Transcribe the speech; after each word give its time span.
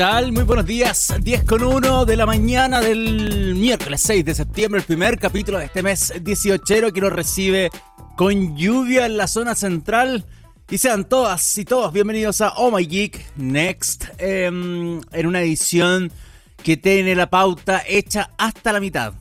tal? 0.00 0.32
Muy 0.32 0.44
buenos 0.44 0.64
días. 0.64 1.14
10 1.20 1.44
con 1.44 1.62
1 1.62 2.06
de 2.06 2.16
la 2.16 2.24
mañana 2.24 2.80
del 2.80 3.54
miércoles 3.54 4.00
6 4.00 4.24
de 4.24 4.34
septiembre, 4.34 4.80
el 4.80 4.86
primer 4.86 5.18
capítulo 5.18 5.58
de 5.58 5.66
este 5.66 5.82
mes 5.82 6.14
18 6.22 6.90
que 6.90 7.02
lo 7.02 7.10
recibe 7.10 7.70
con 8.16 8.56
lluvia 8.56 9.04
en 9.04 9.18
la 9.18 9.26
zona 9.26 9.54
central. 9.54 10.24
Y 10.70 10.78
sean 10.78 11.06
todas 11.06 11.58
y 11.58 11.66
todos 11.66 11.92
bienvenidos 11.92 12.40
a 12.40 12.54
Oh 12.56 12.70
My 12.70 12.86
Geek 12.86 13.36
Next, 13.36 14.06
em, 14.16 15.02
en 15.12 15.26
una 15.26 15.42
edición 15.42 16.10
que 16.64 16.78
tiene 16.78 17.14
la 17.14 17.28
pauta 17.28 17.82
hecha 17.86 18.30
hasta 18.38 18.72
la 18.72 18.80
mitad. 18.80 19.12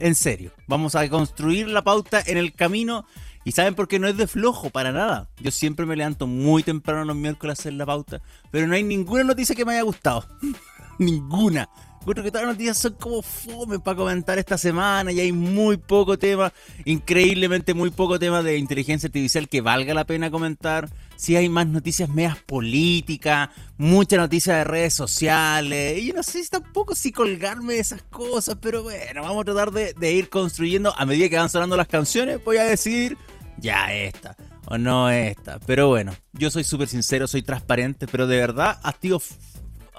En 0.00 0.16
serio, 0.16 0.50
vamos 0.66 0.96
a 0.96 1.08
construir 1.08 1.68
la 1.68 1.84
pauta 1.84 2.20
en 2.26 2.38
el 2.38 2.54
camino 2.54 3.06
y 3.48 3.52
saben 3.52 3.74
por 3.74 3.88
qué 3.88 3.98
no 3.98 4.06
es 4.08 4.16
de 4.18 4.26
flojo, 4.26 4.68
para 4.68 4.92
nada. 4.92 5.30
Yo 5.40 5.50
siempre 5.50 5.86
me 5.86 5.96
levanto 5.96 6.26
muy 6.26 6.62
temprano 6.62 7.06
los 7.06 7.16
miércoles 7.16 7.58
a 7.58 7.62
hacer 7.62 7.72
la 7.72 7.86
pauta, 7.86 8.20
pero 8.50 8.66
no 8.66 8.74
hay 8.74 8.82
ninguna 8.82 9.24
noticia 9.24 9.56
que 9.56 9.64
me 9.64 9.72
haya 9.72 9.84
gustado. 9.84 10.26
ninguna. 10.98 11.66
Creo 12.04 12.22
que 12.22 12.30
todas 12.30 12.46
las 12.46 12.56
noticias 12.56 12.76
son 12.76 12.92
como 12.94 13.22
fome 13.22 13.78
para 13.78 13.96
comentar 13.96 14.38
esta 14.38 14.58
semana 14.58 15.12
y 15.12 15.20
hay 15.20 15.32
muy 15.32 15.78
poco 15.78 16.18
tema, 16.18 16.52
increíblemente 16.84 17.72
muy 17.72 17.90
poco 17.90 18.18
tema 18.18 18.42
de 18.42 18.58
inteligencia 18.58 19.06
artificial 19.06 19.48
que 19.48 19.62
valga 19.62 19.94
la 19.94 20.04
pena 20.04 20.30
comentar. 20.30 20.90
Si 21.16 21.34
hay 21.34 21.48
más 21.48 21.66
noticias 21.66 22.10
medias 22.10 22.36
políticas, 22.38 23.48
mucha 23.78 24.18
noticia 24.18 24.56
de 24.56 24.64
redes 24.64 24.92
sociales. 24.92 25.98
Y 25.98 26.08
yo 26.08 26.14
no 26.14 26.22
sé 26.22 26.44
si 26.44 26.50
tampoco 26.50 26.94
si 26.94 27.12
colgarme 27.12 27.74
de 27.74 27.80
esas 27.80 28.02
cosas, 28.02 28.58
pero 28.60 28.82
bueno, 28.82 29.22
vamos 29.22 29.40
a 29.40 29.44
tratar 29.44 29.72
de, 29.72 30.12
ir 30.12 30.28
construyendo 30.28 30.94
a 30.96 31.06
medida 31.06 31.30
que 31.30 31.36
van 31.36 31.48
sonando 31.48 31.78
las 31.78 31.88
canciones. 31.88 32.42
Voy 32.44 32.58
a 32.58 32.64
decidir 32.64 33.16
ya 33.60 33.92
esta 33.92 34.36
o 34.66 34.78
no 34.78 35.10
esta. 35.10 35.58
Pero 35.60 35.88
bueno, 35.88 36.12
yo 36.32 36.50
soy 36.50 36.64
súper 36.64 36.88
sincero, 36.88 37.26
soy 37.26 37.42
transparente, 37.42 38.06
pero 38.06 38.26
de 38.26 38.36
verdad 38.36 38.78
ha 38.82 38.92
sido 38.92 39.20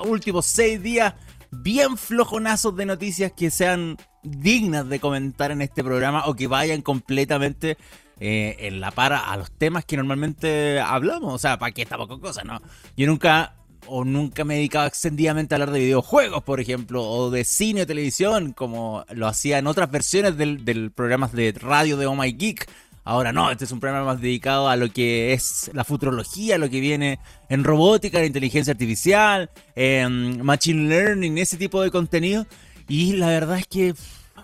últimos 0.05 0.45
seis 0.45 0.81
días 0.81 1.13
bien 1.51 1.97
flojonazos 1.97 2.75
de 2.75 2.85
noticias 2.85 3.31
que 3.31 3.49
sean 3.49 3.97
dignas 4.23 4.87
de 4.87 4.99
comentar 4.99 5.51
en 5.51 5.61
este 5.61 5.83
programa 5.83 6.25
o 6.27 6.35
que 6.35 6.47
vayan 6.47 6.81
completamente 6.81 7.77
eh, 8.19 8.57
en 8.59 8.79
la 8.79 8.91
para 8.91 9.31
a 9.31 9.37
los 9.37 9.51
temas 9.51 9.85
que 9.85 9.97
normalmente 9.97 10.79
hablamos. 10.79 11.33
O 11.33 11.37
sea, 11.39 11.57
¿para 11.57 11.71
qué 11.71 11.85
tampoco 11.85 12.19
cosas, 12.19 12.45
no? 12.45 12.61
Yo 12.95 13.07
nunca 13.07 13.55
o 13.87 14.03
nunca 14.05 14.43
me 14.43 14.55
he 14.55 14.57
dedicado 14.57 14.85
extendidamente 14.85 15.55
a 15.55 15.57
hablar 15.57 15.71
de 15.71 15.79
videojuegos, 15.79 16.43
por 16.43 16.59
ejemplo, 16.59 17.03
o 17.03 17.31
de 17.31 17.43
cine 17.43 17.83
o 17.83 17.87
televisión, 17.87 18.53
como 18.53 19.03
lo 19.09 19.25
hacía 19.25 19.57
en 19.57 19.65
otras 19.65 19.89
versiones 19.89 20.37
del, 20.37 20.63
del 20.63 20.91
programa 20.91 21.27
de 21.27 21.53
radio 21.53 21.97
de 21.97 22.05
Oh 22.05 22.15
My 22.15 22.31
Geek 22.31 22.69
Ahora 23.09 23.33
no, 23.33 23.49
este 23.49 23.65
es 23.65 23.71
un 23.71 23.79
programa 23.79 24.05
más 24.05 24.21
dedicado 24.21 24.69
a 24.69 24.75
lo 24.75 24.93
que 24.93 25.33
es 25.33 25.71
la 25.73 25.83
futurología, 25.83 26.59
lo 26.59 26.69
que 26.69 26.79
viene 26.79 27.17
en 27.49 27.63
robótica, 27.63 28.19
en 28.19 28.25
inteligencia 28.25 28.69
artificial, 28.69 29.49
en 29.75 30.45
machine 30.45 30.87
learning, 30.87 31.39
ese 31.39 31.57
tipo 31.57 31.81
de 31.81 31.89
contenido. 31.89 32.45
Y 32.87 33.13
la 33.13 33.29
verdad 33.29 33.57
es 33.57 33.65
que 33.65 33.95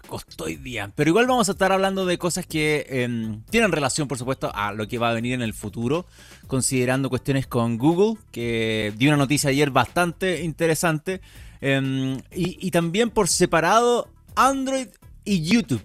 costó 0.07 0.45
hoy 0.45 0.55
día. 0.55 0.91
Pero 0.95 1.11
igual 1.11 1.27
vamos 1.27 1.47
a 1.47 1.51
estar 1.51 1.71
hablando 1.71 2.07
de 2.07 2.17
cosas 2.17 2.47
que 2.47 2.87
em, 2.89 3.43
tienen 3.51 3.71
relación, 3.71 4.07
por 4.07 4.17
supuesto, 4.17 4.51
a 4.55 4.73
lo 4.73 4.87
que 4.87 4.97
va 4.97 5.11
a 5.11 5.13
venir 5.13 5.33
en 5.33 5.43
el 5.43 5.53
futuro, 5.53 6.07
considerando 6.47 7.07
cuestiones 7.11 7.45
con 7.45 7.77
Google, 7.77 8.19
que 8.31 8.91
dio 8.97 9.11
una 9.11 9.17
noticia 9.17 9.51
ayer 9.51 9.69
bastante 9.69 10.43
interesante, 10.43 11.21
em, 11.61 12.17
y 12.31 12.71
también 12.71 13.11
por 13.11 13.27
separado 13.27 14.09
Android 14.35 14.87
y 15.23 15.43
YouTube. 15.43 15.83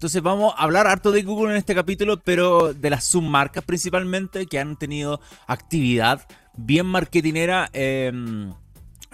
Entonces 0.00 0.22
vamos 0.22 0.54
a 0.56 0.62
hablar 0.62 0.86
harto 0.86 1.12
de 1.12 1.22
Google 1.22 1.50
en 1.50 1.58
este 1.58 1.74
capítulo, 1.74 2.18
pero 2.20 2.72
de 2.72 2.88
las 2.88 3.04
submarcas 3.04 3.62
principalmente 3.62 4.46
que 4.46 4.58
han 4.58 4.78
tenido 4.78 5.20
actividad 5.46 6.26
bien 6.56 6.86
marketinera 6.86 7.68
em, 7.74 8.50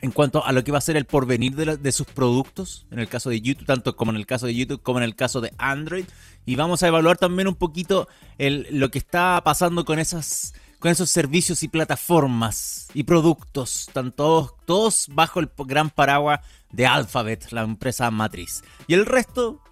en 0.01 0.11
cuanto 0.13 0.47
a 0.47 0.53
lo 0.53 0.63
que 0.63 0.71
va 0.71 0.79
a 0.79 0.81
ser 0.81 0.97
el 0.97 1.05
porvenir 1.05 1.57
de, 1.57 1.91
sus 1.91 2.07
productos, 2.07 2.87
en 2.93 3.01
el 3.01 3.09
caso 3.09 3.31
de 3.31 3.41
YouTube, 3.41 3.67
tanto 3.67 3.97
como 3.97 4.13
en 4.13 4.17
el 4.17 4.27
caso 4.27 4.47
de 4.47 4.55
YouTube 4.55 4.81
como 4.81 5.01
en 5.01 5.03
el 5.03 5.17
caso 5.17 5.41
de 5.41 5.53
Android. 5.59 6.05
Y 6.45 6.55
vamos 6.55 6.85
a 6.85 6.87
evaluar 6.87 7.19
también 7.19 7.49
un 7.49 7.57
poquito 7.57 8.07
lo 8.39 8.89
que 8.93 8.99
está 8.99 9.43
pasando 9.45 9.85
con 9.85 9.99
esas 9.99 10.55
con 10.79 10.93
esos 10.93 11.11
servicios 11.11 11.65
y 11.65 11.69
plataformas 11.69 12.91
y 12.95 13.03
productos, 13.03 13.89
están 13.89 14.13
todos, 14.13 14.55
todos 14.67 15.09
bajo 15.11 15.41
el 15.41 15.51
gran 15.67 15.91
paraguas 15.91 16.43
de 16.71 16.87
Alphabet, 16.87 17.51
la 17.51 17.63
empresa 17.63 18.09
matriz. 18.13 18.63
Y 18.87 18.95
el 18.95 19.05
resto 19.05 19.63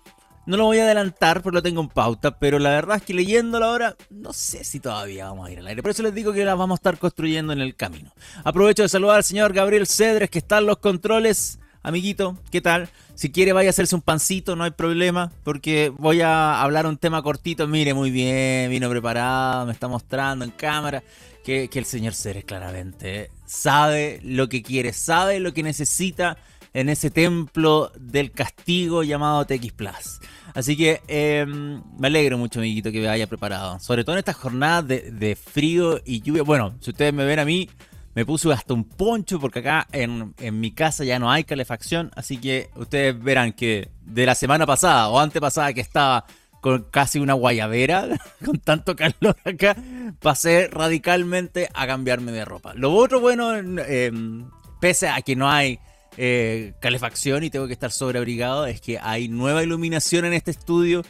no 0.46 0.56
lo 0.56 0.64
voy 0.64 0.78
a 0.78 0.84
adelantar 0.84 1.42
porque 1.42 1.56
lo 1.56 1.62
tengo 1.62 1.80
en 1.80 1.88
pauta, 1.88 2.38
pero 2.38 2.58
la 2.58 2.70
verdad 2.70 2.96
es 2.98 3.02
que 3.02 3.14
leyéndolo 3.14 3.64
ahora, 3.64 3.96
no 4.10 4.32
sé 4.32 4.64
si 4.64 4.80
todavía 4.80 5.26
vamos 5.26 5.48
a 5.48 5.52
ir 5.52 5.58
al 5.58 5.66
aire. 5.66 5.82
Por 5.82 5.90
eso 5.90 6.02
les 6.02 6.14
digo 6.14 6.32
que 6.32 6.44
las 6.44 6.58
vamos 6.58 6.76
a 6.76 6.80
estar 6.80 6.98
construyendo 6.98 7.52
en 7.52 7.60
el 7.60 7.74
camino. 7.74 8.12
Aprovecho 8.44 8.82
de 8.82 8.88
saludar 8.88 9.16
al 9.16 9.24
señor 9.24 9.52
Gabriel 9.52 9.86
Cedres, 9.86 10.30
que 10.30 10.38
está 10.38 10.58
en 10.58 10.66
los 10.66 10.78
controles. 10.78 11.58
Amiguito, 11.82 12.38
¿qué 12.50 12.60
tal? 12.60 12.88
Si 13.14 13.30
quiere 13.30 13.52
vaya 13.52 13.68
a 13.68 13.70
hacerse 13.70 13.94
un 13.94 14.02
pancito, 14.02 14.56
no 14.56 14.64
hay 14.64 14.70
problema, 14.70 15.30
porque 15.44 15.92
voy 15.96 16.20
a 16.22 16.60
hablar 16.60 16.86
un 16.86 16.96
tema 16.96 17.22
cortito. 17.22 17.68
Mire, 17.68 17.94
muy 17.94 18.10
bien, 18.10 18.70
vino 18.70 18.88
preparado, 18.90 19.66
me 19.66 19.72
está 19.72 19.86
mostrando 19.88 20.44
en 20.44 20.50
cámara 20.50 21.02
que, 21.44 21.68
que 21.68 21.78
el 21.78 21.84
señor 21.84 22.14
Cedres 22.14 22.44
claramente 22.44 23.30
sabe 23.46 24.18
lo 24.22 24.48
que 24.48 24.62
quiere, 24.62 24.92
sabe 24.92 25.40
lo 25.40 25.52
que 25.52 25.62
necesita 25.62 26.38
en 26.74 26.88
ese 26.88 27.10
templo 27.10 27.92
del 27.96 28.32
castigo 28.32 29.04
llamado 29.04 29.46
TX 29.46 29.72
Plus. 29.72 30.20
Así 30.54 30.76
que 30.76 31.00
em, 31.06 31.82
me 31.98 32.08
alegro 32.08 32.36
mucho, 32.36 32.58
amiguito, 32.58 32.92
que 32.92 33.00
me 33.00 33.08
haya 33.08 33.28
preparado. 33.28 33.78
Sobre 33.78 34.04
todo 34.04 34.16
en 34.16 34.18
estas 34.18 34.36
jornadas 34.36 34.86
de, 34.86 35.36
frío 35.36 36.00
y 36.04 36.20
lluvia. 36.20 36.42
Bueno, 36.42 36.74
si 36.80 36.90
ustedes 36.90 37.14
me 37.14 37.24
ven 37.24 37.38
a 37.38 37.44
mí, 37.44 37.70
me 38.14 38.26
puse 38.26 38.52
hasta 38.52 38.74
un 38.74 38.84
poncho 38.84 39.40
porque 39.40 39.60
acá 39.60 39.86
en, 39.92 40.34
mi 40.60 40.72
casa 40.72 41.04
ya 41.04 41.18
no 41.18 41.30
hay 41.30 41.44
calefacción. 41.44 42.10
Así 42.16 42.38
que 42.38 42.70
ustedes 42.74 43.18
verán 43.22 43.52
que 43.52 43.90
de 44.02 44.26
la 44.26 44.34
semana 44.34 44.66
pasada 44.66 45.08
o 45.08 45.18
antepasada 45.18 45.72
que 45.72 45.80
estaba 45.80 46.26
con 46.60 46.86
casi 46.90 47.18
una 47.20 47.34
guayabera, 47.34 48.08
con 48.44 48.58
tanto 48.58 48.96
calor 48.96 49.36
acá, 49.44 49.76
pasé 50.20 50.68
radicalmente 50.68 51.68
a 51.72 51.86
cambiarme 51.86 52.32
de 52.32 52.44
ropa. 52.44 52.74
Lo 52.74 52.92
otro 52.94 53.20
bueno, 53.20 53.54
em, 53.54 54.48
pese 54.80 55.08
a 55.08 55.20
que 55.22 55.36
no 55.36 55.48
hay 55.48 55.78
eh, 56.16 56.74
calefacción 56.80 57.44
y 57.44 57.50
tengo 57.50 57.66
que 57.66 57.72
estar 57.72 57.90
sobreabrigado 57.90 58.66
es 58.66 58.80
que 58.80 58.98
hay 58.98 59.28
nueva 59.28 59.62
iluminación 59.62 60.24
en 60.24 60.32
este 60.32 60.50
estudio. 60.50 61.02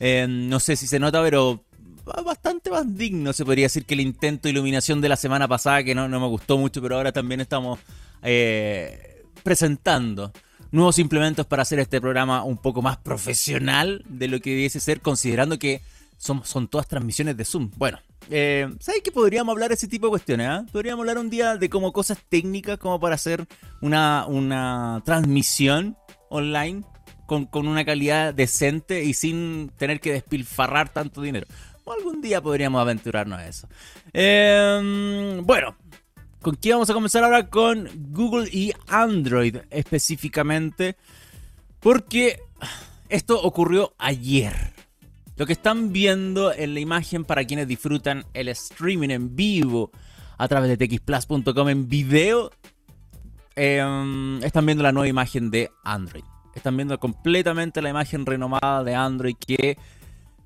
Eh, 0.00 0.26
no 0.28 0.60
sé 0.60 0.76
si 0.76 0.86
se 0.86 0.98
nota, 0.98 1.22
pero 1.22 1.64
bastante 2.24 2.70
más 2.70 2.96
digno, 2.96 3.32
se 3.32 3.44
podría 3.44 3.66
decir, 3.66 3.84
que 3.84 3.94
el 3.94 4.00
intento 4.00 4.44
de 4.44 4.50
iluminación 4.50 5.00
de 5.00 5.08
la 5.08 5.16
semana 5.16 5.46
pasada, 5.48 5.84
que 5.84 5.94
no, 5.94 6.08
me 6.08 6.26
gustó 6.26 6.58
mucho, 6.58 6.82
pero 6.82 6.96
ahora 6.96 7.12
también 7.12 7.40
estamos 7.40 7.78
eh, 8.22 9.24
presentando 9.42 10.32
nuevos 10.70 10.98
implementos 10.98 11.46
para 11.46 11.62
hacer 11.62 11.78
este 11.78 12.00
programa 12.00 12.44
un 12.44 12.56
poco 12.56 12.82
más 12.82 12.96
profesional 12.96 14.04
de 14.08 14.28
lo 14.28 14.40
que 14.40 14.50
debiese 14.50 14.80
ser, 14.80 15.00
considerando 15.00 15.58
que 15.58 15.82
son, 16.22 16.68
todas 16.68 16.86
transmisiones 16.86 17.36
de 17.36 17.44
Zoom. 17.44 17.70
Bueno, 17.76 17.98
eh, 18.30 18.72
¿Sabes 18.78 19.02
que 19.02 19.10
podríamos 19.10 19.52
hablar 19.52 19.68
de 19.68 19.74
ese 19.74 19.88
tipo 19.88 20.06
de 20.06 20.10
cuestiones? 20.10 20.46
Ah? 20.48 20.64
Podríamos 20.70 21.02
hablar 21.02 21.18
un 21.18 21.28
día 21.28 21.56
de 21.56 21.68
como 21.68 21.92
cosas 21.92 22.18
técnicas 22.28 22.78
como 22.78 23.00
para 23.00 23.16
hacer 23.16 23.46
una, 23.80 24.26
una 24.26 25.02
transmisión 25.04 25.96
online 26.30 26.84
con, 27.26 27.48
una 27.66 27.84
calidad 27.84 28.32
decente 28.32 29.02
y 29.02 29.14
sin 29.14 29.70
tener 29.76 30.00
que 30.00 30.12
despilfarrar 30.12 30.90
tanto 30.90 31.22
dinero. 31.22 31.46
O 31.84 31.92
algún 31.92 32.20
día 32.20 32.40
podríamos 32.40 32.80
aventurarnos 32.80 33.40
a 33.40 33.48
eso. 33.48 33.68
Em, 34.12 35.44
bueno, 35.44 35.74
¿con 36.40 36.54
qué 36.54 36.72
vamos 36.72 36.88
a 36.90 36.94
comenzar 36.94 37.24
ahora? 37.24 37.48
Con 37.48 37.88
Google 38.12 38.48
y 38.52 38.72
Android 38.86 39.56
específicamente. 39.70 40.96
Porque 41.80 42.38
esto 43.08 43.42
ocurrió 43.42 43.94
ayer. 43.98 44.71
Lo 45.42 45.46
que 45.46 45.54
están 45.54 45.92
viendo 45.92 46.52
en 46.52 46.72
la 46.72 46.78
imagen 46.78 47.24
para 47.24 47.44
quienes 47.44 47.66
disfrutan 47.66 48.24
el 48.32 48.46
streaming 48.46 49.08
en 49.08 49.34
vivo 49.34 49.90
a 50.38 50.46
través 50.46 50.68
de 50.70 50.86
txplus.com 50.86 51.68
en 51.68 51.88
video, 51.88 52.52
em, 53.56 54.40
están 54.44 54.66
viendo 54.66 54.84
la 54.84 54.92
nueva 54.92 55.08
imagen 55.08 55.50
de 55.50 55.68
Android. 55.82 56.22
Están 56.54 56.76
viendo 56.76 56.96
completamente 57.00 57.82
la 57.82 57.88
imagen 57.88 58.24
renomada 58.24 58.84
de 58.84 58.94
Android 58.94 59.34
que 59.34 59.76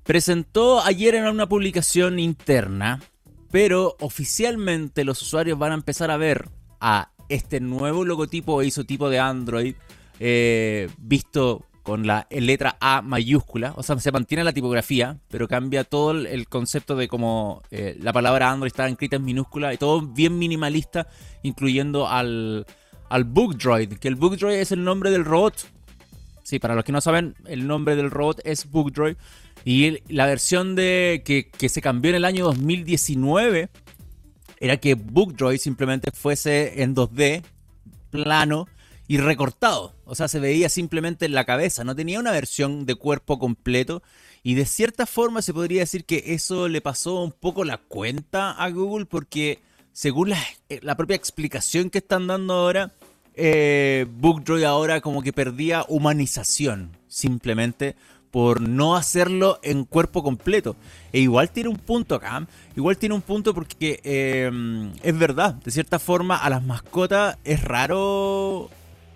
presentó 0.03 0.81
ayer 0.81 1.13
en 1.13 1.27
una 1.27 1.47
publicación 1.47 2.17
interna, 2.17 2.99
pero 3.51 3.97
oficialmente 3.99 5.05
los 5.05 5.21
usuarios 5.21 5.59
van 5.59 5.73
a 5.73 5.75
empezar 5.75 6.09
a 6.09 6.17
ver 6.17 6.49
a 6.79 7.11
este 7.29 7.59
nuevo 7.59 8.03
logotipo 8.03 8.55
o 8.55 8.63
isotipo 8.63 9.11
de 9.11 9.19
Android 9.19 9.75
eh, 10.19 10.89
visto 10.97 11.66
con 11.87 12.05
la 12.05 12.27
letra 12.29 12.75
A 12.81 13.01
mayúscula, 13.01 13.71
o 13.77 13.81
sea, 13.81 13.97
se 13.97 14.11
mantiene 14.11 14.43
la 14.43 14.51
tipografía, 14.51 15.19
pero 15.29 15.47
cambia 15.47 15.85
todo 15.85 16.11
el 16.11 16.45
concepto 16.49 16.97
de 16.97 17.07
cómo 17.07 17.63
eh, 17.71 17.95
la 18.01 18.11
palabra 18.11 18.51
Android 18.51 18.67
está 18.67 18.89
escrita 18.89 19.15
en 19.15 19.23
minúscula 19.23 19.73
y 19.73 19.77
todo 19.77 20.01
bien 20.01 20.37
minimalista, 20.37 21.07
incluyendo 21.43 22.05
al, 22.05 22.65
al 23.07 23.23
Bookdroid, 23.23 23.93
que 23.99 24.09
el 24.09 24.15
Bookdroid 24.15 24.55
es 24.55 24.73
el 24.73 24.83
nombre 24.83 25.11
del 25.11 25.23
robot. 25.23 25.65
Sí, 26.43 26.59
para 26.59 26.75
los 26.75 26.83
que 26.83 26.91
no 26.91 26.99
saben, 26.99 27.35
el 27.45 27.65
nombre 27.65 27.95
del 27.95 28.11
robot 28.11 28.41
es 28.43 28.69
Bookdroid. 28.69 29.15
Y 29.63 29.99
la 30.13 30.25
versión 30.25 30.75
de 30.75 31.21
que, 31.23 31.49
que 31.49 31.69
se 31.69 31.81
cambió 31.81 32.09
en 32.09 32.15
el 32.17 32.25
año 32.25 32.43
2019 32.43 33.69
era 34.59 34.75
que 34.75 34.95
Bookdroid 34.95 35.57
simplemente 35.57 36.11
fuese 36.11 36.83
en 36.83 36.93
2D 36.93 37.43
plano 38.09 38.67
y 39.07 39.17
recortado. 39.17 39.95
O 40.05 40.15
sea, 40.15 40.27
se 40.27 40.39
veía 40.39 40.69
simplemente 40.69 41.25
en 41.25 41.33
la 41.33 41.45
cabeza, 41.45 41.83
no 41.83 41.95
tenía 41.95 42.19
una 42.19 42.31
versión 42.31 42.85
de 42.85 42.95
cuerpo 42.95 43.39
completo. 43.39 44.03
Y 44.43 44.55
de 44.55 44.65
cierta 44.65 45.05
forma 45.05 45.41
se 45.41 45.53
podría 45.53 45.81
decir 45.81 46.05
que 46.05 46.23
eso 46.27 46.67
le 46.67 46.81
pasó 46.81 47.21
un 47.21 47.31
poco 47.31 47.63
la 47.63 47.77
cuenta 47.77 48.51
a 48.51 48.69
Google 48.69 49.05
porque 49.05 49.59
según 49.91 50.29
la, 50.29 50.37
eh, 50.69 50.79
propia 50.95 51.15
explicación 51.15 51.89
que 51.89 51.97
están 51.97 52.27
dando 52.27 52.53
ahora, 52.53 52.91
eh, 53.35 54.05
BookDroid 54.09 54.63
ahora 54.63 55.01
como 55.01 55.21
que 55.21 55.33
perdía 55.33 55.85
humanización 55.87 56.91
simplemente 57.07 57.95
por 58.31 58.61
no 58.61 58.95
hacerlo 58.95 59.59
en 59.63 59.85
cuerpo 59.85 60.21
completo. 60.23 60.75
E 61.11 61.19
igual 61.19 61.49
tiene 61.49 61.69
un 61.69 61.77
punto 61.77 62.15
acá, 62.15 62.47
igual 62.75 62.97
tiene 62.97 63.15
un 63.15 63.21
punto 63.21 63.53
porque 63.53 63.99
eh, 64.03 64.51
es 65.01 65.17
verdad, 65.17 65.55
de 65.55 65.71
cierta 65.71 65.97
forma 65.97 66.37
a 66.37 66.49
las 66.49 66.63
mascotas 66.63 67.37
es 67.43 67.63
raro 67.63 68.69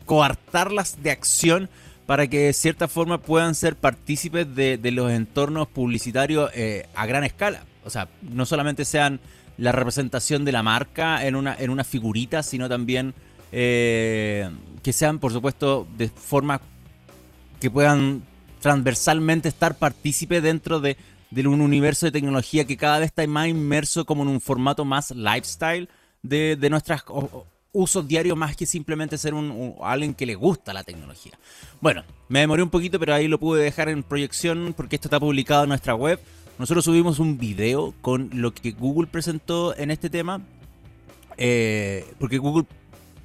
coartarlas 0.05 1.01
de 1.01 1.11
acción 1.11 1.69
para 2.05 2.27
que 2.27 2.39
de 2.39 2.53
cierta 2.53 2.87
forma 2.87 3.19
puedan 3.19 3.55
ser 3.55 3.75
partícipes 3.75 4.53
de, 4.55 4.79
los 4.91 5.11
entornos 5.11 5.67
publicitarios 5.67 6.51
eh, 6.53 6.87
a 6.93 7.05
gran 7.05 7.23
escala. 7.23 7.63
O 7.85 7.89
sea, 7.89 8.09
no 8.21 8.45
solamente 8.45 8.85
sean 8.85 9.19
la 9.57 9.71
representación 9.71 10.43
de 10.43 10.51
la 10.51 10.63
marca 10.63 11.25
en 11.25 11.35
una, 11.35 11.55
en 11.55 11.69
una 11.69 11.83
figurita, 11.83 12.43
sino 12.43 12.67
también 12.67 13.13
eh, 13.51 14.49
que 14.83 14.93
sean, 14.93 15.19
por 15.19 15.31
supuesto, 15.31 15.87
de 15.97 16.09
forma 16.09 16.61
que 17.59 17.69
puedan 17.69 18.23
transversalmente 18.59 19.49
estar 19.49 19.75
partícipes 19.75 20.41
dentro 20.41 20.79
de, 20.79 20.97
un 21.33 21.61
universo 21.61 22.05
de 22.05 22.11
tecnología 22.11 22.65
que 22.65 22.77
cada 22.77 22.99
vez 22.99 23.07
está 23.07 23.25
más 23.27 23.47
inmerso 23.47 24.05
como 24.05 24.23
en 24.23 24.29
un 24.29 24.41
formato 24.41 24.83
más 24.83 25.11
lifestyle 25.11 25.87
de, 26.23 26.55
de 26.55 26.69
nuestras 26.69 27.03
usos 27.73 28.07
diarios 28.07 28.37
más 28.37 28.55
que 28.55 28.65
simplemente 28.65 29.17
ser 29.17 29.33
un, 29.33 29.75
alguien 29.81 30.13
que 30.13 30.25
le 30.25 30.35
gusta 30.35 30.73
la 30.73 30.83
tecnología. 30.83 31.33
Bueno, 31.79 32.03
me 32.27 32.39
demoré 32.39 32.63
un 32.63 32.69
poquito, 32.69 32.99
pero 32.99 33.13
ahí 33.13 33.27
lo 33.27 33.39
pude 33.39 33.63
dejar 33.63 33.89
en 33.89 34.03
proyección 34.03 34.73
porque 34.75 34.97
esto 34.97 35.07
está 35.07 35.19
publicado 35.19 35.63
en 35.63 35.69
nuestra 35.69 35.95
web. 35.95 36.19
Nosotros 36.59 36.85
subimos 36.85 37.19
un 37.19 37.37
video 37.37 37.93
con 38.01 38.29
lo 38.33 38.53
que 38.53 38.71
Google 38.71 39.07
presentó 39.07 39.75
en 39.77 39.89
este 39.89 40.09
tema, 40.09 40.41
eh, 41.37 42.05
porque 42.19 42.37
Google 42.37 42.65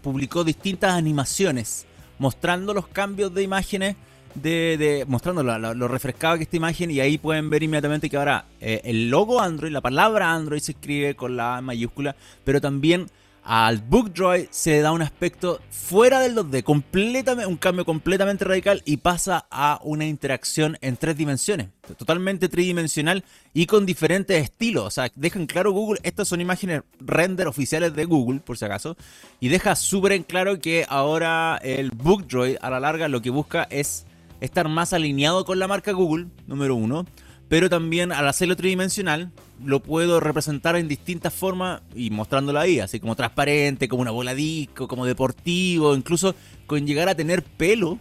publicó 0.01 0.45
distintas 0.45 0.93
animaciones 0.93 1.87
mostrando 2.19 2.73
los 2.73 2.87
cambios 2.87 3.35
de 3.35 3.43
imágenes, 3.43 3.97
de, 4.35 5.05
mostrando 5.09 5.43
lo, 5.43 5.89
refrescado 5.89 6.37
que 6.37 6.45
esta 6.45 6.57
imagen 6.57 6.91
y 6.91 7.01
ahí 7.01 7.19
pueden 7.19 7.51
ver 7.51 7.63
inmediatamente 7.63 8.09
que 8.09 8.17
ahora 8.17 8.45
eh, 8.61 8.81
el 8.85 9.11
logo 9.11 9.41
Android, 9.41 9.73
la 9.73 9.81
palabra 9.81 10.33
Android 10.33 10.61
se 10.61 10.73
escribe 10.73 11.17
con 11.17 11.37
la 11.37 11.61
mayúscula, 11.61 12.15
pero 12.45 12.61
también 12.61 13.07
al 13.47 13.79
BookDroid 13.79 14.49
se 14.51 14.73
le 14.73 14.81
da 14.81 14.91
un 14.91 15.03
aspecto 15.03 15.61
fuera 15.71 16.19
del 16.19 16.35
2D, 16.35 16.65
completamente, 16.65 17.47
un 17.47 17.57
cambio 17.57 17.85
completamente 17.85 18.45
radical 18.45 18.83
y 18.85 18.97
pasa 18.97 19.47
a 19.53 19.79
una 19.85 20.05
interacción 20.05 20.77
en 20.81 20.97
tres 20.97 21.17
dimensiones, 21.17 21.69
totalmente 21.97 22.49
tridimensional 22.49 23.23
y 23.55 23.67
con 23.67 23.87
diferentes 23.87 24.43
estilos. 24.43 24.85
O 24.85 24.91
sea, 24.91 25.13
dejan 25.15 25.47
claro 25.47 25.71
Google, 25.71 26.01
estas 26.03 26.27
son 26.27 26.41
imágenes 26.41 26.83
render 26.99 27.47
oficiales 27.47 27.95
de 27.95 28.05
Google, 28.05 28.41
por 28.41 28.59
si 28.59 28.65
acaso, 28.65 28.97
y 29.39 29.49
deja 29.49 29.77
súper 29.77 30.13
en 30.13 30.25
claro 30.25 30.59
que 30.59 30.85
ahora 30.89 31.61
el 31.63 31.93
BookDroid 31.93 32.57
a 32.61 32.69
la 32.69 32.81
larga 32.81 33.07
lo 33.07 33.23
que 33.23 33.31
busca 33.31 33.69
es 33.71 34.07
estar 34.41 34.69
más 34.69 34.93
alineado 34.93 35.45
con 35.45 35.61
la 35.61 35.69
marca 35.69 35.93
Google, 35.93 36.27
número 36.49 36.75
uno 36.75 37.07
pero 37.49 37.71
también 37.71 38.13
al 38.13 38.29
hacerlo 38.29 38.57
tridimensional 38.57 39.31
lo 39.64 39.81
puedo 39.81 40.20
representar 40.20 40.76
en 40.76 40.88
distintas 40.88 41.32
formas 41.32 41.81
y 41.94 42.11
mostrándolo 42.11 42.61
ahí, 42.61 42.81
así 42.81 43.00
como 43.00 43.17
transparente, 43.17 43.88
como 43.88 44.03
una 44.03 44.11
bola 44.11 44.35
disco, 44.35 44.88
como 44.88 45.06
deportivo, 45.06 45.94
incluso 45.94 46.35
con 46.67 46.87
llegar 46.87 47.08
a 47.08 47.14
tener 47.14 47.43
pelo, 47.43 47.99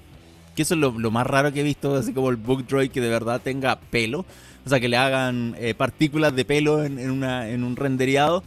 que 0.55 0.63
eso 0.63 0.73
es 0.73 0.79
lo, 0.79 0.91
más 1.11 1.27
raro 1.27 1.51
que 1.53 1.61
he 1.61 1.63
visto, 1.63 1.95
así 1.95 2.13
como 2.13 2.29
el 2.29 2.35
Book 2.35 2.67
Droid 2.67 2.91
que 2.91 3.01
de 3.01 3.09
verdad 3.09 3.41
tenga 3.41 3.79
pelo, 3.79 4.25
o 4.65 4.69
sea, 4.69 4.79
que 4.79 4.89
le 4.89 4.97
hagan 4.97 5.55
eh, 5.59 5.75
partículas 5.75 6.35
de 6.35 6.43
pelo 6.43 6.83
en, 6.83 6.97
en 6.99 7.63
un 7.63 7.75
rendereado 7.75 8.43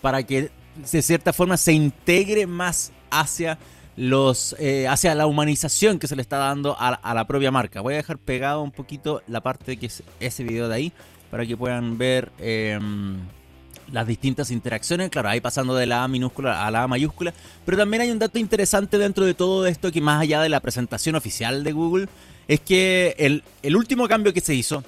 para 0.00 0.22
que 0.22 0.50
de 0.92 1.02
cierta 1.02 1.32
forma 1.32 1.56
se 1.56 1.72
integre 1.72 2.46
más 2.46 2.92
hacia 3.10 3.58
los 3.96 4.54
eh, 4.58 4.86
hacia 4.88 5.14
la 5.14 5.26
humanización 5.26 5.98
que 5.98 6.06
se 6.06 6.16
le 6.16 6.22
está 6.22 6.36
dando 6.36 6.76
a, 6.78 7.14
la 7.14 7.26
propia 7.26 7.50
marca. 7.50 7.80
Voy 7.80 7.94
a 7.94 7.96
dejar 7.96 8.18
pegado 8.18 8.62
un 8.62 8.70
poquito 8.70 9.22
la 9.26 9.40
parte 9.40 9.78
que 9.78 9.86
es 9.86 10.02
ese 10.20 10.44
video 10.44 10.68
de 10.68 10.74
ahí 10.74 10.92
para 11.30 11.46
que 11.46 11.56
puedan 11.56 11.98
ver 11.98 12.30
em, 12.38 13.16
las 13.92 14.06
distintas 14.06 14.50
interacciones. 14.50 15.10
Claro, 15.10 15.28
ahí 15.28 15.40
pasando 15.40 15.74
de 15.74 15.86
la 15.86 16.04
A 16.04 16.08
minúscula 16.08 16.66
a 16.66 16.70
la 16.70 16.82
A 16.82 16.88
mayúscula. 16.88 17.32
Pero 17.64 17.76
también 17.76 18.02
hay 18.02 18.10
un 18.10 18.18
dato 18.18 18.38
interesante 18.38 18.98
dentro 18.98 19.24
de 19.24 19.34
todo 19.34 19.66
esto 19.66 19.92
que 19.92 20.00
más 20.00 20.20
allá 20.20 20.40
de 20.40 20.48
la 20.48 20.60
presentación 20.60 21.14
oficial 21.14 21.64
de 21.64 21.72
Google 21.72 22.08
es 22.48 22.60
que 22.60 23.14
el, 23.18 23.76
último 23.76 24.06
cambio 24.08 24.32
que 24.32 24.40
se 24.40 24.54
hizo 24.54 24.84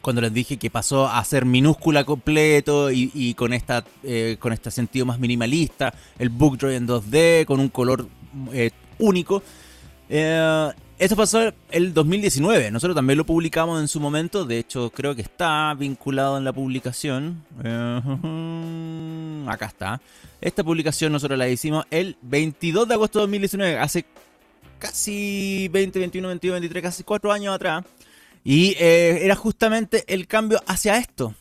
cuando 0.00 0.20
les 0.20 0.32
dije 0.32 0.56
que 0.56 0.70
pasó 0.70 1.08
a 1.08 1.24
ser 1.24 1.44
minúscula 1.44 2.04
completo 2.04 2.92
y, 2.92 3.34
con, 3.34 3.52
esta, 3.52 3.84
eh, 4.04 4.36
con 4.38 4.52
este 4.52 4.70
sentido 4.70 5.04
más 5.04 5.18
minimalista, 5.18 5.92
el 6.16 6.28
Book 6.28 6.58
Droid 6.58 6.76
en 6.76 6.86
2D, 6.86 7.44
con 7.44 7.58
un 7.58 7.70
color 7.70 8.06
eh, 8.52 8.70
único. 9.00 9.42
Eh, 10.08 10.70
esto 10.98 11.16
pasó 11.16 11.52
el 11.70 11.92
2019, 11.92 12.70
nosotros 12.70 12.94
también 12.94 13.18
lo 13.18 13.26
publicamos 13.26 13.80
en 13.80 13.88
su 13.88 14.00
momento, 14.00 14.44
de 14.44 14.58
hecho 14.58 14.90
creo 14.90 15.14
que 15.14 15.22
está 15.22 15.74
vinculado 15.74 16.38
en 16.38 16.44
la 16.44 16.52
publicación. 16.52 17.44
acá 19.48 19.66
está. 19.66 20.00
Esta 20.40 20.64
publicación 20.64 21.12
nosotros 21.12 21.38
la 21.38 21.48
hicimos 21.48 21.84
el 21.90 22.16
22 22.22 22.88
de 22.88 22.94
agosto 22.94 23.18
de 23.18 23.24
2019, 23.24 23.78
hace 23.78 24.06
casi 24.78 25.68
20, 25.72 25.98
21, 25.98 26.28
22, 26.28 26.54
23, 26.54 26.82
casi 26.82 27.04
4 27.04 27.32
años 27.32 27.54
atrás. 27.54 27.84
Y 28.44 28.76
eh, 28.78 29.24
era 29.24 29.34
justamente 29.34 30.04
el 30.06 30.26
cambio 30.26 30.62
hacia 30.66 30.98
esto, 30.98 31.34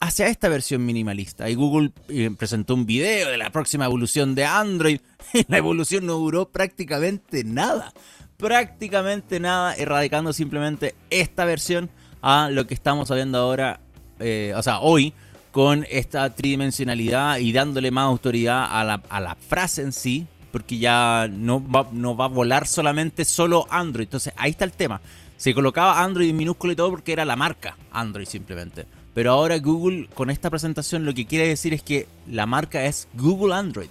hacia 0.00 0.26
esta 0.26 0.48
versión 0.48 0.84
minimalista. 0.84 1.48
Y 1.48 1.54
Google 1.54 1.92
eh, 2.08 2.30
presentó 2.36 2.74
un 2.74 2.84
video 2.84 3.30
de 3.30 3.38
la 3.38 3.50
próxima 3.50 3.84
evolución 3.84 4.34
de 4.34 4.44
Android. 4.44 5.00
Y 5.34 5.44
la 5.46 5.58
evolución 5.58 6.06
no 6.06 6.14
duró 6.14 6.48
prácticamente 6.48 7.44
nada. 7.44 7.92
Prácticamente 8.38 9.40
nada, 9.40 9.74
erradicando 9.74 10.32
simplemente 10.32 10.94
esta 11.10 11.44
versión 11.44 11.90
a 12.22 12.50
lo 12.50 12.68
que 12.68 12.74
estamos 12.74 13.10
viendo 13.10 13.36
ahora, 13.36 13.80
eh, 14.20 14.52
o 14.56 14.62
sea, 14.62 14.78
hoy, 14.78 15.12
con 15.50 15.84
esta 15.90 16.32
tridimensionalidad 16.32 17.38
y 17.38 17.50
dándole 17.50 17.90
más 17.90 18.04
autoridad 18.04 18.68
a 18.70 18.84
la, 18.84 19.02
a 19.08 19.20
la 19.20 19.34
frase 19.34 19.82
en 19.82 19.92
sí, 19.92 20.28
porque 20.52 20.78
ya 20.78 21.28
no 21.28 21.60
va, 21.68 21.88
no 21.90 22.16
va 22.16 22.26
a 22.26 22.28
volar 22.28 22.68
solamente 22.68 23.24
solo 23.24 23.66
Android. 23.70 24.06
Entonces, 24.06 24.32
ahí 24.36 24.52
está 24.52 24.64
el 24.64 24.70
tema. 24.70 25.00
Se 25.36 25.52
colocaba 25.52 26.00
Android 26.00 26.30
en 26.30 26.36
minúsculo 26.36 26.72
y 26.72 26.76
todo 26.76 26.90
porque 26.90 27.14
era 27.14 27.24
la 27.24 27.34
marca 27.34 27.76
Android 27.90 28.26
simplemente. 28.26 28.86
Pero 29.14 29.32
ahora 29.32 29.58
Google 29.58 30.08
con 30.14 30.30
esta 30.30 30.48
presentación 30.48 31.04
lo 31.04 31.12
que 31.12 31.26
quiere 31.26 31.48
decir 31.48 31.74
es 31.74 31.82
que 31.82 32.06
la 32.28 32.46
marca 32.46 32.84
es 32.84 33.08
Google 33.14 33.56
Android. 33.56 33.90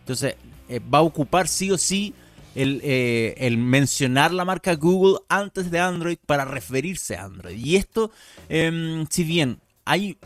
Entonces 0.00 0.36
eh, 0.68 0.78
va 0.78 0.98
a 0.98 1.02
ocupar 1.02 1.48
sí 1.48 1.70
o 1.70 1.78
sí 1.78 2.12
el, 2.54 2.80
eh, 2.84 3.34
el, 3.38 3.58
mencionar 3.58 4.32
la 4.32 4.44
marca 4.44 4.74
Google 4.74 5.20
antes 5.28 5.70
de 5.70 5.80
Android 5.80 6.18
para 6.26 6.44
referirse 6.44 7.16
a 7.16 7.24
Android. 7.24 7.56
Y 7.56 7.76
esto, 7.76 8.10
em, 8.48 9.06
si 9.08 9.24
bien 9.24 9.58
hay 9.84 10.18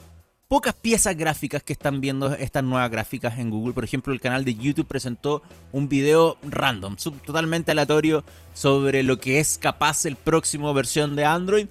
pocas 0.48 0.74
piezas 0.74 1.16
gráficas 1.16 1.62
que 1.62 1.72
están 1.72 2.00
viendo 2.00 2.32
estas 2.34 2.62
nuevas 2.62 2.90
gráficas 2.90 3.38
en 3.38 3.50
Google. 3.50 3.74
Por 3.74 3.84
ejemplo, 3.84 4.12
el 4.12 4.20
canal 4.20 4.44
de 4.44 4.54
YouTube 4.54 4.86
presentó 4.86 5.42
un 5.72 5.88
video 5.88 6.38
random, 6.48 6.96
totalmente 7.24 7.72
aleatorio, 7.72 8.24
sobre 8.54 9.02
lo 9.02 9.18
que 9.18 9.40
es 9.40 9.58
capaz 9.58 10.04
el 10.04 10.16
próximo 10.16 10.72
versión 10.72 11.16
de 11.16 11.24
Android. 11.24 11.66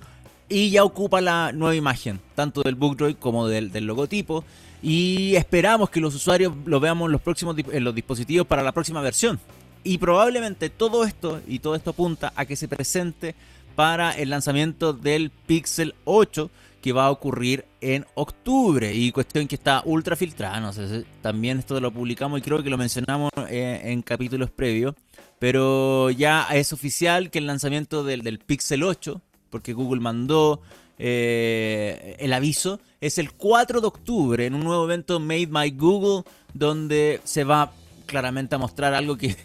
Y 0.48 0.70
ya 0.70 0.84
ocupa 0.84 1.22
la 1.22 1.52
nueva 1.54 1.76
imagen, 1.76 2.20
tanto 2.36 2.62
del 2.62 2.76
BookDroid 2.76 3.16
como 3.16 3.48
del, 3.48 3.72
logotipo. 3.86 4.44
Y 4.84 5.36
esperamos 5.36 5.90
que 5.90 6.00
los 6.00 6.14
usuarios 6.14 6.54
lo 6.66 6.80
veamos 6.80 7.08
en 7.08 7.14
los 7.14 7.22
próximos 7.22 7.56
en 7.58 7.84
los 7.84 7.96
dispositivos 7.96 8.46
para 8.46 8.62
la 8.62 8.72
próxima 8.72 9.02
versión. 9.02 9.40
Y 9.86 10.00
probablemente 10.00 10.72
todo 10.72 11.06
esto, 11.06 11.42
y 11.48 11.60
todo 11.60 11.76
esto 11.76 11.92
apunta 11.92 12.34
a 12.36 12.46
que 12.46 12.56
se 12.56 12.68
presente 12.68 13.36
para 13.76 14.12
el 14.14 14.32
lanzamiento 14.32 14.94
del 14.94 15.30
Pixel 15.30 15.94
8 16.06 16.50
que 16.82 16.92
va 16.92 17.06
a 17.06 17.12
ocurrir 17.12 17.66
en 17.82 18.04
octubre. 18.16 18.92
Y 18.96 19.12
cuestión 19.12 19.48
que 19.48 19.54
está 19.54 19.84
ultra 19.86 20.16
filtrada, 20.16 20.60
no 20.60 20.74
sé, 20.74 21.06
también 21.22 21.60
esto 21.60 21.80
lo 21.80 21.92
publicamos 21.92 22.40
y 22.40 22.42
creo 22.42 22.64
que 22.64 22.70
lo 22.72 22.80
mencionamos 22.80 23.30
eh, 23.48 23.82
en 23.86 24.02
capítulos 24.02 24.50
previos, 24.50 24.96
pero 25.38 26.10
ya 26.10 26.48
es 26.52 26.74
oficial 26.74 27.30
que 27.30 27.38
el 27.38 27.46
lanzamiento 27.46 28.04
del, 28.04 28.40
Pixel 28.40 28.82
8, 28.82 29.22
porque 29.52 29.74
Google 29.74 30.02
mandó 30.02 30.62
eh, 30.98 32.16
el 32.18 32.34
aviso, 32.34 32.80
es 33.02 33.20
el 33.20 33.34
4 33.34 33.82
de 33.82 33.88
octubre 33.88 34.46
en 34.48 34.56
un 34.56 34.64
nuevo 34.64 34.86
evento 34.86 35.20
Made 35.20 35.46
by 35.46 35.70
Google, 35.72 36.24
donde 36.56 37.22
se 37.24 37.44
va 37.44 37.72
claramente 38.08 38.56
a 38.56 38.58
mostrar 38.58 38.96
algo 38.96 39.16
que 39.16 39.36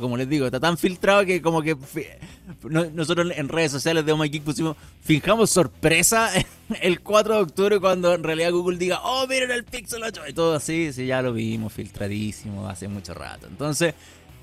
como 0.00 0.16
les 0.16 0.28
digo, 0.28 0.46
está 0.46 0.60
tan 0.60 0.78
filtrado 0.78 1.24
que 1.24 1.40
como 1.42 1.62
que 1.62 1.76
nosotros 2.92 3.32
en 3.34 3.48
redes 3.48 3.72
sociales 3.72 4.04
de 4.04 4.12
Oh 4.12 4.42
pusimos, 4.42 4.76
fijamos 5.02 5.50
sorpresa 5.50 6.30
el 6.80 7.00
4 7.00 7.34
de 7.34 7.40
octubre 7.40 7.80
cuando 7.80 8.14
en 8.14 8.22
realidad 8.22 8.52
Google 8.52 8.78
diga, 8.78 9.00
oh, 9.02 9.26
miren 9.26 9.50
el 9.50 9.64
Pixel 9.64 10.02
8 10.02 10.22
y 10.28 10.32
todo 10.32 10.54
así, 10.54 10.92
sí, 10.92 11.06
ya 11.06 11.22
lo 11.22 11.32
vimos 11.32 11.72
filtradísimo 11.72 12.68
hace 12.68 12.88
mucho 12.88 13.14
rato. 13.14 13.46
Entonces, 13.46 13.94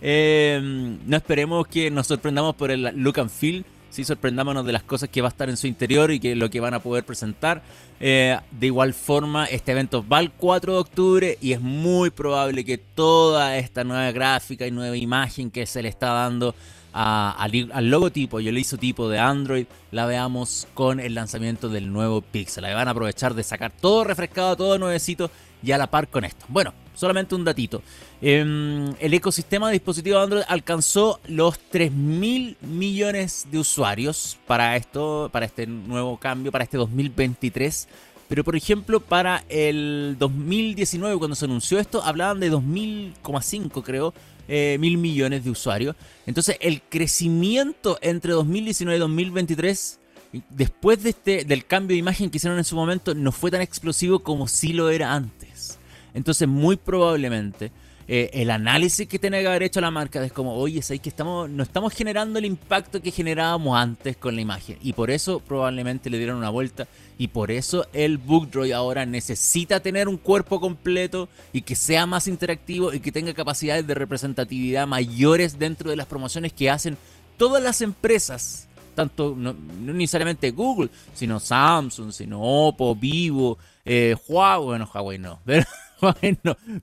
Eh, 0.02 0.60
no 0.62 1.18
esperemos 1.18 1.66
que 1.68 1.90
nos 1.90 2.08
sorprendamos 2.08 2.56
por 2.56 2.70
el 2.70 2.84
look 2.96 3.20
and 3.20 3.30
feel. 3.30 3.66
Sí, 3.96 4.04
sorprendámonos 4.04 4.66
de 4.66 4.74
las 4.74 4.84
cosas 4.84 5.08
que 5.08 5.22
va 5.22 5.30
a 5.30 5.32
estar 5.32 5.50
en 5.50 5.56
su 5.56 5.68
interior 5.68 6.12
y 6.12 6.20
que 6.20 6.36
lo 6.36 6.50
que 6.50 6.60
van 6.60 6.74
a 6.74 6.82
poder 6.82 7.06
presentar. 7.06 7.64
Eh, 8.02 8.38
de 8.52 8.66
igual 8.68 8.94
forma, 8.94 9.46
este 9.46 9.72
evento 9.72 10.06
va 10.06 10.20
el 10.20 10.32
4 10.32 10.74
de 10.74 10.80
octubre 10.80 11.38
y 11.40 11.54
es 11.54 11.62
muy 11.62 12.10
probable 12.10 12.66
que 12.66 12.78
toda 12.78 13.56
esta 13.56 13.86
nueva 13.86 14.12
gráfica 14.12 14.68
y 14.68 14.72
nueva 14.72 14.98
imagen 14.98 15.50
que 15.50 15.66
se 15.66 15.82
le 15.82 15.88
está 15.88 16.08
dando 16.08 16.54
al, 16.92 17.90
logotipo 17.90 18.42
y 18.42 18.50
el 18.50 18.58
isotipo 18.58 19.08
de 19.08 19.18
Android 19.18 19.66
la 19.92 20.06
veamos 20.06 20.68
con 20.74 21.00
el 21.00 21.16
lanzamiento 21.16 21.70
del 21.70 21.94
nuevo 21.94 22.20
Pixel. 22.20 22.64
La 22.64 22.76
van 22.76 22.90
a 22.90 22.92
aprovechar 22.92 23.34
de 23.34 23.44
sacar 23.44 23.72
todo 23.72 24.04
refrescado, 24.04 24.58
todo 24.58 24.78
nuevecito 24.78 25.32
y 25.64 25.72
a 25.72 25.78
la 25.78 25.88
par 25.88 26.08
con 26.08 26.26
esto. 26.26 26.46
Bueno, 26.48 26.74
solamente 26.94 27.36
un 27.36 27.44
datito. 27.44 27.82
Em, 28.22 28.94
el 29.00 29.14
ecosistema 29.14 29.68
de 29.68 29.74
dispositivos 29.74 30.24
Android 30.24 30.44
alcanzó 30.48 31.20
los 31.28 31.60
3 31.60 31.92
mil 31.92 32.58
millones 32.62 33.48
de 33.52 33.60
usuarios 33.60 34.38
para 34.48 34.76
esto, 34.76 35.30
para 35.32 35.46
este 35.46 35.68
nuevo 35.68 36.18
cambio, 36.18 36.52
para 36.52 36.64
este 36.64 36.78
2023. 36.78 37.88
Pero 38.28 38.44
por 38.44 38.56
ejemplo, 38.56 39.00
para 39.00 39.44
el 39.50 40.16
2019, 40.18 41.18
cuando 41.18 41.36
se 41.36 41.46
anunció 41.46 41.78
esto, 41.78 42.02
hablaban 42.04 42.40
de 42.40 42.52
2.000,5 42.52 43.84
creo, 43.84 44.14
eh, 44.48 44.78
mil 44.80 44.98
millones 44.98 45.44
de 45.44 45.50
usuarios. 45.52 45.96
Entonces, 46.26 46.58
el 46.60 46.82
crecimiento 46.82 47.98
entre 48.02 48.32
2019 48.34 48.98
y 48.98 49.00
2023, 49.00 50.00
después 50.50 51.04
de 51.04 51.10
este, 51.12 51.46
del 51.46 51.66
cambio 51.66 51.96
de 51.96 52.00
imagen 52.00 52.30
que 52.30 52.38
hicieron 52.38 52.58
en 52.58 52.64
su 52.64 52.76
momento, 52.76 53.14
no 53.14 53.32
fue 53.32 53.52
tan 53.52 53.62
explosivo 53.62 54.20
como 54.20 54.48
sí 54.48 54.74
lo 54.74 54.90
era 54.90 55.14
antes. 55.14 55.80
Entonces, 56.14 56.48
muy 56.48 56.78
probablemente 56.78 57.72
eh, 58.08 58.30
el 58.34 58.52
análisis 58.52 59.08
que 59.08 59.18
tiene 59.18 59.42
que 59.42 59.48
haber 59.48 59.64
hecho 59.64 59.82
la 59.82 59.90
marca 59.90 60.24
es 60.24 60.32
como, 60.32 60.54
oye, 60.54 60.82
¿sabes 60.84 61.02
que 61.02 61.10
estamos, 61.10 61.50
no 61.50 61.64
estamos 61.64 61.92
generando 61.92 62.38
el 62.38 62.46
impacto 62.46 63.02
que 63.02 63.10
generábamos 63.10 63.76
antes 63.76 64.16
con 64.16 64.36
la 64.36 64.42
imagen? 64.42 64.78
Y 64.82 64.94
por 64.94 65.10
eso 65.10 65.40
probablemente 65.40 66.12
le 66.12 66.20
dieron 66.20 66.38
una 66.38 66.52
vuelta 66.52 66.88
y 67.18 67.30
por 67.30 67.50
eso 67.50 67.88
el 67.94 68.20
Bookdroid 68.20 68.74
ahora 68.74 69.08
necesita 69.08 69.80
tener 69.80 70.08
un 70.08 70.18
cuerpo 70.18 70.60
completo 70.60 71.30
y 71.52 71.62
que 71.62 71.76
sea 71.76 72.06
más 72.06 72.28
interactivo 72.28 72.94
y 72.94 73.00
que 73.00 73.12
tenga 73.12 73.34
capacidades 73.34 73.88
de 73.88 73.96
representatividad 73.96 74.86
mayores 74.86 75.58
dentro 75.58 75.90
de 75.90 75.96
las 75.96 76.06
promociones 76.06 76.54
que 76.54 76.70
hacen 76.70 76.98
todas 77.38 77.64
las 77.64 77.82
empresas. 77.82 78.68
Tanto, 78.96 79.36
no, 79.38 79.54
necesariamente 79.82 80.52
Google, 80.52 80.90
sino 81.14 81.40
Samsung, 81.40 82.12
sino 82.12 82.42
Oppo, 82.42 82.96
Vivo, 82.96 83.58
eh, 83.84 84.16
Huawei, 84.28 84.66
bueno, 84.66 84.90
Huawei 84.92 85.18
no, 85.20 85.40
pero 85.46 85.66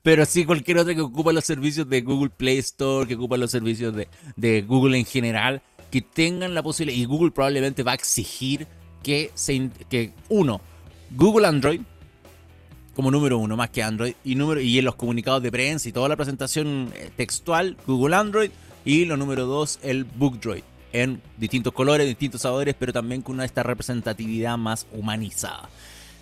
pero 0.03 0.25
sí 0.25 0.45
cualquier 0.45 0.79
otra 0.79 0.95
que 0.95 1.01
ocupa 1.01 1.33
los 1.33 1.45
servicios 1.45 1.89
de 1.89 2.01
Google 2.01 2.31
Play 2.31 2.59
Store, 2.59 3.07
que 3.07 3.15
ocupa 3.15 3.37
los 3.37 3.51
servicios 3.51 3.95
de, 4.37 4.63
Google 4.63 4.99
en 4.99 5.05
general, 5.05 5.63
que 5.91 6.03
tengan 6.03 6.55
la 6.55 6.63
posibilidad, 6.63 6.99
y 6.99 7.05
Google 7.05 7.31
probablemente 7.31 7.83
va 7.83 7.93
a 7.93 7.95
exigir 7.95 8.67
que, 9.03 9.31
se, 9.35 9.71
que 9.89 10.13
uno, 10.29 10.61
Google 11.11 11.47
Android, 11.47 11.81
como 12.95 13.11
número 13.11 13.39
uno, 13.39 13.57
más 13.57 13.71
que 13.71 13.83
Android, 13.83 14.15
y, 14.25 14.35
número, 14.35 14.61
y 14.61 14.79
en 14.79 14.85
los 14.85 14.95
comunicados 14.97 15.43
de 15.43 15.51
prensa 15.51 15.89
y 15.89 15.93
toda 15.93 16.09
la 16.09 16.17
presentación 16.17 16.93
eh, 16.95 17.11
textual, 17.17 17.77
Google 17.87 18.17
Android, 18.17 18.51
y 18.85 19.05
lo 19.05 19.17
número 19.17 19.47
dos, 19.47 19.79
el 19.83 20.05
BookDroid, 20.05 20.63
en 20.93 21.21
distintos 21.39 21.73
colores, 21.73 22.07
distintos 22.07 22.43
sabores, 22.43 22.75
pero 22.79 22.93
también 22.93 23.23
con 23.23 23.35
una 23.35 23.45
esta 23.45 23.63
representatividad 23.63 24.57
más 24.59 24.87
humanizada. 24.93 25.69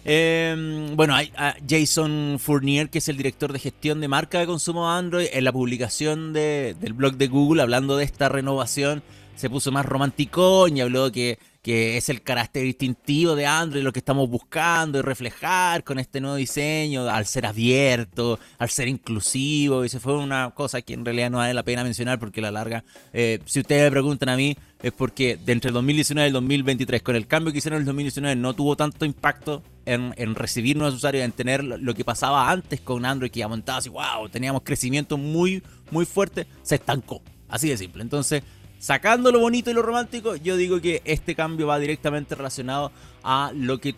Em, 0.04 0.96
bueno, 0.96 1.14
hay 1.14 1.30
Jason 1.68 2.38
Fournier, 2.38 2.88
que 2.88 2.98
es 2.98 3.08
el 3.08 3.16
director 3.16 3.52
de 3.52 3.58
gestión 3.58 4.00
de 4.00 4.08
marca 4.08 4.38
de 4.38 4.46
consumo 4.46 4.90
Android, 4.90 5.26
en 5.32 5.44
la 5.44 5.52
publicación 5.52 6.32
del 6.32 6.92
blog 6.94 7.16
de 7.16 7.28
Google, 7.28 7.62
hablando 7.62 7.96
de 7.96 8.04
esta 8.04 8.28
renovación, 8.28 9.02
se 9.36 9.50
puso 9.50 9.72
más 9.72 9.86
romántico 9.86 10.68
y 10.68 10.80
habló 10.80 11.10
que 11.12 11.38
que 11.62 11.98
es 11.98 12.08
el 12.08 12.22
carácter 12.22 12.62
distintivo 12.62 13.34
de 13.34 13.46
Android, 13.46 13.82
lo 13.82 13.92
que 13.92 13.98
estamos 13.98 14.30
buscando 14.30 14.98
y 14.98 15.02
reflejar 15.02 15.84
con 15.84 15.98
este 15.98 16.20
nuevo 16.20 16.36
diseño, 16.36 17.08
al 17.08 17.26
ser 17.26 17.44
abierto, 17.44 18.38
al 18.58 18.70
ser 18.70 18.88
inclusivo, 18.88 19.84
y 19.84 19.90
se 19.90 20.00
fue 20.00 20.16
una 20.16 20.50
cosa 20.52 20.80
que 20.80 20.94
en 20.94 21.04
realidad 21.04 21.30
no 21.30 21.38
vale 21.38 21.52
la 21.52 21.62
pena 21.62 21.84
mencionar 21.84 22.18
porque 22.18 22.40
la 22.40 22.50
larga, 22.50 22.82
eh, 23.12 23.40
si 23.44 23.60
ustedes 23.60 23.84
me 23.84 23.90
preguntan 23.90 24.30
a 24.30 24.36
mí, 24.36 24.56
es 24.82 24.92
porque 24.92 25.36
de 25.36 25.52
entre 25.52 25.68
el 25.68 25.74
2019 25.74 26.26
y 26.26 26.28
el 26.28 26.32
2023, 26.32 27.02
con 27.02 27.14
el 27.14 27.26
cambio 27.26 27.52
que 27.52 27.58
hicieron 27.58 27.76
en 27.76 27.82
el 27.82 27.86
2019, 27.86 28.36
no 28.36 28.54
tuvo 28.54 28.76
tanto 28.76 29.04
impacto 29.04 29.62
en, 29.84 30.34
recibir 30.34 30.76
nuevos 30.76 30.94
usuarios, 30.94 31.24
en 31.24 31.32
tener 31.32 31.62
lo, 31.62 31.94
que 31.94 32.04
pasaba 32.04 32.50
antes 32.50 32.80
con 32.80 33.04
Android, 33.04 33.30
que 33.30 33.42
aumentaba 33.42 33.78
así, 33.78 33.90
wow, 33.90 34.28
teníamos 34.30 34.62
crecimiento 34.62 35.18
muy, 35.18 35.62
muy 35.90 36.06
fuerte, 36.06 36.46
se 36.62 36.76
estancó. 36.76 37.22
Así 37.48 37.68
de 37.68 37.76
simple. 37.76 38.02
Entonces, 38.02 38.42
Sacando 38.80 39.30
lo 39.30 39.40
bonito 39.40 39.70
y 39.70 39.75
lo 39.75 39.82
romántico, 39.82 40.37
yo 40.37 40.56
digo 40.56 40.80
que 40.80 41.02
este 41.04 41.34
cambio 41.34 41.66
va 41.66 41.78
directamente 41.78 42.34
relacionado 42.34 42.90
a 43.22 43.52
lo 43.54 43.78
que 43.78 43.94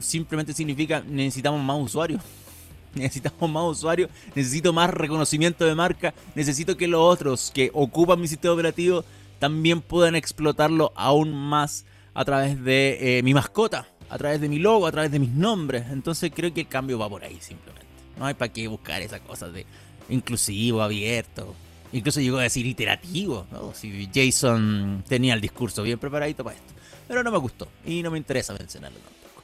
simplemente 0.00 0.54
significa 0.54 1.02
necesitamos 1.06 1.62
más 1.62 1.78
usuarios. 1.78 2.22
Necesitamos 2.94 3.50
más 3.50 3.64
usuarios, 3.64 4.10
necesito 4.34 4.72
más 4.74 4.90
reconocimiento 4.90 5.64
de 5.64 5.74
marca, 5.74 6.12
necesito 6.34 6.76
que 6.76 6.86
los 6.86 7.00
otros 7.00 7.50
que 7.54 7.70
ocupan 7.72 8.20
mi 8.20 8.28
sistema 8.28 8.52
operativo 8.52 9.02
también 9.38 9.80
puedan 9.80 10.14
explotarlo 10.14 10.92
aún 10.94 11.34
más 11.34 11.86
a 12.12 12.24
través 12.26 12.62
de 12.62 13.18
eh, 13.18 13.22
mi 13.22 13.32
mascota, 13.32 13.86
a 14.10 14.18
través 14.18 14.42
de 14.42 14.50
mi 14.50 14.58
logo, 14.58 14.86
a 14.86 14.92
través 14.92 15.10
de 15.10 15.18
mis 15.18 15.30
nombres. 15.30 15.84
Entonces 15.90 16.30
creo 16.34 16.52
que 16.52 16.62
el 16.62 16.68
cambio 16.68 16.98
va 16.98 17.08
por 17.08 17.24
ahí 17.24 17.38
simplemente. 17.40 17.86
No 18.18 18.26
hay 18.26 18.34
para 18.34 18.52
qué 18.52 18.68
buscar 18.68 19.00
esas 19.00 19.20
cosas 19.20 19.54
de 19.54 19.64
inclusivo, 20.10 20.82
abierto. 20.82 21.54
Incluso 21.92 22.20
llegó 22.20 22.38
a 22.38 22.42
decir 22.42 22.66
iterativo, 22.66 23.46
¿no? 23.50 23.72
Si 23.74 24.08
Jason 24.12 25.04
tenía 25.06 25.34
el 25.34 25.40
discurso 25.40 25.82
bien 25.82 25.98
preparadito 25.98 26.42
para 26.42 26.56
esto. 26.56 26.72
Pero 27.06 27.22
no 27.22 27.30
me 27.30 27.38
gustó 27.38 27.68
y 27.84 28.02
no 28.02 28.10
me 28.10 28.18
interesa 28.18 28.54
mencionarlo 28.54 28.98
tampoco. 28.98 29.42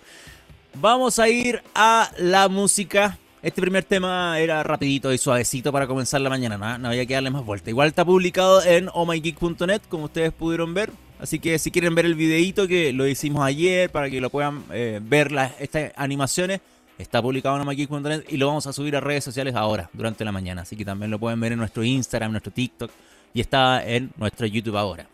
Vamos 0.74 1.18
a 1.18 1.28
ir 1.28 1.62
a 1.74 2.10
la 2.18 2.48
música. 2.48 3.18
Este 3.42 3.60
primer 3.60 3.84
tema 3.84 4.38
era 4.38 4.62
rapidito 4.62 5.12
y 5.12 5.18
suavecito 5.18 5.70
para 5.70 5.86
comenzar 5.86 6.20
la 6.20 6.30
mañana, 6.30 6.58
no, 6.58 6.78
no 6.78 6.88
había 6.88 7.06
que 7.06 7.14
darle 7.14 7.30
más 7.30 7.44
vuelta. 7.44 7.70
Igual 7.70 7.88
está 7.88 8.04
publicado 8.04 8.62
en 8.64 8.88
ohmygeek.net, 8.92 9.82
como 9.88 10.04
ustedes 10.04 10.32
pudieron 10.32 10.74
ver. 10.74 10.90
Así 11.20 11.38
que 11.38 11.58
si 11.58 11.70
quieren 11.70 11.94
ver 11.94 12.06
el 12.06 12.14
videito 12.14 12.68
que 12.68 12.92
lo 12.92 13.06
hicimos 13.06 13.44
ayer 13.44 13.90
para 13.90 14.08
que 14.08 14.20
lo 14.20 14.30
puedan 14.30 14.64
eh, 14.72 15.00
ver 15.02 15.32
las, 15.32 15.52
estas 15.60 15.92
animaciones, 15.96 16.60
Está 16.98 17.22
publicado 17.22 17.54
en 17.54 17.62
amageek.net 17.62 18.24
y 18.28 18.36
lo 18.36 18.48
vamos 18.48 18.66
a 18.66 18.72
subir 18.72 18.96
a 18.96 19.00
redes 19.00 19.22
sociales 19.22 19.54
ahora, 19.54 19.88
durante 19.92 20.24
la 20.24 20.32
mañana. 20.32 20.62
Así 20.62 20.76
que 20.76 20.84
también 20.84 21.10
lo 21.12 21.18
pueden 21.20 21.38
ver 21.38 21.52
en 21.52 21.58
nuestro 21.58 21.84
Instagram, 21.84 22.32
nuestro 22.32 22.52
TikTok 22.52 22.90
y 23.32 23.40
está 23.40 23.86
en 23.86 24.10
nuestro 24.16 24.46
YouTube 24.46 24.76
ahora. 24.76 25.06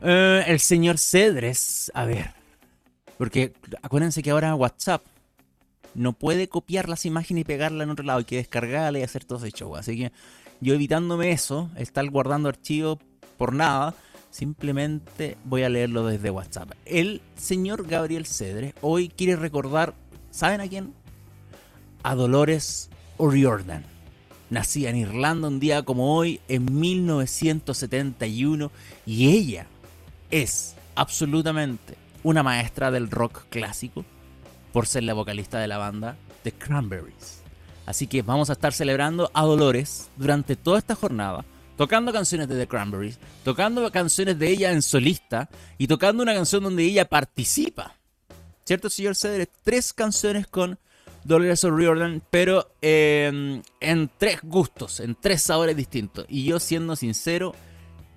Eh, 0.00 0.44
el 0.46 0.60
señor 0.60 0.98
Cedres, 0.98 1.92
a 1.94 2.06
ver. 2.06 2.32
Porque 3.18 3.52
acuérdense 3.82 4.22
que 4.22 4.30
ahora 4.30 4.54
WhatsApp 4.54 5.04
no 5.94 6.14
puede 6.14 6.48
copiar 6.48 6.88
las 6.88 7.04
imágenes 7.04 7.42
y 7.42 7.44
pegarla 7.44 7.84
en 7.84 7.90
otro 7.90 8.04
lado. 8.04 8.20
Hay 8.20 8.24
que 8.24 8.36
descargarla 8.36 8.98
y 8.98 9.02
hacer 9.02 9.24
todo 9.24 9.38
ese 9.38 9.52
show. 9.52 9.76
Así 9.76 9.96
que 9.96 10.12
yo 10.60 10.74
evitándome 10.74 11.32
eso, 11.32 11.70
estar 11.76 12.08
guardando 12.08 12.48
archivos 12.48 12.98
por 13.36 13.52
nada, 13.52 13.94
simplemente 14.30 15.36
voy 15.44 15.64
a 15.64 15.68
leerlo 15.68 16.06
desde 16.06 16.30
WhatsApp. 16.30 16.72
El 16.86 17.20
señor 17.36 17.86
Gabriel 17.86 18.26
Cedres 18.26 18.74
hoy 18.80 19.08
quiere 19.08 19.36
recordar 19.36 19.94
¿Saben 20.32 20.60
a 20.62 20.66
quién? 20.66 20.94
A 22.02 22.14
Dolores 22.14 22.88
O'Riordan. 23.18 23.84
Nacida 24.48 24.88
en 24.88 24.96
Irlanda 24.96 25.46
un 25.48 25.60
día 25.60 25.82
como 25.82 26.16
hoy, 26.16 26.40
en 26.48 26.80
1971, 26.80 28.72
y 29.04 29.28
ella 29.28 29.66
es 30.30 30.74
absolutamente 30.94 31.96
una 32.22 32.42
maestra 32.42 32.90
del 32.90 33.10
rock 33.10 33.44
clásico 33.50 34.06
por 34.72 34.86
ser 34.86 35.02
la 35.02 35.12
vocalista 35.12 35.58
de 35.58 35.68
la 35.68 35.76
banda 35.76 36.16
The 36.44 36.52
Cranberries. 36.52 37.42
Así 37.84 38.06
que 38.06 38.22
vamos 38.22 38.48
a 38.48 38.54
estar 38.54 38.72
celebrando 38.72 39.30
a 39.34 39.42
Dolores 39.42 40.08
durante 40.16 40.56
toda 40.56 40.78
esta 40.78 40.94
jornada, 40.94 41.44
tocando 41.76 42.10
canciones 42.10 42.48
de 42.48 42.58
The 42.58 42.68
Cranberries, 42.68 43.18
tocando 43.44 43.90
canciones 43.92 44.38
de 44.38 44.48
ella 44.48 44.72
en 44.72 44.80
solista 44.80 45.50
y 45.76 45.88
tocando 45.88 46.22
una 46.22 46.32
canción 46.32 46.62
donde 46.62 46.84
ella 46.84 47.06
participa 47.06 47.96
¿Cierto, 48.64 48.88
señor 48.90 49.16
Cedric? 49.16 49.50
Tres 49.62 49.92
canciones 49.92 50.46
con 50.46 50.78
Dolores 51.24 51.64
O'Riordan, 51.64 52.22
pero 52.30 52.70
em, 52.80 53.62
en 53.80 54.10
tres 54.18 54.38
gustos, 54.42 55.00
en 55.00 55.14
tres 55.14 55.42
sabores 55.42 55.76
distintos. 55.76 56.26
Y 56.28 56.44
yo, 56.44 56.60
siendo 56.60 56.94
sincero, 56.96 57.54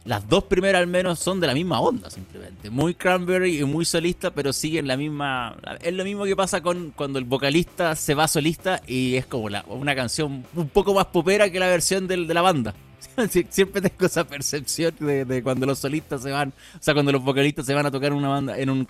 las 0.06 0.30
dos 0.30 0.44
primeras 0.44 0.82
al 0.82 0.88
menos 0.88 1.20
son 1.20 1.40
de 1.40 1.48
la 1.48 1.56
misma 1.56 1.80
onda, 1.80 2.12
simplemente. 2.12 2.70
Muy 2.70 2.94
cranberry 2.94 3.60
y 3.60 3.64
muy 3.64 3.86
solista, 3.86 4.34
pero 4.34 4.54
siguen 4.54 4.88
la 4.88 4.98
misma. 4.98 5.58
Es 5.82 5.94
lo 5.94 6.04
mismo 6.04 6.26
que 6.26 6.36
pasa 6.36 6.62
con 6.62 6.92
cuando 6.92 7.18
el 7.18 7.26
vocalista 7.26 7.96
se 7.96 8.14
va 8.14 8.28
solista 8.28 8.82
y 8.86 9.16
es 9.16 9.26
como 9.26 9.50
una 9.68 9.96
canción 9.96 10.46
un 10.56 10.70
poco 10.70 10.94
más 10.94 11.08
popera 11.08 11.50
que 11.50 11.60
la 11.60 11.68
versión 11.68 12.08
de 12.08 12.18
la 12.18 12.42
banda. 12.44 12.76
Siempre 13.50 13.82
tengo 13.82 14.06
esa 14.06 14.26
percepción 14.26 14.96
de, 15.00 15.42
cuando 15.44 15.66
los 15.66 15.80
solistas 15.80 16.22
se 16.22 16.32
van, 16.32 16.50
o 16.50 16.82
sea, 16.82 16.94
cuando 16.94 17.12
los 17.12 17.24
vocalistas 17.24 17.66
se 17.66 17.74
van 17.74 17.86
a 17.86 17.92
tocar 17.92 18.14
una 18.14 18.30
banda 18.30 18.58
en 18.58 18.70
un, 18.70 18.86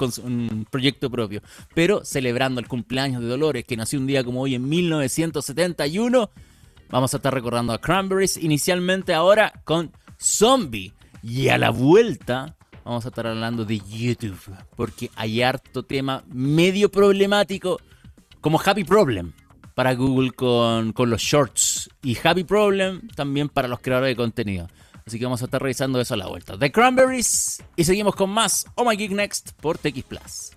proyecto 0.69 1.09
propio. 1.09 1.41
Pero 1.73 2.03
celebrando 2.03 2.59
el 2.59 2.67
cumpleaños 2.67 3.21
de 3.21 3.27
Dolores, 3.27 3.65
que 3.65 3.77
nació 3.77 3.99
un 3.99 4.07
día 4.07 4.23
como 4.23 4.41
hoy 4.41 4.55
en 4.55 4.67
1971, 4.67 6.29
Vamos 6.89 7.13
a 7.13 7.17
estar 7.17 7.33
recordando 7.33 7.73
a 7.73 7.81
Cranberries 7.81 8.37
inicialmente 8.37 9.13
ahora 9.13 9.51
con 9.63 9.91
Zombie. 10.19 10.93
Y 11.23 11.49
a 11.49 11.57
la 11.57 11.71
vuelta 11.71 12.55
vamos 12.83 13.05
a 13.05 13.07
estar 13.07 13.25
hablando 13.25 13.65
de 13.65 13.79
YouTube. 13.79 14.55
Porque 14.75 15.09
hay 15.15 15.41
harto 15.41 15.83
tema 15.83 16.23
medio 16.27 16.91
problemático 16.91 17.79
como 18.39 18.61
Happy 18.63 18.83
Problem 18.83 19.33
para 19.75 19.93
Google 19.93 20.31
con, 20.31 20.93
con 20.93 21.09
los 21.09 21.21
shorts. 21.21 21.89
Y 22.01 22.17
Happy 22.23 22.43
Problem 22.43 23.07
también 23.09 23.49
para 23.49 23.67
los 23.67 23.79
creadores 23.81 24.11
de 24.11 24.15
contenido. 24.15 24.67
Así 25.05 25.19
que 25.19 25.25
vamos 25.25 25.41
a 25.43 25.45
estar 25.45 25.61
revisando 25.61 26.01
eso 26.01 26.15
a 26.15 26.17
la 26.17 26.27
vuelta. 26.27 26.57
The 26.57 26.71
Cranberries. 26.71 27.61
Y 27.75 27.83
seguimos 27.83 28.15
con 28.15 28.31
más 28.31 28.65
Oh 28.73 28.89
My 28.89 28.95
Geek 28.95 29.11
Next 29.11 29.51
por 29.61 29.77
TX 29.77 30.03
Plus. 30.03 30.51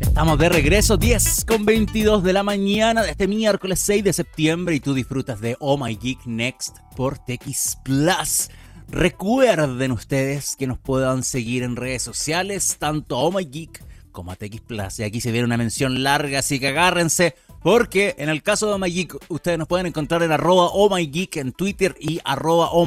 Estamos 0.00 0.38
de 0.40 0.48
regreso, 0.48 0.96
10 0.96 1.44
con 1.44 1.64
22 1.64 2.24
de 2.24 2.32
la 2.32 2.42
mañana 2.42 3.02
de 3.02 3.12
este 3.12 3.28
miércoles 3.28 3.78
6 3.78 4.02
de 4.02 4.12
septiembre 4.12 4.74
y 4.74 4.80
tú 4.80 4.92
disfrutas 4.92 5.40
de 5.40 5.56
Oh 5.60 5.78
My 5.78 5.94
Geek 5.94 6.26
Next 6.26 6.76
por 6.96 7.18
TX 7.18 7.78
Plus. 7.84 8.50
Recuerden 8.90 9.92
ustedes 9.92 10.56
que 10.56 10.66
nos 10.66 10.78
puedan 10.78 11.22
seguir 11.22 11.62
en 11.62 11.76
redes 11.76 12.02
sociales, 12.02 12.76
tanto 12.78 13.18
Oh 13.18 13.32
como 14.12 14.32
a 14.32 14.36
TX 14.36 14.60
Plus. 14.62 14.98
Y 14.98 15.02
aquí 15.02 15.20
se 15.20 15.30
viene 15.30 15.44
una 15.44 15.58
mención 15.58 16.02
larga, 16.02 16.38
así 16.38 16.58
que 16.58 16.68
agárrense 16.68 17.34
porque 17.62 18.14
en 18.18 18.28
el 18.28 18.42
caso 18.42 18.66
de 18.66 18.74
Oh 18.74 19.18
ustedes 19.28 19.58
nos 19.58 19.68
pueden 19.68 19.86
encontrar 19.86 20.22
en 20.22 20.32
arroba 20.32 20.70
Oh 20.72 20.96
en 20.96 21.52
Twitter 21.52 21.96
y 22.00 22.20
arroba 22.24 22.70
Oh 22.72 22.86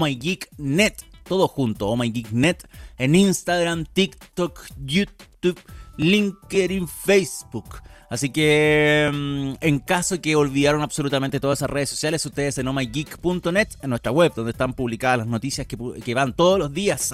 Net. 0.57 0.95
Todo 1.23 1.47
junto, 1.47 1.87
Oh 1.87 1.97
Net 1.97 2.67
en 2.97 3.15
Instagram, 3.15 3.85
TikTok, 3.85 4.59
YouTube, 4.83 5.59
LinkedIn, 5.97 6.87
Facebook. 6.87 7.81
Así 8.11 8.29
que 8.29 9.09
mm, 9.11 9.53
en 9.61 9.79
caso 9.79 10.19
que 10.19 10.35
olvidaron 10.35 10.81
absolutamente 10.81 11.39
todas 11.39 11.59
esas 11.59 11.69
redes 11.69 11.89
sociales, 11.89 12.25
ustedes 12.25 12.57
en 12.57 12.67
omygeek.net, 12.67 13.69
en 13.81 13.89
nuestra 13.89 14.11
web, 14.11 14.33
donde 14.35 14.51
están 14.51 14.73
publicadas 14.73 15.19
las 15.19 15.27
noticias 15.27 15.65
que, 15.65 15.77
que 16.03 16.13
van 16.13 16.33
todos 16.33 16.59
los 16.59 16.73
días 16.73 17.13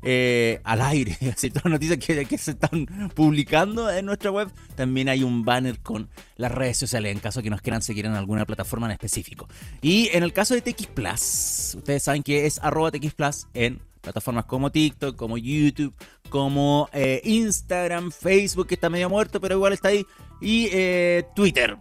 eh, 0.00 0.58
al 0.64 0.80
aire, 0.80 1.18
así 1.36 1.50
todas 1.50 1.66
las 1.66 1.72
noticias 1.72 1.98
que, 2.26 2.38
se 2.38 2.52
están 2.52 2.86
publicando 3.14 3.90
en 3.90 4.06
nuestra 4.06 4.30
web, 4.30 4.48
también 4.76 5.10
hay 5.10 5.24
un 5.24 5.44
banner 5.44 5.78
con 5.80 6.08
las 6.36 6.50
redes 6.50 6.78
sociales 6.78 7.12
en 7.12 7.18
caso 7.18 7.42
que 7.42 7.50
nos 7.50 7.60
quieran 7.60 7.82
seguir 7.82 8.06
en 8.06 8.14
alguna 8.14 8.46
plataforma 8.46 8.86
en 8.86 8.92
específico. 8.92 9.46
Y 9.82 10.08
en 10.14 10.22
el 10.22 10.32
caso 10.32 10.54
de 10.54 10.62
TX 10.62 10.86
Plus, 10.86 11.74
ustedes 11.76 12.02
saben 12.02 12.22
que 12.22 12.46
es 12.46 12.58
arroba 12.62 12.90
TX 12.90 13.12
Plus 13.12 13.46
en 13.52 13.78
plataformas 14.00 14.44
como 14.44 14.70
TikTok, 14.70 15.16
como 15.16 15.38
YouTube, 15.38 15.94
como 16.28 16.88
eh, 16.92 17.20
Instagram, 17.24 18.10
Facebook, 18.10 18.66
que 18.66 18.74
está 18.74 18.90
medio 18.90 19.10
muerto, 19.10 19.40
pero 19.40 19.56
igual 19.56 19.72
está 19.72 19.88
ahí, 19.88 20.06
y 20.40 20.68
eh, 20.72 21.24
Twitter. 21.34 21.76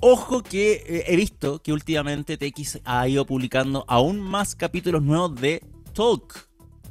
Ojo 0.00 0.42
que 0.42 1.04
he 1.06 1.16
visto 1.16 1.62
que 1.62 1.72
últimamente 1.72 2.36
TX 2.36 2.80
ha 2.84 3.08
ido 3.08 3.24
publicando 3.24 3.84
aún 3.88 4.20
más 4.20 4.54
capítulos 4.54 5.02
nuevos 5.02 5.34
de 5.40 5.62
Talk 5.94 6.46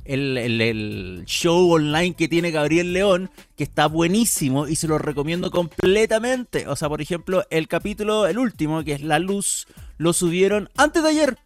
el, 0.06 1.24
show 1.26 1.72
online 1.72 2.14
que 2.14 2.28
tiene 2.28 2.52
Gabriel 2.52 2.94
León, 2.94 3.32
que 3.56 3.64
está 3.64 3.88
buenísimo 3.88 4.68
y 4.68 4.76
se 4.76 4.88
lo 4.88 4.98
recomiendo 4.98 5.52
completamente. 5.52 6.68
O 6.68 6.76
sea, 6.76 6.90
por 6.90 7.02
ejemplo, 7.02 7.44
el 7.50 7.68
capítulo, 7.68 8.28
el 8.28 8.38
último, 8.38 8.84
que 8.84 8.94
es 8.94 9.02
La 9.02 9.20
Luz, 9.20 9.68
lo 9.98 10.14
subieron 10.14 10.70
antes 10.78 11.04
de 11.04 11.10
ayer. 11.10 11.38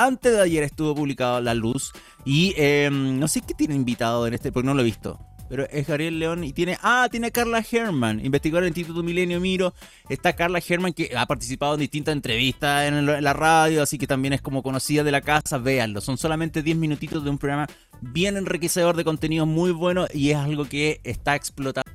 Antes 0.00 0.32
de 0.32 0.40
ayer 0.40 0.62
estuvo 0.62 0.94
publicado 0.94 1.40
La 1.40 1.54
Luz. 1.54 1.92
Y 2.24 2.54
em, 2.56 3.18
no 3.18 3.28
sé 3.28 3.40
qué 3.42 3.54
tiene 3.54 3.74
invitado 3.74 4.26
en 4.26 4.34
este, 4.34 4.50
porque 4.52 4.66
no 4.66 4.74
lo 4.74 4.80
he 4.80 4.84
visto 4.84 5.18
pero 5.50 5.68
es 5.68 5.88
Gabriel 5.88 6.20
León 6.20 6.44
y 6.44 6.52
tiene, 6.52 6.78
ah, 6.80 7.08
tiene 7.10 7.26
a 7.26 7.30
Carla 7.32 7.60
Herman, 7.68 8.24
investigadora 8.24 8.66
del 8.66 8.70
Instituto 8.70 9.02
Milenio 9.02 9.40
Miro. 9.40 9.74
Está 10.08 10.32
Carla 10.34 10.62
Herman 10.66 10.92
que 10.92 11.10
ha 11.16 11.26
participado 11.26 11.74
en 11.74 11.80
distintas 11.80 12.12
entrevistas 12.12 12.86
en, 12.86 13.04
la 13.04 13.32
radio, 13.32 13.82
así 13.82 13.98
que 13.98 14.06
también 14.06 14.32
es 14.32 14.42
como 14.42 14.62
conocida 14.62 15.02
de 15.02 15.10
la 15.10 15.22
casa, 15.22 15.58
véanlo. 15.58 16.00
Son 16.00 16.16
solamente 16.18 16.62
10 16.62 16.76
minutitos 16.76 17.24
de 17.24 17.30
un 17.30 17.38
programa 17.38 17.66
bien 18.00 18.36
enriquecedor 18.36 18.96
de 18.96 19.02
contenido 19.02 19.44
muy 19.44 19.72
bueno 19.72 20.06
y 20.14 20.30
es 20.30 20.36
algo 20.36 20.66
que 20.66 21.00
está 21.02 21.34
explotando. 21.34 21.90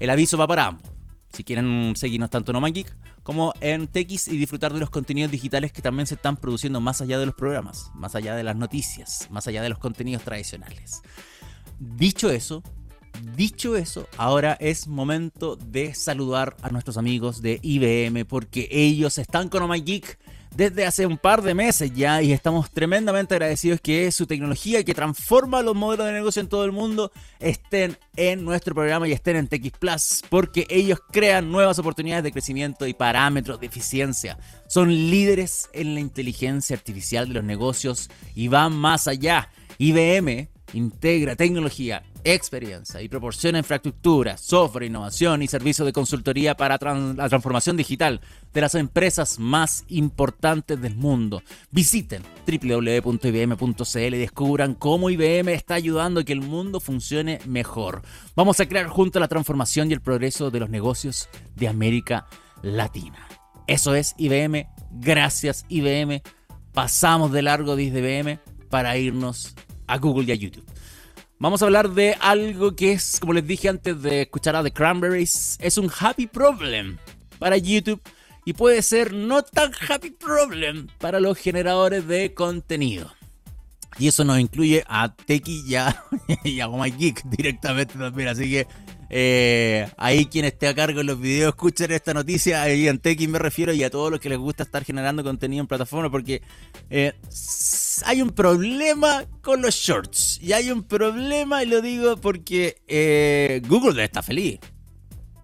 El 0.00 0.10
aviso 0.10 0.36
va 0.36 0.48
para 0.48 0.66
ambos. 0.66 0.89
Si 1.32 1.44
quieren 1.44 1.94
seguirnos 1.96 2.30
tanto 2.30 2.52
en 2.52 2.56
Oman 2.56 2.74
como 3.22 3.52
en 3.60 3.86
TX 3.86 4.28
y 4.28 4.36
disfrutar 4.36 4.72
de 4.72 4.80
los 4.80 4.90
contenidos 4.90 5.30
digitales 5.30 5.72
que 5.72 5.82
también 5.82 6.06
se 6.06 6.14
están 6.14 6.36
produciendo 6.36 6.80
más 6.80 7.00
allá 7.00 7.18
de 7.18 7.26
los 7.26 7.34
programas, 7.34 7.90
más 7.94 8.14
allá 8.14 8.34
de 8.34 8.42
las 8.42 8.56
noticias, 8.56 9.28
más 9.30 9.46
allá 9.46 9.62
de 9.62 9.68
los 9.68 9.78
contenidos 9.78 10.22
tradicionales. 10.22 11.02
Dicho 11.78 12.30
eso, 12.30 12.62
dicho 13.36 13.76
eso, 13.76 14.08
ahora 14.16 14.56
es 14.60 14.88
momento 14.88 15.56
de 15.56 15.94
saludar 15.94 16.56
a 16.62 16.70
nuestros 16.70 16.96
amigos 16.96 17.42
de 17.42 17.60
IBM 17.62 18.24
porque 18.24 18.68
ellos 18.70 19.18
están 19.18 19.48
con 19.48 19.70
Geek 19.72 20.18
desde 20.54 20.84
hace 20.84 21.06
un 21.06 21.16
par 21.16 21.42
de 21.42 21.54
meses 21.54 21.92
ya 21.94 22.22
y 22.22 22.32
estamos 22.32 22.70
tremendamente 22.70 23.34
agradecidos 23.34 23.80
que 23.80 24.10
su 24.10 24.26
tecnología 24.26 24.84
que 24.84 24.94
transforma 24.94 25.62
los 25.62 25.74
modelos 25.74 26.06
de 26.06 26.12
negocio 26.12 26.40
en 26.40 26.48
todo 26.48 26.64
el 26.64 26.72
mundo 26.72 27.12
estén 27.38 27.96
en 28.16 28.44
nuestro 28.44 28.74
programa 28.74 29.08
y 29.08 29.12
estén 29.12 29.36
en 29.36 29.48
TX 29.48 29.78
Plus 29.78 30.22
porque 30.28 30.66
ellos 30.68 31.00
crean 31.10 31.50
nuevas 31.50 31.78
oportunidades 31.78 32.24
de 32.24 32.32
crecimiento 32.32 32.86
y 32.86 32.94
parámetros 32.94 33.60
de 33.60 33.66
eficiencia. 33.66 34.38
Son 34.68 34.88
líderes 34.88 35.68
en 35.72 35.94
la 35.94 36.00
inteligencia 36.00 36.76
artificial 36.76 37.28
de 37.28 37.34
los 37.34 37.44
negocios 37.44 38.10
y 38.34 38.48
van 38.48 38.72
más 38.76 39.08
allá. 39.08 39.50
IBM 39.78 40.48
integra 40.72 41.36
tecnología 41.36 42.02
experiencia 42.24 43.02
y 43.02 43.08
proporciona 43.08 43.58
infraestructura, 43.58 44.36
software, 44.36 44.84
innovación 44.84 45.42
y 45.42 45.48
servicios 45.48 45.86
de 45.86 45.92
consultoría 45.92 46.56
para 46.56 46.78
la 46.80 47.28
transformación 47.28 47.76
digital 47.76 48.20
de 48.52 48.60
las 48.60 48.74
empresas 48.74 49.38
más 49.38 49.84
importantes 49.88 50.80
del 50.80 50.96
mundo. 50.96 51.42
Visiten 51.70 52.22
www.ibm.cl 52.46 54.14
y 54.14 54.18
descubran 54.18 54.74
cómo 54.74 55.10
IBM 55.10 55.52
está 55.52 55.74
ayudando 55.74 56.20
a 56.20 56.24
que 56.24 56.32
el 56.32 56.42
mundo 56.42 56.80
funcione 56.80 57.40
mejor. 57.46 58.02
Vamos 58.34 58.60
a 58.60 58.66
crear 58.66 58.88
juntos 58.88 59.20
la 59.20 59.28
transformación 59.28 59.90
y 59.90 59.94
el 59.94 60.00
progreso 60.00 60.50
de 60.50 60.60
los 60.60 60.70
negocios 60.70 61.28
de 61.56 61.68
América 61.68 62.26
Latina. 62.62 63.28
Eso 63.66 63.94
es 63.94 64.14
IBM. 64.18 64.66
Gracias 64.90 65.64
IBM. 65.68 66.22
Pasamos 66.72 67.32
de 67.32 67.42
largo 67.42 67.76
desde 67.76 68.00
IBM 68.00 68.40
para 68.68 68.96
irnos 68.96 69.54
a 69.86 69.98
Google 69.98 70.24
y 70.26 70.32
a 70.32 70.34
YouTube. 70.36 70.64
Vamos 71.42 71.62
a 71.62 71.64
hablar 71.64 71.88
de 71.88 72.18
algo 72.20 72.76
que 72.76 72.92
es, 72.92 73.18
como 73.18 73.32
les 73.32 73.46
dije 73.46 73.70
antes 73.70 74.02
de 74.02 74.20
escuchar 74.20 74.56
a 74.56 74.62
The 74.62 74.72
Cranberries, 74.72 75.56
es 75.58 75.78
un 75.78 75.90
happy 75.90 76.26
problem 76.26 76.98
para 77.38 77.56
YouTube 77.56 78.02
y 78.44 78.52
puede 78.52 78.82
ser 78.82 79.14
no 79.14 79.42
tan 79.42 79.72
happy 79.88 80.10
problem 80.10 80.88
para 80.98 81.18
los 81.18 81.38
generadores 81.38 82.06
de 82.06 82.34
contenido. 82.34 83.10
Y 83.98 84.08
eso 84.08 84.22
nos 84.22 84.38
incluye 84.38 84.84
a 84.86 85.14
Teki 85.14 85.64
y 85.66 85.76
a, 85.76 86.04
y 86.44 86.60
a 86.60 86.68
Geek 86.68 87.24
directamente 87.24 87.94
también. 87.98 88.28
Así 88.28 88.50
que 88.50 88.66
eh, 89.12 89.90
ahí 89.96 90.26
quien 90.26 90.44
esté 90.44 90.68
a 90.68 90.74
cargo 90.74 90.98
de 90.98 91.04
los 91.04 91.20
videos 91.20 91.50
escuchen 91.50 91.90
esta 91.90 92.14
noticia. 92.14 92.68
En 92.68 92.98
Teki 93.00 93.26
me 93.26 93.40
refiero 93.40 93.72
y 93.72 93.82
a 93.82 93.90
todos 93.90 94.10
los 94.10 94.20
que 94.20 94.28
les 94.28 94.38
gusta 94.38 94.62
estar 94.62 94.84
generando 94.84 95.24
contenido 95.24 95.60
en 95.60 95.66
plataforma 95.66 96.10
porque 96.10 96.42
eh, 96.88 97.12
hay 98.06 98.22
un 98.22 98.30
problema 98.30 99.24
con 99.42 99.62
los 99.62 99.74
shorts. 99.74 100.38
Y 100.40 100.52
hay 100.52 100.70
un 100.70 100.84
problema, 100.84 101.62
y 101.62 101.66
lo 101.66 101.82
digo 101.82 102.16
porque 102.16 102.82
eh, 102.86 103.60
Google 103.66 104.02
está 104.04 104.22
feliz. 104.22 104.60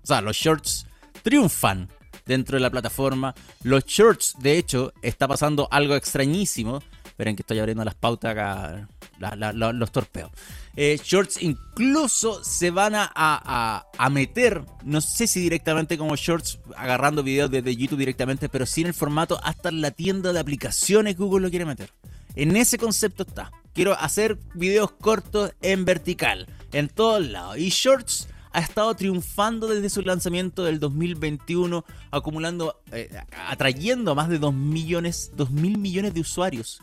O 0.03 0.07
sea, 0.07 0.21
los 0.21 0.37
shorts 0.37 0.87
triunfan 1.23 1.89
dentro 2.25 2.57
de 2.57 2.61
la 2.61 2.71
plataforma. 2.71 3.35
Los 3.63 3.85
shorts, 3.85 4.37
de 4.39 4.59
hecho, 4.59 4.93
está 5.03 5.27
pasando 5.27 5.67
algo 5.71 5.97
extrañísimo. 5.97 6.83
Esperen 7.17 7.35
que 7.35 7.41
estoy 7.41 7.59
abriendo 7.61 7.83
las 7.83 7.95
pautas 7.95 8.33
acá, 8.33 8.87
los 9.55 9.91
torpeos. 9.91 10.31
Eh, 10.77 11.01
shorts 11.03 11.41
incluso 11.41 12.45
se 12.45 12.71
van 12.71 12.93
a, 12.95 13.87
meter, 14.11 14.63
no 14.85 15.01
sé 15.01 15.27
si 15.27 15.41
directamente 15.41 15.97
como 15.97 16.15
shorts, 16.15 16.59
agarrando 16.77 17.23
videos 17.23 17.51
desde 17.51 17.75
YouTube 17.75 18.01
directamente, 18.01 18.51
pero 18.51 18.67
sí 18.67 18.83
en 18.83 18.89
el 18.89 18.93
formato 18.93 19.41
hasta 19.43 19.71
la 19.71 19.93
tienda 19.93 20.35
de 20.35 20.41
aplicaciones 20.41 21.17
Google 21.17 21.45
lo 21.45 21.49
quiere 21.49 21.65
meter. 21.65 21.91
En 22.35 22.55
ese 22.55 22.77
concepto 22.77 23.23
está. 23.23 23.51
Quiero 23.73 23.95
hacer 23.95 24.37
videos 24.53 24.91
cortos 24.91 25.55
en 25.63 25.87
vertical, 25.87 26.47
en 26.73 26.91
todos 26.91 27.27
lados. 27.27 27.57
Y 27.57 27.71
shorts 27.71 28.29
ha 28.53 28.61
estado 28.61 28.95
triunfando 28.95 29.69
desde 29.69 29.89
su 29.89 30.03
lanzamiento 30.03 30.65
del 30.65 30.81
2021, 30.81 31.83
acumulando, 32.11 32.79
eh, 32.93 33.09
atrayendo 33.49 34.11
a 34.11 34.15
más 34.15 34.29
de 34.29 34.39
2 34.39 34.53
millones, 34.53 35.31
2 35.35 35.51
mil 35.51 35.79
millones 35.79 36.13
de 36.13 36.21
usuarios 36.21 36.83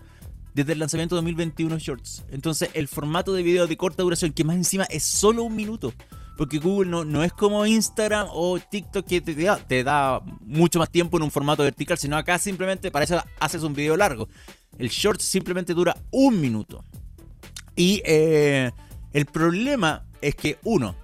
desde 0.53 0.73
el 0.73 0.79
lanzamiento 0.79 1.15
2021 1.15 1.77
Shorts. 1.79 2.23
Entonces, 2.31 2.69
el 2.73 2.87
formato 2.87 3.33
de 3.33 3.43
video 3.43 3.67
de 3.67 3.77
corta 3.77 4.03
duración, 4.03 4.33
que 4.33 4.43
más 4.43 4.55
encima 4.55 4.85
es 4.85 5.03
solo 5.03 5.43
un 5.43 5.55
minuto. 5.55 5.93
Porque 6.37 6.57
Google 6.57 6.89
no, 6.89 7.05
no 7.05 7.23
es 7.23 7.31
como 7.31 7.65
Instagram 7.65 8.27
o 8.31 8.59
TikTok 8.59 9.05
que 9.05 9.21
te 9.21 9.35
da, 9.35 9.57
te 9.57 9.83
da 9.83 10.19
mucho 10.41 10.79
más 10.79 10.89
tiempo 10.89 11.17
en 11.17 11.23
un 11.23 11.31
formato 11.31 11.61
vertical, 11.61 11.97
sino 11.97 12.17
acá 12.17 12.39
simplemente 12.39 12.89
para 12.89 13.05
eso 13.05 13.23
haces 13.39 13.61
un 13.61 13.73
video 13.73 13.95
largo. 13.95 14.27
El 14.79 14.89
short 14.89 15.21
simplemente 15.21 15.75
dura 15.75 15.95
un 16.09 16.41
minuto. 16.41 16.83
Y 17.75 18.01
eh, 18.05 18.71
el 19.13 19.25
problema 19.27 20.05
es 20.21 20.35
que, 20.35 20.57
uno, 20.63 20.95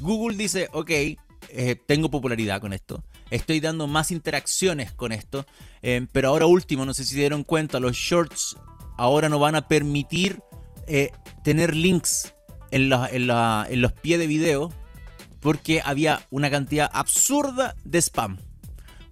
Google 0.00 0.36
dice, 0.36 0.68
ok, 0.72 0.90
eh, 0.90 1.76
tengo 1.86 2.10
popularidad 2.10 2.60
con 2.60 2.72
esto, 2.72 3.04
estoy 3.32 3.60
dando 3.60 3.86
más 3.86 4.10
interacciones 4.10 4.92
con 4.92 5.10
esto, 5.10 5.46
eh, 5.80 6.06
pero 6.12 6.28
ahora 6.28 6.46
último, 6.46 6.84
no 6.84 6.94
sé 6.94 7.04
si 7.04 7.14
se 7.14 7.20
dieron 7.20 7.44
cuenta, 7.44 7.80
los 7.80 7.96
shorts 7.96 8.56
ahora 8.96 9.28
no 9.28 9.38
van 9.38 9.54
a 9.54 9.68
permitir 9.68 10.40
eh, 10.86 11.10
tener 11.42 11.74
links 11.74 12.34
en, 12.70 12.88
los 12.88 13.92
pies 14.00 14.18
de 14.18 14.26
video 14.26 14.72
porque 15.40 15.80
había 15.84 16.26
una 16.30 16.50
cantidad 16.50 16.90
absurda 16.92 17.74
de 17.84 18.00
spam. 18.00 18.38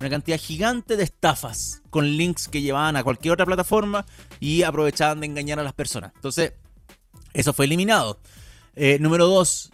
Una 0.00 0.08
cantidad 0.08 0.38
gigante 0.38 0.96
de 0.96 1.04
estafas 1.04 1.82
con 1.90 2.16
links 2.16 2.48
que 2.48 2.62
llevaban 2.62 2.96
a 2.96 3.04
cualquier 3.04 3.34
otra 3.34 3.44
plataforma 3.44 4.06
y 4.38 4.62
aprovechaban 4.62 5.20
de 5.20 5.26
engañar 5.26 5.58
a 5.58 5.62
las 5.62 5.74
personas. 5.74 6.12
Entonces, 6.14 6.54
eso 7.34 7.52
fue 7.52 7.66
eliminado. 7.66 8.18
número 8.98 9.26
dos, 9.26 9.72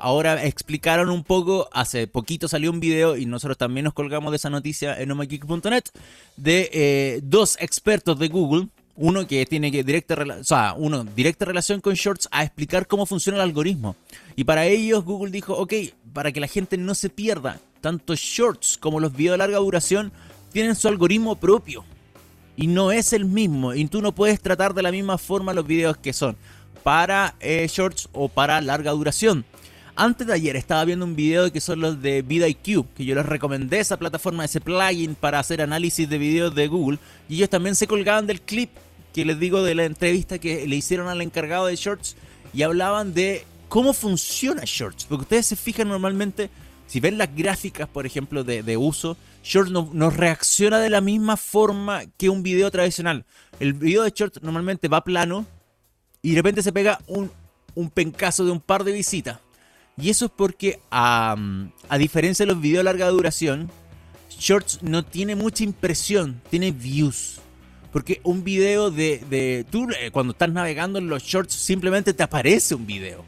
ahora 0.00 0.44
explicaron 0.44 1.10
un 1.10 1.24
poco, 1.24 1.68
hace 1.72 2.06
poquito 2.06 2.48
salió 2.48 2.70
un 2.70 2.80
video 2.80 3.16
y 3.16 3.26
nosotros 3.26 3.56
también 3.56 3.84
nos 3.84 3.94
colgamos 3.94 4.32
de 4.32 4.36
esa 4.36 4.50
noticia 4.50 5.00
en 5.00 5.10
omageek.net 5.10 5.84
de 6.36 6.70
eh, 6.72 7.20
dos 7.22 7.56
expertos 7.60 8.18
de 8.18 8.28
Google, 8.28 8.68
uno 8.96 9.26
que 9.26 9.44
tiene 9.46 9.70
que 9.70 10.04
o 10.50 10.74
uno, 10.78 11.04
directa 11.04 11.44
relación 11.44 11.80
con 11.80 11.94
Shorts 11.94 12.28
a 12.30 12.42
explicar 12.42 12.86
cómo 12.86 13.06
funciona 13.06 13.36
el 13.38 13.42
algoritmo. 13.42 13.94
Y 14.34 14.44
para 14.44 14.66
ellos 14.66 15.04
Google 15.04 15.30
dijo, 15.30 15.54
ok, 15.54 15.72
para 16.12 16.32
que 16.32 16.40
la 16.40 16.48
gente 16.48 16.76
no 16.76 16.94
se 16.94 17.10
pierda, 17.10 17.60
tanto 17.80 18.14
Shorts 18.14 18.78
como 18.78 19.00
los 19.00 19.14
videos 19.14 19.34
de 19.34 19.38
larga 19.38 19.58
duración 19.58 20.12
tienen 20.52 20.74
su 20.74 20.88
algoritmo 20.88 21.36
propio. 21.36 21.84
Y 22.56 22.68
no 22.68 22.90
es 22.90 23.12
el 23.12 23.26
mismo, 23.26 23.74
y 23.74 23.84
tú 23.86 24.00
no 24.00 24.12
puedes 24.12 24.40
tratar 24.40 24.72
de 24.72 24.82
la 24.82 24.90
misma 24.90 25.18
forma 25.18 25.52
los 25.52 25.66
videos 25.66 25.98
que 25.98 26.14
son 26.14 26.36
para 26.86 27.34
eh, 27.40 27.66
shorts 27.68 28.08
o 28.12 28.28
para 28.28 28.60
larga 28.60 28.92
duración. 28.92 29.44
Antes 29.96 30.24
de 30.24 30.34
ayer 30.34 30.54
estaba 30.54 30.84
viendo 30.84 31.04
un 31.04 31.16
video 31.16 31.50
que 31.50 31.60
son 31.60 31.80
los 31.80 32.00
de 32.00 32.22
VidIQ, 32.22 32.94
que 32.94 33.04
yo 33.04 33.16
les 33.16 33.26
recomendé 33.26 33.80
esa 33.80 33.96
plataforma, 33.96 34.44
ese 34.44 34.60
plugin 34.60 35.16
para 35.16 35.40
hacer 35.40 35.60
análisis 35.60 36.08
de 36.08 36.16
videos 36.16 36.54
de 36.54 36.68
Google. 36.68 37.00
Y 37.28 37.34
ellos 37.34 37.50
también 37.50 37.74
se 37.74 37.88
colgaban 37.88 38.28
del 38.28 38.40
clip 38.40 38.70
que 39.12 39.24
les 39.24 39.40
digo 39.40 39.64
de 39.64 39.74
la 39.74 39.84
entrevista 39.84 40.38
que 40.38 40.64
le 40.64 40.76
hicieron 40.76 41.08
al 41.08 41.22
encargado 41.22 41.66
de 41.66 41.74
Shorts 41.74 42.14
y 42.54 42.62
hablaban 42.62 43.14
de 43.14 43.44
cómo 43.68 43.92
funciona 43.92 44.62
Shorts. 44.64 45.06
Porque 45.06 45.22
ustedes 45.22 45.46
se 45.46 45.56
fijan 45.56 45.88
normalmente, 45.88 46.50
si 46.86 47.00
ven 47.00 47.18
las 47.18 47.34
gráficas, 47.34 47.88
por 47.88 48.06
ejemplo, 48.06 48.44
de, 48.44 48.76
uso, 48.76 49.16
Shorts 49.42 49.72
no, 49.72 50.10
reacciona 50.10 50.78
de 50.78 50.90
la 50.90 51.00
misma 51.00 51.36
forma 51.36 52.02
que 52.16 52.28
un 52.28 52.44
video 52.44 52.70
tradicional. 52.70 53.24
El 53.58 53.72
video 53.72 54.04
de 54.04 54.12
Shorts 54.14 54.40
normalmente 54.40 54.86
va 54.86 55.02
plano, 55.02 55.46
y 56.26 56.30
de 56.30 56.38
repente 56.38 56.60
se 56.60 56.72
pega 56.72 56.98
un, 57.06 57.30
un 57.76 57.88
pencazo 57.88 58.44
de 58.44 58.50
un 58.50 58.58
par 58.58 58.82
de 58.82 58.90
visitas. 58.90 59.38
Y 59.96 60.10
eso 60.10 60.24
es 60.24 60.32
porque, 60.34 60.80
a, 60.90 61.36
diferencia 62.00 62.44
de 62.44 62.50
los 62.52 62.60
videos 62.60 62.80
de 62.80 62.82
larga 62.82 63.08
duración, 63.10 63.70
Shorts 64.36 64.82
no 64.82 65.04
tiene 65.04 65.36
mucha 65.36 65.62
impresión, 65.62 66.42
tiene 66.50 66.72
views. 66.72 67.38
Porque 67.92 68.20
un 68.24 68.42
video 68.42 68.90
de, 68.90 69.22
de. 69.30 69.64
Tú, 69.70 69.88
eh, 69.90 70.10
cuando 70.10 70.32
estás 70.32 70.50
navegando 70.50 70.98
en 70.98 71.08
los 71.08 71.22
shorts, 71.22 71.54
simplemente 71.54 72.12
te 72.12 72.24
aparece 72.24 72.74
un 72.74 72.88
video. 72.88 73.24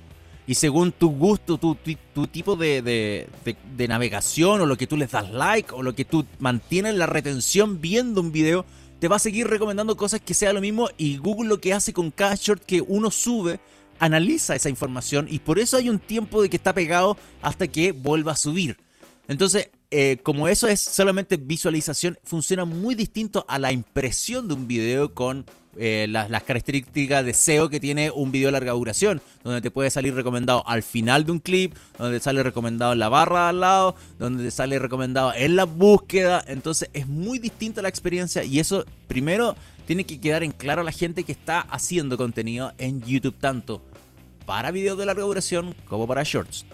Y 0.49 0.57
según 0.57 0.91
tu 0.91 1.11
gusto, 1.11 1.57
tu, 1.57 1.77
tu, 1.77 2.27
tipo 2.27 2.57
de, 2.57 2.83
de, 2.83 3.29
de, 3.77 3.87
navegación, 3.87 4.61
o 4.61 4.67
lo 4.67 4.77
que 4.77 4.89
tú 4.89 4.97
les 4.97 5.13
das 5.13 5.31
like, 5.31 5.73
o 5.73 5.85
lo 5.85 5.95
que 5.95 6.05
tú 6.05 6.27
mantienes 6.41 6.97
la 6.97 7.07
retención 7.07 7.81
viendo 7.81 8.21
un 8.21 8.33
video, 8.33 8.67
te 8.99 9.09
va 9.09 9.17
a 9.17 9.21
seguir 9.21 9.47
recomendando 9.47 9.97
cosas 9.97 10.21
que 10.21 10.35
sea 10.35 10.53
lo 10.53 10.61
mismo 10.61 10.89
y 10.97 11.19
Google 11.19 11.49
lo 11.49 11.61
que 11.61 11.73
hace 11.73 11.93
con 11.93 12.11
cada 12.11 12.35
short 12.35 12.63
que 12.65 12.81
uno 12.81 13.11
sube, 13.11 13.61
analiza 13.99 14.55
esa 14.55 14.69
información 14.69 15.27
y 15.31 15.39
por 15.41 15.59
eso 15.59 15.77
hay 15.77 15.89
un 15.89 15.99
tiempo 15.99 16.43
de 16.43 16.51
que 16.51 16.57
está 16.57 16.73
pegado 16.73 17.17
hasta 17.43 17.69
que 17.69 17.93
vuelva 17.93 18.33
a 18.33 18.37
subir. 18.37 18.79
Entonces, 19.29 19.71
eh, 19.91 20.19
como 20.23 20.49
eso 20.49 20.69
es 20.69 20.81
solamente 20.81 21.37
visualización, 21.37 22.19
funciona 22.23 22.65
muy 22.65 22.95
distinto 22.95 23.45
a 23.49 23.59
la 23.59 23.73
impresión 23.73 24.47
de 24.47 24.55
un 24.55 24.69
video 24.69 25.15
con 25.15 25.47
eh, 25.81 26.07
las, 26.11 26.43
características 26.43 27.25
de 27.25 27.33
SEO 27.33 27.71
que 27.71 27.79
tiene 27.79 28.11
un 28.11 28.33
video 28.33 28.49
de 28.49 28.53
larga 28.53 28.73
duración, 28.73 29.23
donde 29.45 29.61
te 29.61 29.71
puede 29.71 29.91
salir 29.91 30.15
recomendado 30.15 30.67
al 30.67 30.83
final 30.83 31.25
de 31.25 31.33
un 31.33 31.39
clip, 31.39 31.75
donde 31.97 32.19
te 32.19 32.25
sale 32.25 32.43
recomendado 32.43 32.93
en 32.93 32.99
la 32.99 33.09
barra 33.09 33.49
al 33.49 33.61
lado, 33.61 33.95
donde 34.19 34.45
te 34.45 34.51
sale 34.51 34.79
recomendado 34.79 35.33
en 35.35 35.57
la 35.57 35.65
búsqueda. 35.65 36.45
Entonces 36.49 36.91
es 36.93 37.07
muy 37.07 37.39
distinta 37.39 37.81
la 37.81 37.89
experiencia 37.89 38.45
y 38.45 38.59
eso 38.59 38.85
primero 39.07 39.57
tiene 39.87 40.05
que 40.05 40.21
quedar 40.21 40.43
en 40.43 40.53
claro 40.53 40.81
a 40.83 40.85
la 40.85 40.93
gente 40.93 41.25
que 41.25 41.33
está 41.33 41.61
haciendo 41.61 42.17
contenido 42.19 42.73
en 42.77 43.01
YouTube, 43.03 43.37
tanto 43.39 43.81
para 44.45 44.71
videos 44.71 44.99
de 44.99 45.07
larga 45.07 45.23
duración 45.23 45.75
como 45.89 46.07
para 46.07 46.25
shorts. 46.25 46.67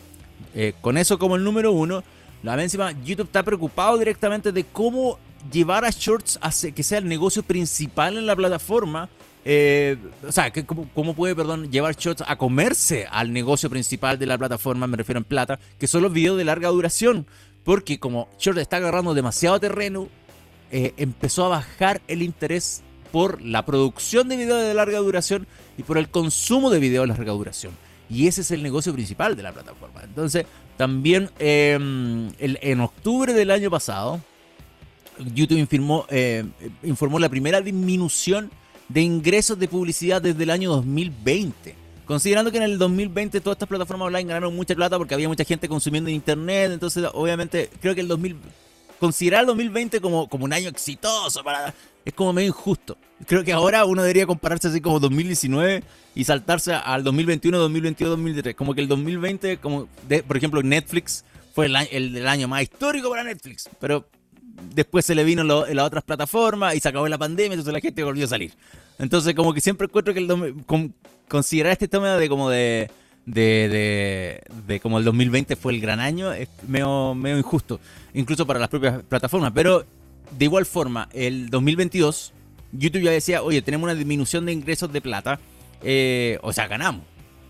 Eh, 0.54 0.72
con 0.80 0.96
eso 0.96 1.18
como 1.18 1.36
el 1.36 1.44
número 1.44 1.72
uno, 1.72 2.02
la 2.44 2.62
encima 2.62 2.92
YouTube 3.04 3.26
está 3.26 3.42
preocupado 3.42 3.96
directamente 3.96 4.52
de 4.52 4.64
cómo 4.64 5.18
llevar 5.50 5.84
a 5.84 5.90
Shorts 5.90 6.38
a 6.42 6.50
que 6.72 6.82
sea 6.82 6.98
el 6.98 7.08
negocio 7.08 7.42
principal 7.42 8.18
en 8.18 8.26
la 8.26 8.36
plataforma. 8.36 9.08
Eh, 9.46 9.96
o 10.26 10.32
sea, 10.32 10.50
que 10.50 10.64
cómo, 10.64 11.14
puede, 11.14 11.34
perdón, 11.34 11.70
llevar 11.70 11.96
Shorts 11.96 12.22
a 12.26 12.36
comerse 12.36 13.06
al 13.10 13.32
negocio 13.32 13.70
principal 13.70 14.18
de 14.18 14.26
la 14.26 14.36
plataforma, 14.36 14.86
me 14.86 14.96
refiero 14.96 15.18
en 15.18 15.24
plata, 15.24 15.58
que 15.78 15.86
son 15.86 16.02
los 16.02 16.12
videos 16.12 16.36
de 16.36 16.44
larga 16.44 16.68
duración. 16.68 17.26
Porque 17.64 17.98
como 17.98 18.28
Shorts 18.38 18.60
está 18.60 18.76
agarrando 18.76 19.14
demasiado 19.14 19.58
terreno, 19.58 20.08
eh, 20.70 20.92
empezó 20.98 21.46
a 21.46 21.48
bajar 21.48 22.02
el 22.08 22.22
interés 22.22 22.82
por 23.10 23.40
la 23.40 23.64
producción 23.64 24.28
de 24.28 24.36
videos 24.36 24.62
de 24.62 24.74
larga 24.74 24.98
duración 24.98 25.46
y 25.78 25.82
por 25.82 25.96
el 25.96 26.10
consumo 26.10 26.68
de 26.68 26.78
videos 26.78 27.04
de 27.04 27.14
larga 27.14 27.32
duración. 27.32 27.72
Y 28.10 28.26
ese 28.26 28.42
es 28.42 28.50
el 28.50 28.62
negocio 28.62 28.92
principal 28.92 29.34
de 29.34 29.42
la 29.42 29.52
plataforma. 29.52 30.02
Entonces, 30.02 30.46
también 30.76 31.30
em, 31.38 32.30
en 32.38 32.80
octubre 32.80 33.32
del 33.32 33.50
año 33.50 33.70
pasado, 33.70 34.20
YouTube 35.34 35.58
informó, 35.58 36.06
eh, 36.10 36.44
informó 36.82 37.18
la 37.18 37.28
primera 37.28 37.60
disminución 37.60 38.50
de 38.88 39.02
ingresos 39.02 39.58
de 39.58 39.68
publicidad 39.68 40.20
desde 40.20 40.42
el 40.42 40.50
año 40.50 40.70
2020. 40.70 41.74
Considerando 42.06 42.50
que 42.50 42.58
en 42.58 42.64
el 42.64 42.78
2020 42.78 43.40
todas 43.40 43.54
estas 43.56 43.68
plataformas 43.68 44.08
online 44.08 44.28
ganaron 44.28 44.54
mucha 44.54 44.74
plata 44.74 44.98
porque 44.98 45.14
había 45.14 45.28
mucha 45.28 45.44
gente 45.44 45.68
consumiendo 45.68 46.10
en 46.10 46.16
internet, 46.16 46.70
entonces 46.72 47.04
obviamente 47.14 47.70
creo 47.80 47.94
que 47.94 48.02
el 48.02 48.08
2000 48.08 48.36
considerar 48.98 49.40
el 49.40 49.46
2020 49.48 50.00
como, 50.00 50.28
como 50.28 50.44
un 50.44 50.52
año 50.52 50.68
exitoso 50.68 51.42
para 51.42 51.74
es 52.04 52.12
como 52.12 52.32
medio 52.32 52.48
injusto. 52.48 52.98
Creo 53.26 53.44
que 53.44 53.52
ahora 53.52 53.84
uno 53.84 54.02
debería 54.02 54.26
compararse 54.26 54.68
así 54.68 54.80
como 54.80 55.00
2019 55.00 55.82
y 56.14 56.24
saltarse 56.24 56.74
al 56.74 57.02
2021, 57.02 57.56
2022, 57.58 58.10
2023. 58.10 58.54
Como 58.54 58.74
que 58.74 58.82
el 58.82 58.88
2020, 58.88 59.56
como 59.58 59.88
por 60.26 60.36
ejemplo 60.36 60.62
Netflix, 60.62 61.24
fue 61.54 61.66
el, 61.66 61.76
el, 61.90 62.16
el 62.16 62.28
año 62.28 62.46
más 62.46 62.62
histórico 62.62 63.08
para 63.08 63.24
Netflix. 63.24 63.70
Pero 63.80 64.06
después 64.74 65.06
se 65.06 65.14
le 65.14 65.24
vino 65.24 65.44
las 65.44 65.86
otras 65.86 66.04
plataformas 66.04 66.74
y 66.74 66.80
se 66.80 66.88
acabó 66.88 67.08
la 67.08 67.18
pandemia, 67.18 67.54
entonces 67.54 67.72
la 67.72 67.80
gente 67.80 68.02
volvió 68.04 68.24
a 68.26 68.28
salir. 68.28 68.52
Entonces, 68.98 69.34
como 69.34 69.52
que 69.54 69.60
siempre 69.60 69.86
encuentro 69.86 70.14
que 70.14 70.20
el 70.20 70.54
considerar 71.28 71.72
este 71.72 71.88
tema 71.88 72.16
de 72.16 72.28
como 72.28 72.50
de, 73.26 73.68
de, 73.68 74.42
de, 74.66 74.80
como 74.80 74.98
el 74.98 75.04
2020 75.04 75.56
fue 75.56 75.72
el 75.72 75.80
gran 75.80 76.00
año 76.00 76.32
es 76.32 76.48
medio, 76.66 77.14
medio 77.14 77.38
injusto, 77.38 77.80
incluso 78.12 78.46
para 78.46 78.60
las 78.60 78.68
propias 78.68 79.02
plataformas. 79.02 79.52
Pero 79.54 79.84
de 80.30 80.44
igual 80.44 80.66
forma, 80.66 81.08
el 81.12 81.48
2022, 81.48 82.32
YouTube 82.72 83.02
ya 83.02 83.10
decía, 83.10 83.42
oye, 83.42 83.62
tenemos 83.62 83.84
una 83.84 83.94
disminución 83.94 84.46
de 84.46 84.52
ingresos 84.52 84.92
de 84.92 85.00
plata, 85.00 85.40
eh, 85.82 86.38
o 86.42 86.52
sea, 86.52 86.66
ganamos, 86.66 87.02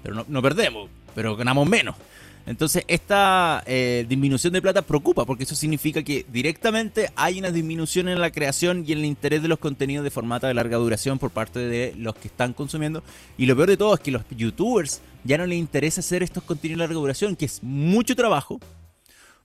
pero 0.03 0.15
no, 0.15 0.25
no 0.29 0.43
perdemos, 0.43 0.89
pero 1.15 1.37
ganamos 1.37 1.69
menos. 1.69 1.97
Entonces, 2.47 2.85
esta 2.89 3.63
eh, 3.67 4.05
disminución 4.07 4.53
de 4.53 4.61
plata 4.61 4.83
preocupa 4.83 5.25
porque 5.25 5.45
eso 5.45 5.55
significa 5.55 6.03
que 6.03 6.27
directamente 6.31 7.11
hay 7.17 7.39
una 7.39 7.51
disminución 7.51 8.09
en 8.09 8.21
la 8.21 8.31
creación 8.31 8.85
y 8.87 8.93
en 8.93 8.99
el 8.99 9.05
interés 9.07 9.41
de 9.41 9.49
los 9.49 9.59
contenidos 9.59 10.05
de 10.05 10.11
formato 10.11 10.47
de 10.47 10.53
larga 10.53 10.77
duración 10.77 11.19
por 11.19 11.31
parte 11.31 11.61
de 11.61 11.95
los 11.97 12.15
que 12.15 12.29
están 12.29 12.53
consumiendo. 12.53 13.03
Y 13.39 13.47
lo 13.47 13.57
peor 13.57 13.71
de 13.71 13.77
todo 13.79 13.95
es 13.95 14.01
que 14.01 14.11
los 14.11 14.23
youtubers 14.31 15.01
ya 15.25 15.39
no 15.39 15.47
les 15.47 15.59
interesa 15.59 16.01
hacer 16.01 16.23
estos 16.23 16.43
contenidos 16.43 16.79
de 16.79 16.85
larga 16.85 17.01
duración, 17.01 17.35
que 17.35 17.47
es 17.47 17.63
mucho 17.63 18.15
trabajo, 18.15 18.61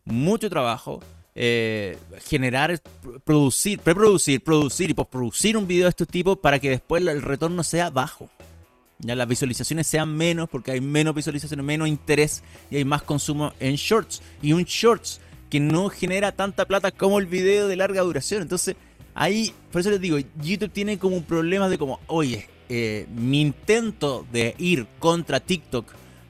mucho 0.04 0.50
trabajo. 0.50 1.00
Eh, 1.42 1.98
generar, 2.26 2.82
producir, 3.24 3.80
preproducir, 3.80 4.44
producir 4.44 4.90
y 4.90 4.94
postproducir 4.94 5.56
un 5.56 5.68
video 5.68 5.86
de 5.86 5.92
este 5.92 6.06
tipo 6.06 6.36
para 6.36 6.60
que 6.60 6.70
después 6.70 7.06
el 7.06 7.22
retorno 7.22 7.64
sea 7.64 7.90
bajo 7.90 8.30
ya 9.00 9.16
las 9.16 9.28
visualizaciones 9.28 9.88
sean 9.88 10.16
menos 10.16 10.50
porque 10.50 10.72
hay 10.72 10.82
menos 10.82 11.16
visualizaciones, 11.16 11.66
menos 11.66 11.88
interés 11.88 12.44
y 12.70 12.76
hay 12.76 12.86
más 12.86 13.02
consumo 13.02 13.54
en 13.60 13.76
shorts. 13.76 14.22
Y 14.42 14.52
un 14.52 14.64
shorts 14.64 15.22
que 15.50 15.60
no 15.60 15.90
genera 15.90 16.34
tanta 16.34 16.66
plata 16.66 16.92
como 16.92 17.20
el 17.20 17.26
video 17.26 17.68
de 17.68 17.78
larga 17.78 18.02
duración. 18.02 18.42
Entonces, 18.42 18.76
ahí, 19.16 19.54
por 19.72 19.82
eso 19.82 19.90
les 19.90 20.02
digo, 20.02 20.18
YouTube 20.42 20.72
tiene 20.72 21.00
como 21.00 21.16
un 21.16 21.24
problema 21.24 21.70
de 21.70 21.78
como, 21.78 22.00
oye, 22.08 22.50
eh, 22.68 23.08
mi 23.16 23.42
intento 23.42 24.26
de 24.32 24.54
ir 24.58 24.86
contra 25.00 25.40
TikTok, 25.40 25.88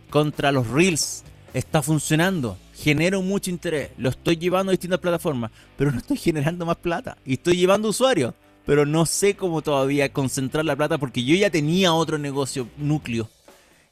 contra 0.10 0.52
los 0.52 0.68
Reels, 0.68 1.24
está 1.54 1.82
funcionando. 1.82 2.58
Genero 2.76 3.22
mucho 3.22 3.50
interés, 3.50 3.90
lo 3.98 4.10
estoy 4.10 4.38
llevando 4.38 4.70
a 4.70 4.74
distintas 4.74 5.00
plataformas, 5.00 5.52
pero 5.76 5.92
no 5.92 5.98
estoy 5.98 6.18
generando 6.18 6.66
más 6.66 6.78
plata 6.78 7.18
y 7.26 7.34
estoy 7.34 7.58
llevando 7.58 7.90
usuarios 7.90 8.34
pero 8.70 8.86
no 8.86 9.08
sé 9.08 9.36
cómo 9.36 9.64
todavía 9.64 10.14
concentrar 10.14 10.64
la 10.64 10.76
plata 10.76 11.00
porque 11.00 11.24
yo 11.24 11.36
ya 11.36 11.50
tenía 11.50 11.92
otro 11.92 12.20
negocio 12.20 12.70
núcleo 12.78 13.28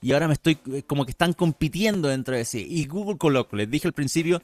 y 0.03 0.11
ahora 0.11 0.27
me 0.27 0.35
estoy 0.35 0.59
eh, 0.71 0.83
como 0.85 1.03
que 1.03 1.09
están 1.09 1.33
compitiendo 1.33 2.09
dentro 2.09 2.35
de 2.35 2.45
sí. 2.45 2.63
Y 2.69 2.85
Google 2.85 3.17
con 3.17 3.33
lo 3.33 3.47
que 3.47 3.55
les 3.55 3.71
dije 3.71 3.87
al 3.87 3.95
principio, 3.95 4.39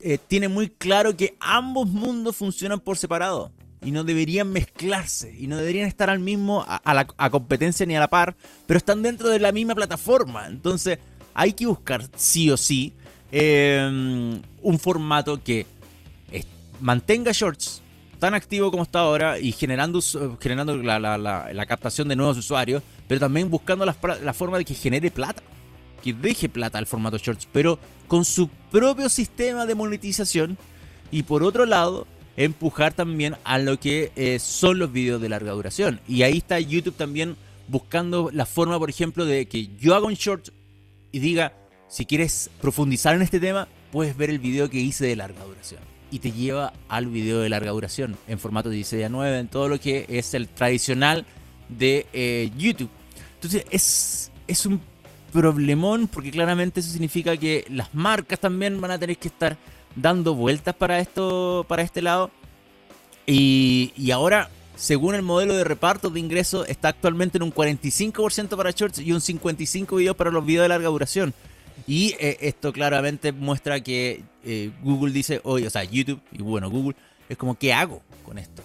eh, 0.00 0.18
tiene 0.18 0.48
muy 0.48 0.68
claro 0.68 1.16
que 1.16 1.34
ambos 1.40 1.88
mundos 1.88 2.36
funcionan 2.36 2.80
por 2.80 2.98
separado 2.98 3.52
y 3.82 3.90
no 3.90 4.04
deberían 4.04 4.52
mezclarse 4.52 5.34
y 5.34 5.46
no 5.46 5.56
deberían 5.56 5.88
estar 5.88 6.10
al 6.10 6.18
mismo 6.18 6.62
a, 6.68 6.92
la 6.92 7.06
a 7.16 7.30
competencia 7.30 7.86
ni 7.86 7.96
a 7.96 8.00
la 8.00 8.10
par, 8.10 8.36
pero 8.66 8.76
están 8.76 9.00
dentro 9.00 9.30
de 9.30 9.38
la 9.38 9.50
misma 9.50 9.74
plataforma. 9.74 10.46
Entonces 10.46 10.98
hay 11.32 11.54
que 11.54 11.64
buscar 11.64 12.06
sí 12.16 12.50
o 12.50 12.58
sí 12.58 12.92
em, 13.32 14.42
un 14.60 14.78
formato 14.78 15.42
que 15.42 15.64
mantenga 16.82 17.32
shorts 17.32 17.80
tan 18.20 18.34
activo 18.34 18.70
como 18.70 18.84
está 18.84 19.00
ahora 19.00 19.38
y 19.38 19.50
generando, 19.50 20.00
generando 20.40 20.76
la, 20.76 21.66
captación 21.66 22.06
de 22.06 22.14
nuevos 22.14 22.38
usuarios, 22.38 22.82
pero 23.08 23.18
también 23.18 23.50
buscando 23.50 23.84
la, 23.84 23.96
la 24.22 24.32
forma 24.32 24.58
de 24.58 24.64
que 24.64 24.74
genere 24.74 25.10
plata 25.10 25.42
que 26.00 26.12
deje 26.12 26.48
plata 26.48 26.78
al 26.78 26.86
formato 26.86 27.18
shorts, 27.18 27.46
pero 27.52 27.78
con 28.08 28.24
su 28.24 28.48
propio 28.70 29.08
sistema 29.08 29.66
de 29.66 29.74
monetización. 29.74 30.58
Y 31.10 31.24
por 31.24 31.42
otro 31.42 31.66
lado, 31.66 32.06
empujar 32.36 32.94
también 32.94 33.36
a 33.44 33.58
lo 33.58 33.78
que 33.78 34.12
eh, 34.16 34.38
son 34.38 34.78
los 34.78 34.92
videos 34.92 35.20
de 35.20 35.28
larga 35.28 35.52
duración. 35.52 36.00
Y 36.08 36.22
ahí 36.22 36.38
está 36.38 36.58
YouTube 36.60 36.96
también 36.96 37.36
buscando 37.68 38.30
la 38.32 38.46
forma, 38.46 38.78
por 38.78 38.90
ejemplo, 38.90 39.24
de 39.24 39.46
que 39.46 39.68
yo 39.78 39.94
haga 39.94 40.06
un 40.06 40.14
short 40.14 40.48
y 41.12 41.18
diga, 41.18 41.52
si 41.88 42.06
quieres 42.06 42.50
profundizar 42.60 43.14
en 43.14 43.22
este 43.22 43.40
tema, 43.40 43.68
puedes 43.92 44.16
ver 44.16 44.30
el 44.30 44.38
video 44.38 44.70
que 44.70 44.78
hice 44.78 45.06
de 45.06 45.16
larga 45.16 45.44
duración. 45.44 45.89
Y 46.10 46.18
te 46.18 46.32
lleva 46.32 46.72
al 46.88 47.06
video 47.06 47.40
de 47.40 47.48
larga 47.48 47.70
duración 47.70 48.16
en 48.26 48.38
formato 48.38 48.68
16 48.68 49.04
a 49.04 49.08
9, 49.08 49.38
en 49.38 49.48
todo 49.48 49.68
lo 49.68 49.78
que 49.78 50.06
es 50.08 50.34
el 50.34 50.48
tradicional 50.48 51.24
de 51.68 52.06
eh, 52.12 52.50
YouTube. 52.56 52.90
Entonces 53.34 53.64
es, 53.70 54.32
es 54.46 54.66
un 54.66 54.80
problemón 55.32 56.08
porque 56.08 56.30
claramente 56.30 56.80
eso 56.80 56.90
significa 56.90 57.36
que 57.36 57.64
las 57.68 57.94
marcas 57.94 58.40
también 58.40 58.80
van 58.80 58.90
a 58.90 58.98
tener 58.98 59.16
que 59.16 59.28
estar 59.28 59.56
dando 59.96 60.34
vueltas 60.34 60.74
para 60.74 60.98
esto, 60.98 61.64
para 61.68 61.82
este 61.82 62.02
lado. 62.02 62.30
Y, 63.26 63.92
y 63.96 64.10
ahora, 64.10 64.50
según 64.76 65.14
el 65.14 65.22
modelo 65.22 65.54
de 65.54 65.64
reparto 65.64 66.10
de 66.10 66.20
ingresos, 66.20 66.68
está 66.68 66.88
actualmente 66.88 67.38
en 67.38 67.44
un 67.44 67.54
45% 67.54 68.56
para 68.56 68.70
shorts 68.72 68.98
y 68.98 69.12
un 69.12 69.20
55% 69.20 69.96
videos 69.96 70.16
para 70.16 70.30
los 70.30 70.44
videos 70.44 70.64
de 70.64 70.68
larga 70.68 70.88
duración. 70.88 71.34
Y 71.86 72.14
eh, 72.20 72.38
esto 72.40 72.72
claramente 72.72 73.32
muestra 73.32 73.80
que 73.80 74.22
eh, 74.44 74.70
Google 74.82 75.12
dice, 75.12 75.40
hoy, 75.44 75.66
o 75.66 75.70
sea, 75.70 75.84
YouTube 75.84 76.20
y 76.32 76.42
bueno, 76.42 76.70
Google, 76.70 76.96
es 77.28 77.36
como, 77.36 77.58
¿qué 77.58 77.72
hago 77.72 78.02
con 78.24 78.38
esto? 78.38 78.62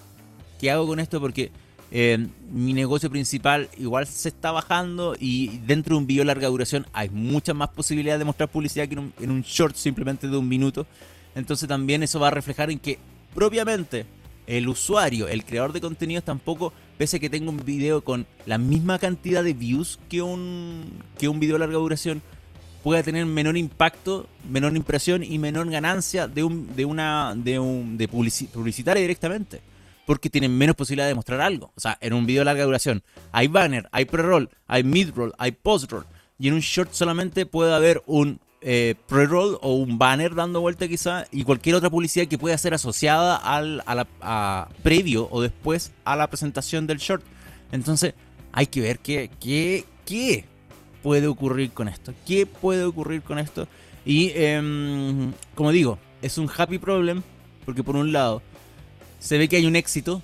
¿Qué 0.59 0.71
hago 0.71 0.87
con 0.87 0.99
esto? 0.99 1.19
Porque 1.19 1.51
eh, 1.91 2.27
mi 2.51 2.73
negocio 2.73 3.09
principal 3.09 3.69
igual 3.77 4.07
se 4.07 4.29
está 4.29 4.51
bajando 4.51 5.15
y 5.19 5.59
dentro 5.59 5.95
de 5.95 5.99
un 5.99 6.07
video 6.07 6.21
de 6.21 6.25
larga 6.25 6.47
duración 6.47 6.87
hay 6.93 7.09
muchas 7.09 7.55
más 7.55 7.69
posibilidades 7.69 8.19
de 8.19 8.25
mostrar 8.25 8.49
publicidad 8.49 8.87
que 8.87 8.95
en 8.95 9.31
un, 9.31 9.41
short 9.43 9.75
simplemente 9.75 10.27
de 10.27 10.35
un 10.35 10.47
minuto. 10.47 10.87
Entonces 11.35 11.67
también 11.67 12.03
eso 12.03 12.19
va 12.19 12.29
a 12.29 12.31
reflejar 12.31 12.71
en 12.71 12.79
que 12.79 12.97
propiamente 13.33 14.05
el 14.47 14.67
usuario, 14.67 15.27
el 15.27 15.43
creador 15.43 15.73
de 15.73 15.81
contenidos 15.81 16.23
tampoco, 16.23 16.73
pese 16.97 17.17
a 17.17 17.19
que 17.19 17.29
tenga 17.29 17.49
un 17.49 17.63
video 17.63 18.03
con 18.03 18.25
la 18.45 18.57
misma 18.57 18.99
cantidad 18.99 19.43
de 19.43 19.53
views 19.53 19.99
que 20.09 20.21
un, 20.21 21.01
que 21.17 21.27
un 21.27 21.39
video 21.39 21.55
de 21.55 21.59
larga 21.59 21.77
duración, 21.77 22.21
pueda 22.85 23.01
tener 23.01 23.25
menor 23.25 23.57
impacto, 23.57 24.27
menor 24.47 24.77
impresión 24.77 25.23
y 25.23 25.39
menor 25.39 25.67
ganancia 25.71 26.27
de 26.27 26.43
un, 26.43 26.75
de 26.75 26.85
una, 26.85 27.33
de 27.35 27.57
un, 27.57 27.97
de 27.97 28.07
publicitaria 28.07 29.01
directamente 29.01 29.59
porque 30.05 30.29
tienen 30.29 30.55
menos 30.55 30.75
posibilidad 30.75 31.07
de 31.07 31.15
mostrar 31.15 31.41
algo. 31.41 31.71
O 31.75 31.79
sea, 31.79 31.97
en 31.99 32.13
un 32.13 32.27
video 32.27 32.41
de 32.41 32.45
larga 32.45 32.63
duración 32.63 33.01
hay 33.31 33.47
banner, 33.47 33.89
hay 33.91 34.05
pre-roll, 34.05 34.51
hay 34.67 34.83
mid-roll, 34.83 35.33
hay 35.39 35.53
post-roll. 35.53 36.05
Y 36.37 36.47
en 36.47 36.53
un 36.53 36.59
short 36.59 36.93
solamente 36.93 37.47
puede 37.47 37.73
haber 37.73 38.03
un 38.05 38.39
eh, 38.61 38.93
pre-roll 39.07 39.57
o 39.63 39.73
un 39.73 39.97
banner 39.97 40.35
dando 40.35 40.61
vuelta 40.61 40.87
quizá 40.87 41.25
y 41.31 41.43
cualquier 41.43 41.77
otra 41.77 41.89
publicidad 41.89 42.27
que 42.27 42.37
pueda 42.37 42.55
ser 42.55 42.75
asociada 42.75 43.35
al, 43.35 43.81
a 43.87 43.95
la, 43.95 44.69
previo 44.83 45.27
o 45.31 45.41
después 45.41 45.91
a 46.03 46.15
la 46.15 46.27
presentación 46.27 46.85
del 46.85 46.99
short. 46.99 47.23
Entonces 47.71 48.13
hay 48.51 48.67
que 48.67 48.81
ver 48.81 48.99
qué, 48.99 49.31
qué, 49.39 49.85
qué 50.05 50.45
puede 51.05 51.27
ocurrir 51.27 51.69
con 51.69 51.87
esto. 51.87 52.15
¿Qué 52.25 52.47
puede 52.47 52.83
ocurrir 52.83 53.21
con 53.21 53.37
esto? 53.37 53.67
Y 54.07 54.31
em, 54.33 55.33
como 55.53 55.71
digo, 55.71 55.99
es 56.23 56.39
un 56.39 56.49
happy 56.49 56.79
problem 56.79 57.21
porque 57.63 57.83
por 57.83 57.95
un 57.95 58.11
lado 58.11 58.41
se 59.19 59.37
ve 59.37 59.47
que 59.47 59.57
hay 59.57 59.67
un 59.67 59.75
éxito 59.75 60.23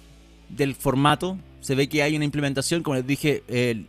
del 0.50 0.74
formato, 0.74 1.38
se 1.60 1.76
ve 1.76 1.88
que 1.88 2.02
hay 2.02 2.16
una 2.16 2.26
implementación, 2.26 2.82
como 2.82 2.96
les 2.96 3.06
dije, 3.06 3.44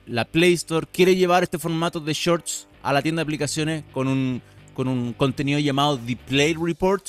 la 0.04 0.26
Play 0.26 0.52
Store 0.52 0.86
quiere 0.86 1.16
llevar 1.16 1.42
este 1.42 1.58
formato 1.58 1.98
de 1.98 2.12
shorts 2.12 2.68
a 2.82 2.92
la 2.92 3.00
tienda 3.00 3.20
de 3.20 3.24
aplicaciones 3.24 3.84
con 3.94 4.06
un, 4.06 4.42
con 4.74 4.86
un 4.86 5.14
contenido 5.14 5.60
llamado 5.60 5.98
The 5.98 6.16
Play 6.16 6.54
Report, 6.62 7.06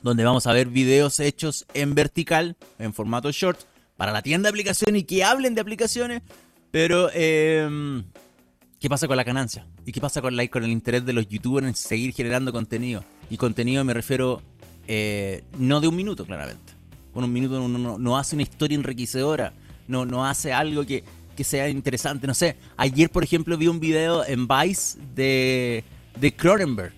donde 0.00 0.24
vamos 0.24 0.46
a 0.46 0.54
ver 0.54 0.68
videos 0.68 1.20
hechos 1.20 1.66
en 1.74 1.94
vertical, 1.94 2.56
en 2.78 2.94
formato 2.94 3.30
short, 3.30 3.60
para 3.98 4.10
la 4.12 4.22
tienda 4.22 4.46
de 4.46 4.52
aplicaciones 4.52 5.02
y 5.02 5.04
que 5.04 5.22
hablen 5.22 5.54
de 5.54 5.60
aplicaciones, 5.60 6.22
pero 6.70 7.10
em, 7.12 8.02
¿qué 8.86 8.90
pasa 8.90 9.08
con 9.08 9.16
la 9.16 9.24
ganancia? 9.24 9.66
¿Y 9.84 9.90
qué 9.90 10.00
pasa 10.00 10.22
con, 10.22 10.36
la, 10.36 10.46
con 10.46 10.62
el 10.62 10.70
interés 10.70 11.04
de 11.04 11.12
los 11.12 11.28
youtubers 11.28 11.66
en 11.66 11.74
seguir 11.74 12.14
generando 12.14 12.52
contenido? 12.52 13.02
Y 13.28 13.36
contenido 13.36 13.82
me 13.84 13.92
refiero 13.92 14.40
eh, 14.86 15.42
no 15.58 15.80
de 15.80 15.88
un 15.88 15.96
minuto, 15.96 16.24
claramente 16.24 16.72
con 17.12 17.24
un 17.24 17.32
minuto 17.32 17.60
uno 17.60 17.98
no, 17.98 18.16
hace 18.16 18.36
una 18.36 18.44
historia 18.44 18.76
enriquecedora, 18.76 19.52
no, 19.88 20.06
no 20.06 20.24
hace 20.24 20.52
algo 20.52 20.86
que, 20.86 21.02
sea 21.42 21.68
interesante. 21.68 22.28
No 22.28 22.34
sé, 22.34 22.58
ayer 22.76 23.10
por 23.10 23.24
ejemplo 23.24 23.58
vi 23.58 23.66
un 23.66 23.80
video 23.80 24.24
en 24.24 24.46
Vice 24.46 25.00
de, 25.16 25.82
de 26.20 26.36
Cronenberg, 26.36 26.92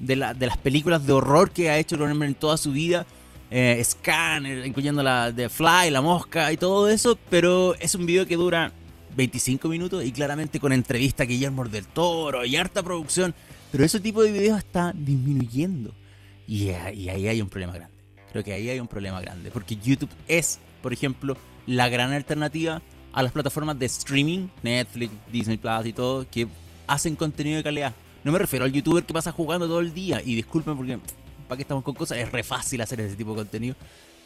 de, 0.00 0.16
la, 0.16 0.32
de 0.32 0.46
las 0.46 0.56
películas 0.56 1.06
de 1.06 1.12
horror 1.12 1.50
que 1.50 1.68
ha 1.68 1.76
hecho 1.76 1.96
Cronenberg 1.96 2.30
en 2.30 2.36
toda 2.36 2.56
su 2.56 2.72
vida. 2.72 3.04
Eh, 3.50 3.82
Scanner, 3.84 4.64
incluyendo 4.66 5.02
la 5.02 5.30
de 5.30 5.50
Fly, 5.50 5.90
la 5.90 6.00
mosca 6.00 6.50
y 6.50 6.56
todo 6.56 6.88
eso, 6.88 7.18
pero 7.28 7.74
es 7.74 7.94
un 7.94 8.06
video 8.06 8.26
que 8.26 8.36
dura 8.36 8.72
25 9.16 9.68
minutos 9.68 10.04
y 10.04 10.12
claramente 10.12 10.60
con 10.60 10.72
entrevista 10.72 11.22
a 11.22 11.26
Guillermo 11.26 11.64
del 11.64 11.86
Toro 11.86 12.44
y 12.44 12.56
harta 12.56 12.82
producción, 12.82 13.34
pero 13.70 13.84
ese 13.84 14.00
tipo 14.00 14.22
de 14.22 14.32
videos 14.32 14.58
está 14.58 14.92
disminuyendo 14.94 15.94
y 16.46 16.70
ahí 16.70 17.28
hay 17.28 17.40
un 17.40 17.48
problema 17.48 17.72
grande. 17.72 17.94
Creo 18.30 18.44
que 18.44 18.52
ahí 18.52 18.68
hay 18.68 18.80
un 18.80 18.88
problema 18.88 19.20
grande, 19.20 19.50
porque 19.50 19.76
YouTube 19.76 20.10
es, 20.26 20.58
por 20.82 20.92
ejemplo, 20.92 21.36
la 21.66 21.88
gran 21.88 22.12
alternativa 22.12 22.82
a 23.12 23.22
las 23.22 23.30
plataformas 23.30 23.78
de 23.78 23.86
streaming, 23.86 24.48
Netflix, 24.62 25.12
Disney 25.30 25.56
Plus 25.56 25.86
y 25.86 25.92
todo, 25.92 26.26
que 26.28 26.48
hacen 26.86 27.14
contenido 27.14 27.58
de 27.58 27.62
calidad. 27.62 27.94
No 28.24 28.32
me 28.32 28.38
refiero 28.38 28.64
al 28.64 28.72
youtuber 28.72 29.04
que 29.04 29.14
pasa 29.14 29.30
jugando 29.30 29.68
todo 29.68 29.80
el 29.80 29.94
día, 29.94 30.20
y 30.24 30.34
disculpen 30.34 30.76
porque, 30.76 30.98
¿para 31.46 31.56
qué 31.56 31.62
estamos 31.62 31.84
con 31.84 31.94
cosas? 31.94 32.18
Es 32.18 32.32
re 32.32 32.42
fácil 32.42 32.80
hacer 32.80 33.00
ese 33.00 33.14
tipo 33.14 33.30
de 33.30 33.36
contenido, 33.36 33.76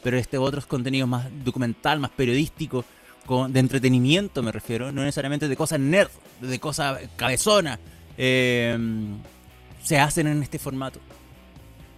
pero 0.01 0.17
este 0.17 0.39
otros 0.39 0.65
contenidos 0.65 1.07
más 1.07 1.27
documental, 1.45 1.99
más 1.99 2.09
periodístico, 2.11 2.83
de 3.49 3.59
entretenimiento 3.59 4.43
me 4.43 4.51
refiero, 4.51 4.91
no 4.91 5.01
necesariamente 5.01 5.47
de 5.47 5.55
cosas 5.55 5.79
nerd, 5.79 6.09
de 6.41 6.59
cosas 6.59 6.99
cabezonas, 7.15 7.79
eh, 8.17 8.77
se 9.83 9.99
hacen 9.99 10.27
en 10.27 10.43
este 10.43 10.59
formato 10.59 10.99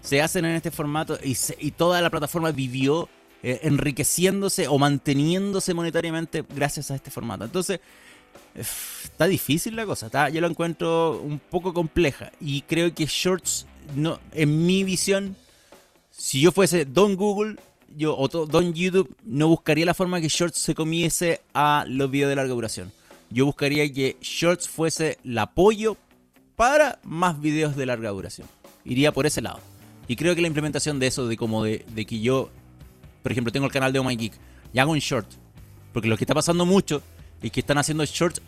se 0.01 0.21
hacen 0.21 0.45
en 0.45 0.55
este 0.55 0.71
formato 0.71 1.17
y, 1.23 1.37
y 1.59 1.71
toda 1.71 2.01
la 2.01 2.09
plataforma 2.09 2.51
vivió 2.51 3.07
eh, 3.43 3.59
enriqueciéndose 3.63 4.67
o 4.67 4.77
manteniéndose 4.77 5.73
monetariamente 5.73 6.43
gracias 6.53 6.91
a 6.91 6.95
este 6.95 7.11
formato. 7.11 7.45
Entonces, 7.45 7.79
está 8.55 9.27
difícil 9.27 9.75
la 9.75 9.85
cosa, 9.85 10.07
está, 10.07 10.29
yo 10.29 10.41
lo 10.41 10.47
encuentro 10.47 11.21
un 11.21 11.39
poco 11.39 11.73
compleja 11.73 12.31
y 12.39 12.61
creo 12.63 12.93
que 12.93 13.05
Shorts, 13.05 13.67
no, 13.95 14.19
en 14.33 14.65
mi 14.65 14.83
visión, 14.83 15.35
si 16.11 16.41
yo 16.41 16.51
fuese 16.51 16.85
Don 16.85 17.15
Google 17.15 17.55
yo, 17.97 18.17
o 18.17 18.27
Don 18.27 18.73
YouTube, 18.73 19.15
no 19.23 19.47
buscaría 19.47 19.85
la 19.85 19.93
forma 19.93 20.21
que 20.21 20.27
Shorts 20.27 20.59
se 20.59 20.75
comiese 20.75 21.41
a 21.53 21.85
los 21.87 22.09
videos 22.09 22.29
de 22.29 22.35
larga 22.35 22.53
duración. 22.53 22.91
Yo 23.29 23.45
buscaría 23.45 23.91
que 23.91 24.17
Shorts 24.21 24.67
fuese 24.67 25.17
el 25.23 25.37
apoyo 25.37 25.97
para 26.55 26.99
más 27.03 27.39
videos 27.39 27.75
de 27.75 27.85
larga 27.85 28.09
duración. 28.09 28.47
Iría 28.83 29.11
por 29.11 29.25
ese 29.25 29.41
lado. 29.41 29.59
Y 30.07 30.15
creo 30.15 30.35
que 30.35 30.41
la 30.41 30.47
implementación 30.47 30.99
de 30.99 31.07
eso, 31.07 31.27
de 31.27 31.37
como 31.37 31.63
de, 31.63 31.83
que 32.07 32.19
yo, 32.19 32.49
por 33.23 33.31
ejemplo, 33.31 33.51
tengo 33.51 33.65
el 33.65 33.71
canal 33.71 33.93
de 33.93 33.99
Oh 33.99 34.03
My 34.03 34.15
Geek 34.15 34.33
y 34.73 34.79
hago 34.79 34.91
un 34.91 34.99
short, 34.99 35.27
porque 35.93 36.07
lo 36.07 36.17
que 36.17 36.23
está 36.23 36.33
pasando 36.33 36.65
mucho 36.65 37.01
es 37.41 37.51
que 37.51 37.61
están 37.61 37.77
haciendo 37.77 38.03
shorts 38.05 38.41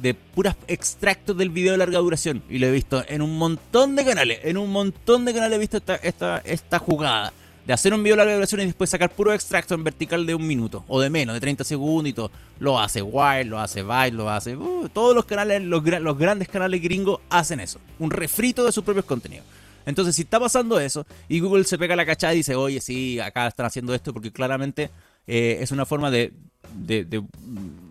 de 0.00 0.14
puras 0.14 0.56
extractos 0.68 1.36
del 1.36 1.50
video 1.50 1.72
de 1.72 1.78
larga 1.78 1.98
duración. 1.98 2.42
Y 2.48 2.58
lo 2.58 2.68
he 2.68 2.70
visto 2.70 3.04
en 3.08 3.22
un 3.22 3.36
montón 3.36 3.96
de 3.96 4.04
canales. 4.04 4.38
En 4.44 4.56
un 4.56 4.70
montón 4.70 5.24
de 5.24 5.34
canales 5.34 5.56
he 5.56 5.60
visto 5.60 5.78
esta, 6.02 6.38
esta 6.38 6.78
jugada. 6.78 7.32
De 7.68 7.74
hacer 7.74 7.92
un 7.92 8.02
video 8.02 8.14
de 8.14 8.20
larga 8.20 8.34
duración 8.36 8.62
y 8.62 8.64
después 8.64 8.88
sacar 8.88 9.10
puro 9.10 9.30
extracto 9.34 9.74
en 9.74 9.84
vertical 9.84 10.24
de 10.24 10.34
un 10.34 10.46
minuto. 10.46 10.86
O 10.88 11.02
de 11.02 11.10
menos, 11.10 11.34
de 11.34 11.40
30 11.40 11.64
segundos 11.64 12.08
y 12.08 12.14
todo. 12.14 12.30
Lo 12.60 12.80
hace 12.80 13.02
Wild, 13.02 13.50
lo 13.50 13.60
hace 13.60 13.82
Vice, 13.82 14.12
lo 14.12 14.30
hace... 14.30 14.56
Uh, 14.56 14.88
todos 14.88 15.14
los 15.14 15.26
canales, 15.26 15.62
los, 15.62 15.84
grandes 15.84 16.48
canales 16.48 16.80
gringos 16.80 17.20
hacen 17.28 17.60
eso. 17.60 17.78
Un 17.98 18.10
refrito 18.10 18.64
de 18.64 18.72
sus 18.72 18.82
propios 18.82 19.04
contenidos. 19.04 19.44
Entonces, 19.84 20.16
si 20.16 20.22
está 20.22 20.40
pasando 20.40 20.80
eso 20.80 21.06
y 21.28 21.40
Google 21.40 21.64
se 21.64 21.76
pega 21.76 21.94
la 21.94 22.06
cachada 22.06 22.32
y 22.32 22.38
dice, 22.38 22.54
oye, 22.54 22.80
sí, 22.80 23.20
acá 23.20 23.46
están 23.46 23.66
haciendo 23.66 23.92
esto 23.94 24.14
porque 24.14 24.32
claramente 24.32 24.88
eh, 25.26 25.58
es 25.60 25.70
una 25.70 25.84
forma 25.84 26.10
de, 26.10 26.32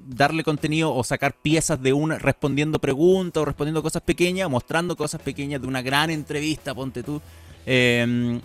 darle 0.07 0.43
contenido 0.43 0.91
o 0.91 1.03
sacar 1.03 1.35
piezas 1.35 1.79
de 1.79 1.93
una, 1.93 2.17
respondiendo 2.17 2.79
preguntas 2.79 3.41
o 3.41 3.45
respondiendo 3.45 3.83
cosas 3.83 4.01
pequeñas, 4.01 4.49
mostrando 4.49 4.95
cosas 4.95 5.21
pequeñas 5.21 5.61
de 5.61 5.67
una 5.67 5.83
gran 5.83 6.09
entrevista, 6.09 6.73
ponte 6.73 7.03
tú. 7.03 7.21
Em, 7.69 8.41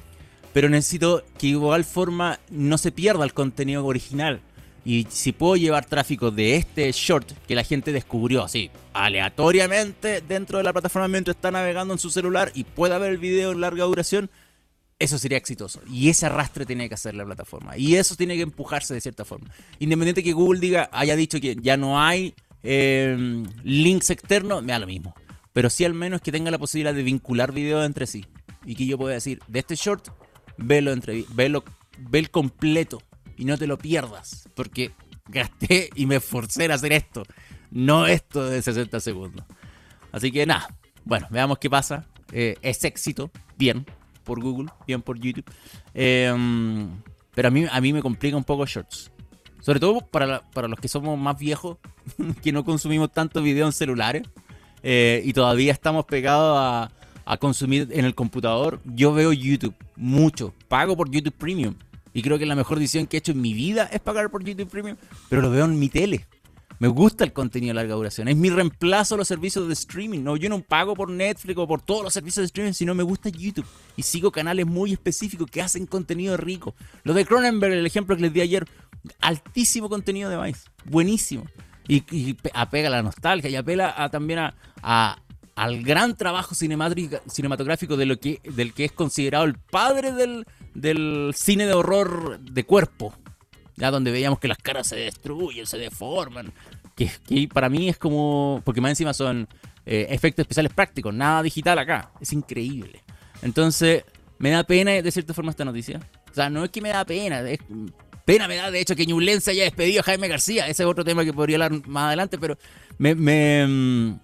pero 0.52 0.68
necesito 0.68 1.24
que 1.38 1.48
igual 1.48 1.84
forma 1.84 2.40
no 2.50 2.78
se 2.78 2.92
pierda 2.92 3.24
el 3.24 3.34
contenido 3.34 3.84
original. 3.84 4.40
Y 4.84 5.06
si 5.10 5.32
puedo 5.32 5.56
llevar 5.56 5.84
tráfico 5.84 6.30
de 6.30 6.56
este 6.56 6.90
short 6.90 7.30
que 7.46 7.54
la 7.54 7.62
gente 7.62 7.92
descubrió 7.92 8.42
así, 8.42 8.70
aleatoriamente 8.92 10.20
dentro 10.20 10.58
de 10.58 10.64
la 10.64 10.72
plataforma 10.72 11.06
mientras 11.06 11.36
está 11.36 11.52
navegando 11.52 11.94
en 11.94 12.00
su 12.00 12.10
celular 12.10 12.50
y 12.54 12.64
pueda 12.64 12.98
ver 12.98 13.12
el 13.12 13.18
video 13.18 13.52
en 13.52 13.60
larga 13.60 13.84
duración, 13.84 14.28
eso 14.98 15.18
sería 15.18 15.38
exitoso. 15.38 15.80
Y 15.90 16.08
ese 16.08 16.26
arrastre 16.26 16.66
tiene 16.66 16.88
que 16.88 16.94
hacer 16.94 17.14
la 17.14 17.24
plataforma. 17.24 17.76
Y 17.76 17.96
eso 17.96 18.16
tiene 18.16 18.36
que 18.36 18.42
empujarse 18.42 18.94
de 18.94 19.00
cierta 19.00 19.24
forma. 19.24 19.50
Independiente 19.78 20.22
que 20.22 20.32
Google 20.32 20.60
diga, 20.60 20.88
haya 20.92 21.16
dicho 21.16 21.40
que 21.40 21.56
ya 21.60 21.76
no 21.76 22.00
hay 22.00 22.34
em, 22.62 23.44
links 23.62 24.10
externos, 24.10 24.62
me 24.62 24.72
da 24.72 24.78
lo 24.80 24.86
mismo. 24.86 25.14
Pero 25.52 25.70
sí 25.70 25.84
al 25.84 25.94
menos 25.94 26.20
que 26.20 26.32
tenga 26.32 26.50
la 26.50 26.58
posibilidad 26.58 26.94
de 26.94 27.02
vincular 27.02 27.52
videos 27.52 27.84
entre 27.84 28.06
sí. 28.06 28.24
Y 28.64 28.74
que 28.74 28.86
yo 28.86 28.96
pueda 28.96 29.14
decir, 29.14 29.40
de 29.48 29.58
este 29.58 29.74
short, 29.74 30.08
velo, 30.56 30.94
velo, 31.30 31.64
ve 31.98 32.18
el 32.18 32.30
completo 32.30 33.02
y 33.36 33.44
no 33.44 33.58
te 33.58 33.66
lo 33.66 33.78
pierdas, 33.78 34.48
porque 34.54 34.92
gasté 35.28 35.90
y 35.94 36.06
me 36.06 36.16
esforcé 36.16 36.64
en 36.64 36.72
hacer 36.72 36.92
esto, 36.92 37.22
no 37.70 38.06
esto 38.06 38.46
de 38.46 38.62
60 38.62 39.00
segundos. 39.00 39.44
Así 40.12 40.30
que 40.30 40.44
nada, 40.46 40.68
bueno, 41.04 41.26
veamos 41.30 41.58
qué 41.58 41.70
pasa. 41.70 42.06
Eh, 42.32 42.56
es 42.62 42.84
éxito, 42.84 43.30
bien 43.58 43.84
por 44.24 44.40
Google, 44.40 44.70
bien 44.86 45.02
por 45.02 45.18
YouTube. 45.18 45.44
Em, 45.94 46.88
pero 47.34 47.48
a 47.48 47.50
mí, 47.50 47.66
a 47.70 47.80
mí 47.80 47.92
me 47.92 48.02
complica 48.02 48.36
un 48.36 48.44
poco 48.44 48.66
Shorts. 48.66 49.10
Sobre 49.60 49.80
todo 49.80 50.00
para, 50.00 50.42
para 50.50 50.68
los 50.68 50.78
que 50.78 50.88
somos 50.88 51.18
más 51.18 51.38
viejos, 51.38 51.78
que 52.42 52.52
no 52.52 52.64
consumimos 52.64 53.12
tanto 53.12 53.42
video 53.42 53.66
en 53.66 53.72
celulares 53.72 54.22
eh, 54.82 55.22
y 55.24 55.32
todavía 55.32 55.72
estamos 55.72 56.04
pegados 56.04 56.58
a, 56.58 56.90
a 57.24 57.36
consumir 57.36 57.88
en 57.92 58.04
el 58.04 58.14
computador. 58.14 58.80
Yo 58.84 59.12
veo 59.12 59.32
YouTube 59.32 59.74
mucho, 59.96 60.54
pago 60.68 60.96
por 60.96 61.10
YouTube 61.10 61.34
Premium 61.34 61.74
y 62.14 62.22
creo 62.22 62.38
que 62.38 62.46
la 62.46 62.54
mejor 62.54 62.78
decisión 62.78 63.06
que 63.06 63.16
he 63.16 63.18
hecho 63.18 63.32
en 63.32 63.40
mi 63.40 63.54
vida 63.54 63.84
es 63.84 64.00
pagar 64.00 64.30
por 64.30 64.44
YouTube 64.44 64.68
Premium, 64.68 64.96
pero 65.28 65.42
lo 65.42 65.50
veo 65.50 65.64
en 65.64 65.78
mi 65.78 65.88
tele. 65.88 66.26
Me 66.78 66.88
gusta 66.88 67.22
el 67.22 67.32
contenido 67.32 67.70
de 67.70 67.74
larga 67.74 67.94
duración. 67.94 68.26
Es 68.26 68.36
mi 68.36 68.50
reemplazo 68.50 69.14
a 69.14 69.18
los 69.18 69.28
servicios 69.28 69.68
de 69.68 69.72
streaming. 69.72 70.18
No, 70.24 70.36
yo 70.36 70.48
no 70.48 70.60
pago 70.62 70.96
por 70.96 71.08
Netflix 71.10 71.56
o 71.56 71.68
por 71.68 71.80
todos 71.80 72.02
los 72.02 72.12
servicios 72.12 72.42
de 72.42 72.46
streaming, 72.46 72.72
sino 72.72 72.92
me 72.92 73.04
gusta 73.04 73.28
YouTube. 73.28 73.64
Y 73.96 74.02
sigo 74.02 74.32
canales 74.32 74.66
muy 74.66 74.92
específicos 74.92 75.48
que 75.48 75.62
hacen 75.62 75.86
contenido 75.86 76.36
rico. 76.36 76.74
Lo 77.04 77.14
de 77.14 77.24
Cronenberg, 77.24 77.72
el 77.72 77.86
ejemplo 77.86 78.16
que 78.16 78.22
les 78.22 78.32
di 78.32 78.40
ayer, 78.40 78.66
altísimo 79.20 79.88
contenido 79.88 80.28
de 80.28 80.36
Vice. 80.42 80.62
Buenísimo. 80.84 81.44
Y, 81.86 82.36
apega 82.52 82.88
a 82.88 82.90
la 82.90 83.02
nostalgia 83.04 83.48
y 83.48 83.54
apela 83.54 84.08
también 84.10 84.40
a, 84.82 85.18
al 85.54 85.82
gran 85.82 86.16
trabajo 86.16 86.54
cinematográfico 86.54 87.96
de 87.96 88.06
lo 88.06 88.18
que, 88.18 88.40
del 88.44 88.72
que 88.72 88.84
es 88.84 88.92
considerado 88.92 89.44
el 89.44 89.54
padre 89.54 90.12
del, 90.12 90.46
del 90.74 91.32
cine 91.34 91.66
de 91.66 91.74
horror 91.74 92.40
de 92.40 92.64
cuerpo, 92.64 93.14
ya 93.76 93.90
donde 93.90 94.10
veíamos 94.10 94.38
que 94.38 94.48
las 94.48 94.58
caras 94.58 94.86
se 94.86 94.96
destruyen, 94.96 95.66
se 95.66 95.78
deforman, 95.78 96.52
que, 96.96 97.48
para 97.52 97.68
mí 97.68 97.88
es 97.88 97.98
como, 97.98 98.62
porque 98.64 98.80
más 98.80 98.90
encima 98.90 99.14
son 99.14 99.48
eh, 99.86 100.06
efectos 100.10 100.44
especiales 100.44 100.72
prácticos, 100.72 101.12
nada 101.14 101.42
digital 101.42 101.78
acá, 101.78 102.10
es 102.20 102.32
increíble. 102.32 103.02
Entonces, 103.42 104.04
me 104.38 104.50
da 104.50 104.64
pena 104.64 104.90
de 104.92 105.10
cierta 105.10 105.34
forma 105.34 105.50
esta 105.50 105.64
noticia. 105.64 106.00
O 106.30 106.34
sea, 106.34 106.48
no 106.48 106.64
es 106.64 106.70
que 106.70 106.80
me 106.80 106.90
da 106.90 107.04
pena, 107.04 107.42
pena 108.24 108.48
me 108.48 108.56
da. 108.56 108.70
De 108.70 108.80
hecho 108.80 108.96
que 108.96 109.06
Ñublen 109.06 109.40
se 109.40 109.50
haya 109.50 109.64
despedido 109.64 110.00
a 110.00 110.04
Jaime 110.04 110.28
García, 110.28 110.66
ese 110.68 110.82
es 110.82 110.88
otro 110.88 111.04
tema 111.04 111.24
que 111.24 111.32
podría 111.32 111.56
hablar 111.56 111.86
más 111.86 112.06
adelante, 112.06 112.38
pero 112.38 112.56
me, 112.98 113.14
me, 113.14 114.18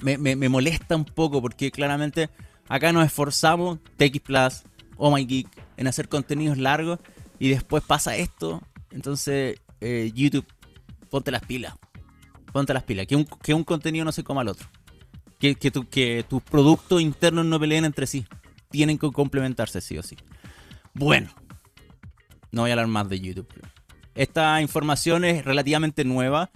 me, 0.00 0.18
me 0.18 0.48
molesta 0.48 0.96
un 0.96 1.04
poco 1.04 1.40
porque 1.40 1.70
claramente 1.70 2.30
acá 2.68 2.92
nos 2.92 3.04
esforzamos, 3.04 3.78
TX 3.96 4.20
Plus, 4.20 4.62
Oh 4.96 5.14
My 5.14 5.24
Geek, 5.24 5.48
en 5.76 5.86
hacer 5.86 6.08
contenidos 6.08 6.58
largos 6.58 6.98
y 7.38 7.50
después 7.50 7.82
pasa 7.82 8.16
esto. 8.16 8.62
Entonces, 8.90 9.60
eh, 9.80 10.10
YouTube, 10.14 10.46
ponte 11.10 11.30
las 11.30 11.42
pilas. 11.42 11.74
Ponte 12.52 12.72
las 12.72 12.82
pilas. 12.82 13.06
Que 13.06 13.16
un, 13.16 13.26
que 13.42 13.54
un 13.54 13.64
contenido 13.64 14.04
no 14.04 14.12
se 14.12 14.24
coma 14.24 14.40
al 14.40 14.48
otro. 14.48 14.68
Que, 15.38 15.54
que, 15.54 15.70
que 15.70 16.24
tus 16.28 16.42
productos 16.42 17.02
internos 17.02 17.44
no 17.44 17.60
peleen 17.60 17.84
entre 17.84 18.06
sí. 18.06 18.26
Tienen 18.70 18.98
que 18.98 19.10
complementarse 19.12 19.80
sí 19.80 19.98
o 19.98 20.02
sí. 20.02 20.16
Bueno, 20.94 21.30
no 22.50 22.62
voy 22.62 22.70
a 22.70 22.72
hablar 22.74 22.86
más 22.86 23.08
de 23.08 23.20
YouTube. 23.20 23.48
Esta 24.14 24.60
información 24.62 25.24
es 25.24 25.44
relativamente 25.44 26.04
nueva. 26.04 26.50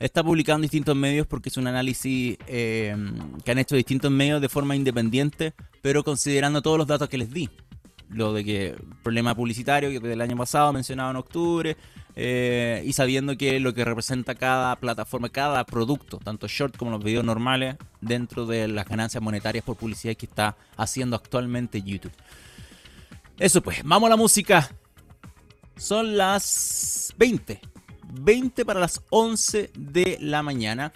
Está 0.00 0.24
publicado 0.24 0.56
en 0.56 0.62
distintos 0.62 0.96
medios 0.96 1.26
porque 1.26 1.50
es 1.50 1.56
un 1.58 1.66
análisis 1.66 2.38
eh, 2.46 2.96
que 3.44 3.50
han 3.50 3.58
hecho 3.58 3.76
distintos 3.76 4.10
medios 4.10 4.40
de 4.40 4.48
forma 4.48 4.74
independiente, 4.74 5.52
pero 5.82 6.02
considerando 6.02 6.62
todos 6.62 6.78
los 6.78 6.86
datos 6.86 7.08
que 7.08 7.18
les 7.18 7.30
di 7.30 7.48
lo 8.08 8.32
de 8.32 8.44
que 8.44 8.76
problema 9.02 9.34
publicitario 9.34 9.90
que 9.90 10.00
del 10.00 10.20
año 10.20 10.36
pasado 10.36 10.72
mencionado 10.72 11.10
en 11.10 11.16
octubre 11.16 11.76
eh, 12.16 12.82
y 12.84 12.92
sabiendo 12.92 13.36
que 13.36 13.60
lo 13.60 13.72
que 13.72 13.84
representa 13.84 14.34
cada 14.34 14.74
plataforma, 14.76 15.28
cada 15.28 15.64
producto, 15.64 16.18
tanto 16.18 16.48
short 16.48 16.76
como 16.76 16.90
los 16.90 17.04
videos 17.04 17.24
normales, 17.24 17.76
dentro 18.00 18.46
de 18.46 18.66
las 18.68 18.86
ganancias 18.86 19.22
monetarias 19.22 19.64
por 19.64 19.76
publicidad 19.76 20.16
que 20.16 20.26
está 20.26 20.56
haciendo 20.76 21.14
actualmente 21.14 21.82
YouTube. 21.82 22.12
Eso 23.38 23.62
pues, 23.62 23.82
vamos 23.84 24.08
a 24.08 24.10
la 24.10 24.16
música. 24.16 24.70
Son 25.76 26.16
las 26.16 27.14
20. 27.16 27.69
20 28.12 28.64
para 28.64 28.80
las 28.80 29.02
11 29.10 29.70
de 29.74 30.18
la 30.20 30.42
mañana 30.42 30.92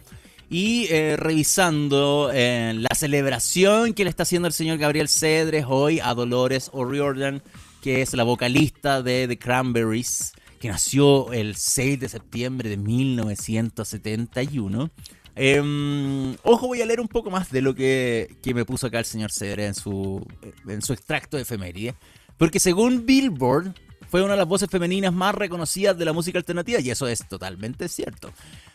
y 0.50 0.88
eh, 0.90 1.16
revisando 1.16 2.30
eh, 2.32 2.72
la 2.74 2.94
celebración 2.94 3.94
que 3.94 4.04
le 4.04 4.10
está 4.10 4.24
haciendo 4.24 4.48
el 4.48 4.54
señor 4.54 4.76
Gabriel 4.78 5.08
Cedres 5.08 5.64
hoy 5.68 6.00
a 6.00 6.14
Dolores 6.14 6.70
O'Riordan, 6.72 7.42
que 7.82 8.02
es 8.02 8.14
la 8.14 8.22
vocalista 8.24 9.02
de 9.02 9.26
The 9.26 9.38
Cranberries, 9.38 10.32
que 10.60 10.68
nació 10.68 11.32
el 11.32 11.56
6 11.56 11.98
de 12.00 12.08
septiembre 12.08 12.68
de 12.68 12.76
1971. 12.76 14.90
Em, 15.36 16.36
ojo, 16.44 16.68
voy 16.68 16.80
a 16.80 16.86
leer 16.86 17.00
un 17.00 17.08
poco 17.08 17.28
más 17.30 17.50
de 17.50 17.60
lo 17.60 17.74
que, 17.74 18.36
me 18.54 18.64
puso 18.64 18.86
acá 18.86 19.00
el 19.00 19.04
señor 19.04 19.32
Cedres 19.32 19.66
en 19.66 19.74
su, 19.74 20.24
en 20.68 20.80
su 20.82 20.92
extracto 20.92 21.36
de 21.36 21.42
efeméride. 21.42 21.96
Porque 22.38 22.60
según 22.60 23.06
Billboard, 23.06 23.74
fue 24.08 24.22
una 24.22 24.32
de 24.32 24.38
las 24.38 24.48
voces 24.48 24.68
femeninas 24.70 25.12
más 25.12 25.34
reconocidas 25.34 25.96
de 25.98 26.04
la 26.04 26.12
música 26.12 26.38
alternativa, 26.38 26.80
y 26.80 26.90
eso 26.90 27.06
es 27.08 27.26
totalmente 27.28 27.88
cierto. 27.88 28.32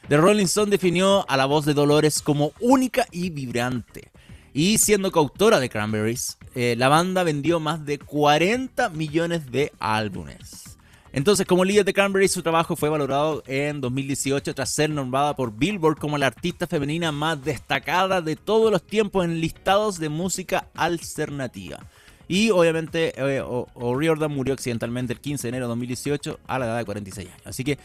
The 0.07 0.17
Rolling 0.17 0.45
Stone 0.45 0.71
definió 0.71 1.29
a 1.29 1.37
la 1.37 1.45
voz 1.45 1.65
de 1.65 1.73
Dolores 1.73 2.21
como 2.21 2.51
única 2.59 3.05
y 3.11 3.29
vibrante. 3.29 4.11
Y 4.53 4.79
siendo 4.79 5.11
coautora 5.11 5.59
de 5.59 5.69
Cranberries, 5.69 6.37
eh, 6.55 6.75
la 6.77 6.89
banda 6.89 7.23
vendió 7.23 7.59
más 7.59 7.85
de 7.85 7.99
40 7.99 8.89
millones 8.89 9.51
de 9.51 9.71
álbumes. 9.79 10.77
Entonces, 11.11 11.47
como 11.47 11.65
líder 11.65 11.85
de 11.85 11.93
Cranberries, 11.93 12.31
su 12.31 12.43
trabajo 12.43 12.75
fue 12.75 12.89
valorado 12.89 13.43
en 13.47 13.81
2018 13.81 14.53
tras 14.53 14.73
ser 14.73 14.91
nombrada 14.91 15.35
por 15.35 15.57
Billboard 15.57 15.97
como 15.97 16.17
la 16.17 16.27
artista 16.27 16.67
femenina 16.67 17.11
más 17.11 17.43
destacada 17.43 18.21
de 18.21 18.35
todos 18.35 18.71
los 18.71 18.83
tiempos 18.83 19.25
en 19.25 19.41
listados 19.41 19.99
de 19.99 20.09
música 20.09 20.67
alternativa. 20.75 21.79
Y 22.29 22.51
obviamente 22.51 23.11
eh, 23.17 23.41
O'Riordan 23.41 24.31
murió 24.31 24.53
accidentalmente 24.53 25.13
el 25.13 25.19
15 25.19 25.47
de 25.47 25.49
enero 25.49 25.65
de 25.65 25.69
2018 25.69 26.39
a 26.45 26.59
la 26.59 26.67
edad 26.67 26.77
de 26.77 26.85
46 26.85 27.27
años. 27.27 27.41
Así 27.43 27.63
que 27.63 27.79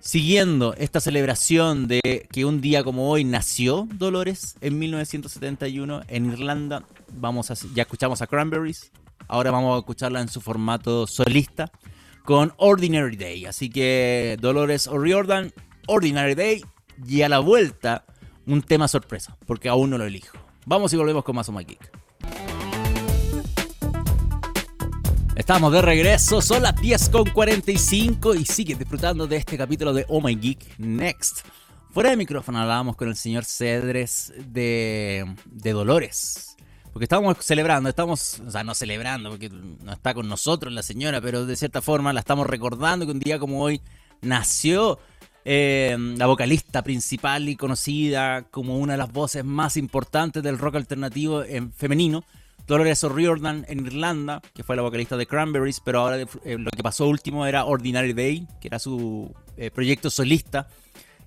siguiendo 0.00 0.74
esta 0.78 0.98
celebración 0.98 1.86
de 1.86 2.26
que 2.32 2.46
un 2.46 2.62
día 2.62 2.82
como 2.82 3.10
hoy 3.10 3.24
nació 3.24 3.86
Dolores 3.92 4.56
en 4.62 4.78
1971 4.78 6.00
en 6.08 6.32
Irlanda, 6.32 6.84
vamos 7.12 7.50
a, 7.50 7.54
ya 7.74 7.82
escuchamos 7.82 8.22
a 8.22 8.26
Cranberries, 8.26 8.92
ahora 9.28 9.50
vamos 9.50 9.76
a 9.76 9.80
escucharla 9.80 10.22
en 10.22 10.28
su 10.28 10.40
formato 10.40 11.06
solista 11.06 11.70
con 12.24 12.54
Ordinary 12.56 13.16
Day. 13.16 13.44
Así 13.44 13.68
que 13.68 14.38
Dolores 14.40 14.86
O'Riordan, 14.86 15.52
Ordinary 15.86 16.34
Day 16.34 16.64
y 17.06 17.20
a 17.20 17.28
la 17.28 17.40
vuelta 17.40 18.06
un 18.46 18.62
tema 18.62 18.88
sorpresa, 18.88 19.36
porque 19.46 19.68
aún 19.68 19.90
no 19.90 19.98
lo 19.98 20.06
elijo. 20.06 20.38
Vamos 20.64 20.94
y 20.94 20.96
volvemos 20.96 21.24
con 21.24 21.36
más 21.36 21.50
My 21.50 21.62
Geek. 21.62 22.05
Estamos 25.36 25.70
de 25.70 25.82
regreso, 25.82 26.40
son 26.40 26.62
las 26.62 26.74
10.45 26.76 28.40
y 28.40 28.46
sigue 28.46 28.74
disfrutando 28.74 29.26
de 29.26 29.36
este 29.36 29.58
capítulo 29.58 29.92
de 29.92 30.06
Oh 30.08 30.22
My 30.22 30.34
Geek 30.34 30.78
Next. 30.78 31.46
Fuera 31.90 32.08
de 32.08 32.16
micrófono 32.16 32.58
hablábamos 32.58 32.96
con 32.96 33.08
el 33.08 33.16
señor 33.16 33.44
Cedres 33.44 34.32
de, 34.46 35.26
de 35.44 35.72
Dolores. 35.72 36.56
Porque 36.90 37.04
estamos 37.04 37.36
celebrando, 37.40 37.90
estamos, 37.90 38.40
o 38.40 38.50
sea, 38.50 38.64
no 38.64 38.74
celebrando 38.74 39.28
porque 39.28 39.50
no 39.50 39.92
está 39.92 40.14
con 40.14 40.26
nosotros 40.26 40.72
la 40.72 40.82
señora, 40.82 41.20
pero 41.20 41.44
de 41.44 41.54
cierta 41.54 41.82
forma 41.82 42.14
la 42.14 42.20
estamos 42.20 42.46
recordando 42.46 43.04
que 43.04 43.12
un 43.12 43.20
día 43.20 43.38
como 43.38 43.60
hoy 43.60 43.82
nació 44.22 44.98
eh, 45.44 45.96
la 46.16 46.26
vocalista 46.26 46.82
principal 46.82 47.46
y 47.50 47.56
conocida 47.56 48.44
como 48.44 48.78
una 48.78 48.94
de 48.94 48.98
las 48.98 49.12
voces 49.12 49.44
más 49.44 49.76
importantes 49.76 50.42
del 50.42 50.56
rock 50.56 50.76
alternativo 50.76 51.44
en 51.44 51.74
femenino, 51.74 52.24
Dolores 52.66 53.04
O'Riordan 53.04 53.64
en 53.68 53.86
Irlanda, 53.86 54.42
que 54.54 54.64
fue 54.64 54.76
la 54.76 54.82
vocalista 54.82 55.16
de 55.16 55.26
Cranberries, 55.26 55.80
pero 55.80 56.00
ahora 56.00 56.20
eh, 56.20 56.58
lo 56.58 56.70
que 56.70 56.82
pasó 56.82 57.06
último 57.06 57.46
era 57.46 57.64
Ordinary 57.64 58.12
Day, 58.12 58.46
que 58.60 58.68
era 58.68 58.78
su 58.78 59.32
eh, 59.56 59.70
proyecto 59.70 60.10
solista. 60.10 60.68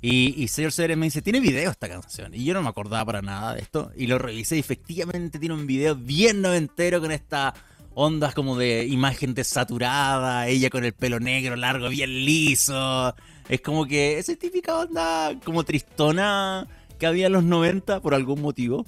Y, 0.02 0.42
y 0.42 0.48
señor 0.48 0.74
CR 0.74 0.96
me 0.96 1.08
dice, 1.08 1.22
tiene 1.22 1.40
video 1.40 1.72
esta 1.72 1.88
canción. 1.88 2.34
Y 2.34 2.44
yo 2.44 2.54
no 2.54 2.62
me 2.62 2.70
acordaba 2.70 3.06
para 3.06 3.22
nada 3.22 3.54
de 3.54 3.62
esto. 3.62 3.92
Y 3.96 4.08
lo 4.08 4.18
revisé 4.18 4.58
y 4.58 4.60
efectivamente 4.60 5.40
tiene 5.40 5.56
un 5.56 5.68
video 5.68 5.96
bien 5.96 6.42
noventero 6.42 7.02
con 7.02 7.12
esta 7.12 7.54
ondas 7.94 8.34
como 8.34 8.58
de 8.58 8.86
imagen 8.86 9.34
desaturada, 9.34 10.48
ella 10.48 10.70
con 10.70 10.86
el 10.86 10.94
pelo 10.94 11.20
negro 11.20 11.56
largo, 11.56 11.90
bien 11.90 12.26
liso. 12.26 13.14
Es 13.50 13.62
como 13.62 13.86
que 13.86 14.20
esa 14.20 14.36
típica 14.36 14.78
onda 14.78 15.38
como 15.44 15.64
tristona 15.64 16.68
que 16.98 17.08
había 17.08 17.28
en 17.28 17.34
los 17.34 17.44
90 17.44 18.02
por 18.02 18.14
algún 18.14 18.42
motivo. 18.42 18.86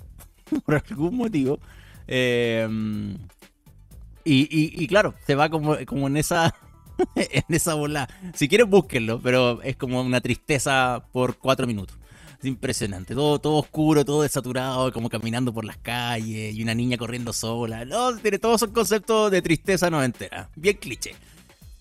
por 0.65 0.75
algún 0.75 1.15
motivo. 1.15 1.59
Em, 2.07 3.17
y, 4.23 4.87
claro, 4.87 5.15
se 5.25 5.35
va 5.35 5.49
como, 5.49 5.75
en 5.75 6.17
esa 6.17 6.55
en 7.15 7.43
esa 7.49 7.73
bola. 7.73 8.07
Si 8.35 8.47
quieren, 8.47 8.69
búsquenlo, 8.69 9.19
pero 9.21 9.61
es 9.61 9.75
como 9.75 10.01
una 10.01 10.21
tristeza 10.21 11.03
por 11.11 11.37
cuatro 11.37 11.67
minutos. 11.67 11.97
Es 12.39 12.45
impresionante. 12.45 13.13
Todo, 13.13 13.39
todo 13.39 13.57
oscuro, 13.57 14.03
todo 14.03 14.23
desaturado, 14.23 14.91
como 14.91 15.09
caminando 15.09 15.53
por 15.53 15.63
las 15.63 15.77
calles 15.77 16.55
y 16.55 16.63
una 16.63 16.73
niña 16.73 16.97
corriendo 16.97 17.33
sola. 17.33 17.85
No, 17.85 18.15
tiene 18.17 18.39
todos 18.39 18.61
esos 18.61 18.73
conceptos 18.73 19.31
de 19.31 19.41
tristeza 19.41 19.89
noventera. 19.89 20.49
Bien 20.55 20.77
cliché. 20.77 21.15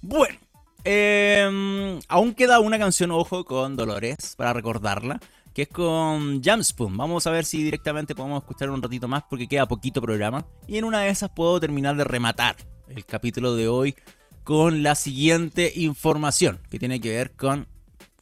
Bueno, 0.03 0.39
em, 0.85 1.99
aún 2.09 2.35
queda 2.35 2.61
una 2.61 2.79
canción, 2.79 3.11
ojo, 3.11 3.45
con 3.45 3.77
Dolores 3.77 4.35
para 4.37 4.53
recordarla 4.53 5.21
que 5.61 5.65
es 5.65 5.69
con 5.69 6.43
Jamspoon. 6.43 6.97
Vamos 6.97 7.27
a 7.27 7.31
ver 7.31 7.45
si 7.45 7.63
directamente 7.63 8.15
podemos 8.15 8.43
escuchar 8.43 8.71
un 8.71 8.81
ratito 8.81 9.09
más 9.09 9.25
porque 9.29 9.47
queda 9.47 9.69
poquito 9.69 10.01
programa. 10.01 10.47
Y 10.67 10.79
en 10.79 10.85
una 10.85 11.01
de 11.01 11.11
esas 11.11 11.29
puedo 11.29 11.61
terminar 11.61 11.97
de 11.97 12.05
rematar 12.05 12.57
el 12.89 13.05
capítulo 13.05 13.55
de 13.55 13.69
hoy 13.69 13.95
con 14.43 14.83
la 14.83 14.95
siguiente 14.95 15.71
información 15.77 16.61
que 16.71 16.79
tiene 16.79 16.99
que 16.99 17.11
ver 17.11 17.33
con 17.33 17.69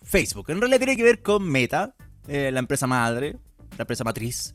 Facebook. 0.02 0.50
En 0.50 0.60
realidad 0.60 0.78
tiene 0.78 0.96
que 0.96 1.04
ver 1.04 1.22
con 1.22 1.48
Meta, 1.48 1.94
eh, 2.26 2.50
la 2.52 2.58
empresa 2.58 2.88
madre, 2.88 3.36
la 3.76 3.82
empresa 3.82 4.02
matriz 4.02 4.52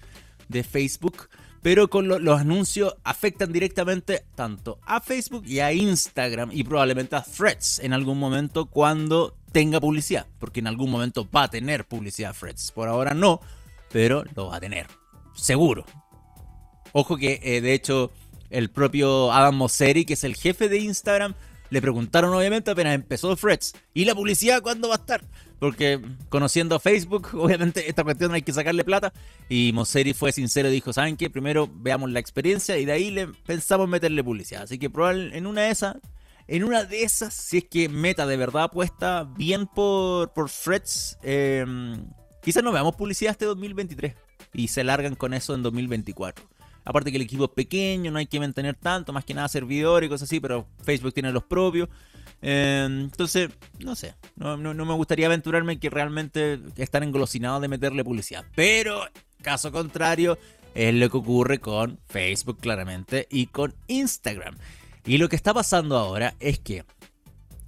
de 0.50 0.62
Facebook. 0.66 1.30
Pero 1.62 1.90
con 1.90 2.10
los 2.10 2.42
anuncios 2.42 2.98
afectan 3.06 3.54
directamente 3.54 4.26
tanto 4.36 4.80
a 4.86 5.00
Facebook 5.00 5.46
y 5.48 5.62
a 5.62 5.72
Instagram 5.72 6.50
y 6.52 6.66
probablemente 6.66 7.16
a 7.16 7.24
Threads 7.24 7.80
en 7.80 7.94
algún 7.94 8.20
momento 8.20 8.66
cuando 8.66 9.38
tenga 9.54 9.80
publicidad, 9.80 10.28
porque 10.40 10.60
en 10.60 10.68
algún 10.68 10.92
momento 10.92 11.30
va 11.34 11.44
a 11.44 11.48
tener 11.48 11.86
publicidad 11.86 12.34
Freds. 12.34 12.72
Por 12.72 12.90
ahora 12.90 13.14
no, 13.14 13.40
pero 13.92 14.26
lo 14.36 14.48
va 14.48 14.58
a 14.58 14.60
tener, 14.60 14.88
seguro. 15.34 15.86
Ojo 16.92 17.16
que, 17.16 17.40
eh, 17.42 17.62
de 17.62 17.74
hecho, 17.74 18.12
el 18.50 18.70
propio 18.70 19.32
Adam 19.32 19.56
Mosseri, 19.56 20.04
que 20.04 20.16
es 20.16 20.24
el 20.26 20.36
jefe 20.36 20.68
de 20.68 20.80
Instagram, 20.80 21.36
le 21.70 21.82
preguntaron 21.82 22.34
obviamente 22.34 22.72
apenas 22.72 22.94
empezó 22.94 23.36
Freds, 23.36 23.74
¿y 23.94 24.06
la 24.06 24.14
publicidad 24.14 24.62
cuándo 24.62 24.90
va 24.90 24.96
a 24.96 24.98
estar? 24.98 25.24
Porque 25.60 26.02
conociendo 26.30 26.76
a 26.76 26.80
Facebook, 26.80 27.30
obviamente 27.34 27.88
esta 27.88 28.04
cuestión 28.04 28.34
hay 28.34 28.42
que 28.42 28.54
sacarle 28.54 28.84
plata. 28.84 29.14
Y 29.50 29.72
Mosseri 29.74 30.14
fue 30.14 30.32
sincero 30.32 30.68
y 30.70 30.74
dijo, 30.74 30.94
¿saben 30.94 31.16
qué? 31.16 31.30
Primero 31.30 31.70
veamos 31.74 32.12
la 32.12 32.20
experiencia 32.20 32.78
y 32.78 32.86
de 32.86 32.92
ahí 32.92 33.12
le 33.12 33.28
pensamos 33.28 33.88
meterle 33.88 34.24
publicidad. 34.24 34.64
Así 34.64 34.78
que 34.78 34.90
probablemente 34.90 35.38
en 35.38 35.48
una 35.48 35.62
de 35.62 35.72
esas 35.72 35.96
en 36.48 36.64
una 36.64 36.84
de 36.84 37.04
esas, 37.04 37.34
si 37.34 37.60
es 37.60 37.66
que 37.66 37.90
Meta 37.90 38.26
de 38.26 38.38
verdad 38.38 38.64
apuesta 38.64 39.24
bien 39.24 39.68
por, 39.68 40.34
por 40.34 40.50
Freds, 40.50 41.18
em, 41.24 42.06
quizás 42.42 42.64
no 42.64 42.72
veamos 42.72 42.96
publicidad 42.96 43.32
este 43.32 43.46
2023 43.46 44.16
y 44.54 44.68
se 44.68 44.84
largan 44.84 45.16
con 45.16 45.34
eso 45.34 45.56
en 45.56 45.64
2024. 45.64 46.46
Aparte 46.86 47.12
que 47.12 47.18
el 47.18 47.24
equipo 47.24 47.46
es 47.46 47.52
pequeño, 47.52 48.12
no 48.12 48.20
hay 48.20 48.28
que 48.28 48.40
mantener 48.40 48.76
tanto, 48.76 49.14
más 49.14 49.24
que 49.24 49.34
nada 49.34 49.48
servidores 49.48 50.08
y 50.08 50.10
cosas 50.10 50.28
así, 50.28 50.40
pero 50.40 50.68
Facebook 50.84 51.14
tiene 51.14 51.32
los 51.32 51.44
propios. 51.44 51.88
Em, 52.42 53.04
entonces, 53.04 53.50
no 53.80 53.96
sé, 53.96 54.16
no, 54.36 54.58
me 54.58 54.94
gustaría 54.94 55.28
aventurarme 55.28 55.80
que 55.80 55.90
realmente 55.90 56.60
están 56.76 57.04
engolosinados 57.04 57.62
de 57.62 57.70
meterle 57.70 58.04
publicidad. 58.04 58.44
Pero, 58.54 59.02
caso 59.42 59.72
contrario, 59.72 60.38
es 60.76 60.94
lo 60.94 61.10
que 61.10 61.18
ocurre 61.18 61.60
con 61.60 62.00
Facebook 62.10 62.60
claramente 62.60 63.28
y 63.32 63.48
con 63.48 63.74
Instagram. 63.88 64.58
Y 65.06 65.18
lo 65.18 65.30
que 65.30 65.36
está 65.36 65.54
pasando 65.54 65.98
ahora 65.98 66.36
es 66.40 66.60
que 66.60 66.86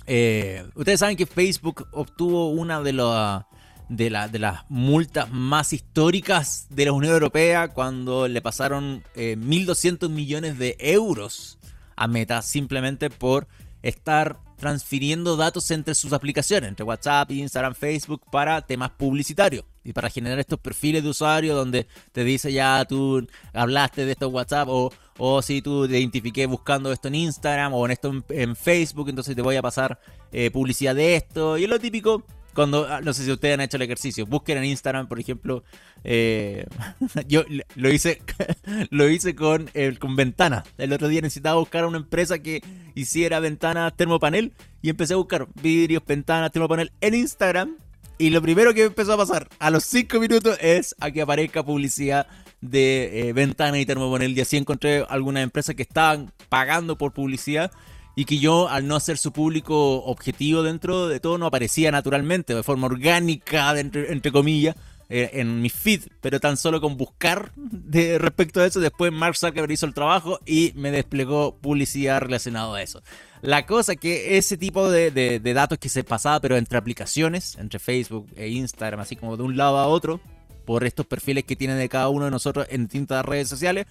eh, 0.07 0.65
ustedes 0.75 0.99
saben 0.99 1.17
que 1.17 1.25
Facebook 1.25 1.87
obtuvo 1.91 2.49
una 2.51 2.81
de, 2.81 2.93
las 2.93 4.65
multas 4.69 5.31
más 5.31 5.73
históricas 5.73 6.67
de 6.69 6.85
la 6.85 6.93
Unión 6.93 7.13
Europea 7.13 7.69
cuando 7.69 8.27
le 8.27 8.41
pasaron 8.41 9.03
1.200 9.15 10.05
eh, 10.05 10.09
millones 10.09 10.57
de 10.57 10.75
euros 10.79 11.57
a 11.95 12.07
Meta 12.07 12.41
simplemente 12.41 13.09
por 13.09 13.47
estar 13.81 14.39
transfiriendo 14.57 15.35
datos 15.35 15.69
entre 15.71 15.95
sus 15.95 16.13
aplicaciones, 16.13 16.69
entre 16.69 16.85
WhatsApp, 16.85 17.31
Instagram, 17.31 17.75
Facebook, 17.75 18.21
para 18.31 18.61
temas 18.61 18.91
publicitarios 18.91 19.65
y 19.85 19.93
para 19.93 20.09
generar 20.09 20.39
estos 20.39 20.59
perfiles 20.59 21.03
de 21.03 21.09
usuario 21.09 21.55
donde 21.55 21.87
te 22.11 22.23
dice 22.23 22.51
ya 22.51 22.83
tú 22.85 23.25
hablaste 23.53 24.05
de 24.05 24.11
esto 24.11 24.27
en 24.27 24.33
WhatsApp 24.33 24.67
o 24.69 24.91
o 25.17 25.41
si 25.41 25.61
tú 25.61 25.87
te 25.87 25.99
identifiqué 25.99 26.45
buscando 26.45 26.91
esto 26.91 27.07
en 27.07 27.15
Instagram 27.15 27.73
o 27.73 27.85
en 27.85 27.91
esto 27.91 28.13
en, 28.29 28.55
Facebook, 28.55 29.09
entonces 29.09 29.35
te 29.35 29.41
voy 29.41 29.55
a 29.55 29.61
pasar 29.61 29.99
eh, 30.31 30.51
publicidad 30.51 30.95
de 30.95 31.15
esto. 31.15 31.57
Y 31.57 31.63
es 31.63 31.69
lo 31.69 31.79
típico 31.79 32.23
cuando, 32.53 32.87
ah, 32.89 33.01
no 33.01 33.13
sé 33.13 33.23
si 33.23 33.31
ustedes 33.31 33.53
han 33.53 33.61
hecho 33.61 33.77
el 33.77 33.83
ejercicio, 33.83 34.25
busquen 34.25 34.57
en 34.57 34.65
Instagram, 34.65 35.07
por 35.07 35.19
ejemplo, 35.19 35.63
eh, 36.03 36.65
yo 37.27 37.43
lo 37.75 37.91
hice, 37.91 38.21
lo 38.89 39.09
hice 39.09 39.35
con, 39.35 39.69
el 39.73 39.99
con 39.99 40.15
ventanas. 40.15 40.63
El 40.77 40.91
otro 40.93 41.07
día 41.07 41.21
necesitaba 41.21 41.59
buscar 41.59 41.85
una 41.85 41.97
empresa 41.97 42.39
que 42.39 42.61
hiciera 42.93 43.39
ventanas 43.39 43.95
termopanel 43.95 44.53
y 44.81 44.89
empecé 44.89 45.13
a 45.13 45.17
buscar 45.17 45.47
vidrios, 45.61 46.03
ventanas, 46.05 46.51
termopanel 46.51 46.91
en 47.01 47.15
Instagram. 47.15 47.77
Y 48.17 48.29
lo 48.29 48.41
primero 48.41 48.73
que 48.73 48.85
empezó 48.85 49.13
a 49.13 49.17
pasar 49.17 49.49
a 49.59 49.69
los 49.69 49.83
5 49.83 50.19
minutos 50.19 50.57
es 50.61 50.95
a 50.99 51.11
que 51.11 51.21
aparezca 51.21 51.63
publicidad 51.63 52.27
de 52.61 53.29
eh, 53.29 53.33
ventana 53.33 53.77
y 53.79 53.85
termopanel 53.85 54.37
y 54.37 54.41
así 54.41 54.57
encontré 54.57 55.05
algunas 55.09 55.43
empresas 55.43 55.75
que 55.75 55.83
estaban 55.83 56.31
pagando 56.49 56.97
por 56.97 57.11
publicidad 57.11 57.71
y 58.15 58.25
que 58.25 58.39
yo 58.39 58.69
al 58.69 58.87
no 58.87 58.99
ser 58.99 59.17
su 59.17 59.31
público 59.33 60.03
objetivo 60.05 60.63
dentro 60.63 61.07
de 61.07 61.19
todo 61.19 61.37
no 61.37 61.45
aparecía 61.45 61.91
naturalmente, 61.91 62.55
de 62.55 62.63
forma 62.63 62.87
orgánica, 62.87 63.77
entre, 63.77 64.31
comillas, 64.31 64.75
eh, 65.09 65.31
en 65.33 65.61
mi 65.61 65.69
feed, 65.69 66.03
pero 66.21 66.39
tan 66.39 66.55
solo 66.55 66.79
con 66.79 66.97
buscar 66.97 67.51
de 67.55 68.17
respecto 68.17 68.61
a 68.61 68.65
eso, 68.65 68.79
después 68.79 69.11
Mark 69.11 69.35
Zuckerberg 69.35 69.73
hizo 69.73 69.85
el 69.85 69.93
trabajo 69.93 70.39
y 70.45 70.71
me 70.75 70.91
desplegó 70.91 71.57
publicidad 71.57 72.21
relacionada 72.21 72.75
a 72.75 72.81
eso. 72.81 73.03
La 73.45 73.67
cosa 73.67 73.95
que 73.95 74.37
ese 74.37 74.57
tipo 74.57 74.89
de, 74.89 75.39
datos 75.53 75.77
que 75.77 75.87
se 75.87 76.03
pasaba, 76.03 76.39
pero 76.39 76.57
entre 76.57 76.79
aplicaciones, 76.79 77.55
entre 77.59 77.77
Facebook 77.77 78.27
e 78.35 78.49
Instagram, 78.49 79.01
así 79.01 79.15
como 79.15 79.37
de 79.37 79.43
un 79.43 79.55
lado 79.55 79.77
a 79.77 79.85
otro, 79.85 80.19
por 80.65 80.83
estos 80.83 81.05
perfiles 81.05 81.43
que 81.43 81.55
tienen 81.55 81.77
de 81.77 81.87
cada 81.87 82.09
uno 82.09 82.25
de 82.25 82.31
nosotros 82.31 82.65
en 82.71 82.83
distintas 82.85 83.23
redes 83.23 83.47
sociales, 83.47 83.85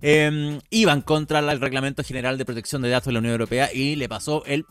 eh, 0.00 0.58
iban 0.70 1.02
contra 1.02 1.40
el 1.40 1.60
Reglamento 1.60 2.02
General 2.02 2.38
de 2.38 2.46
Protección 2.46 2.80
de 2.80 2.88
Datos 2.88 3.08
de 3.08 3.12
la 3.12 3.18
Unión 3.18 3.32
Europea 3.32 3.70
y 3.72 3.94
le 3.96 4.08
pasó 4.08 4.42
el, 4.46 4.64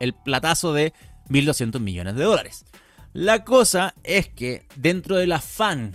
el 0.00 0.12
platazo 0.12 0.74
de 0.74 0.92
1.200 1.30 1.80
millones 1.80 2.16
de 2.16 2.24
dólares. 2.24 2.66
La 3.14 3.44
cosa 3.44 3.94
es 4.04 4.28
que 4.28 4.66
dentro 4.76 5.16
del 5.16 5.32
afán 5.32 5.94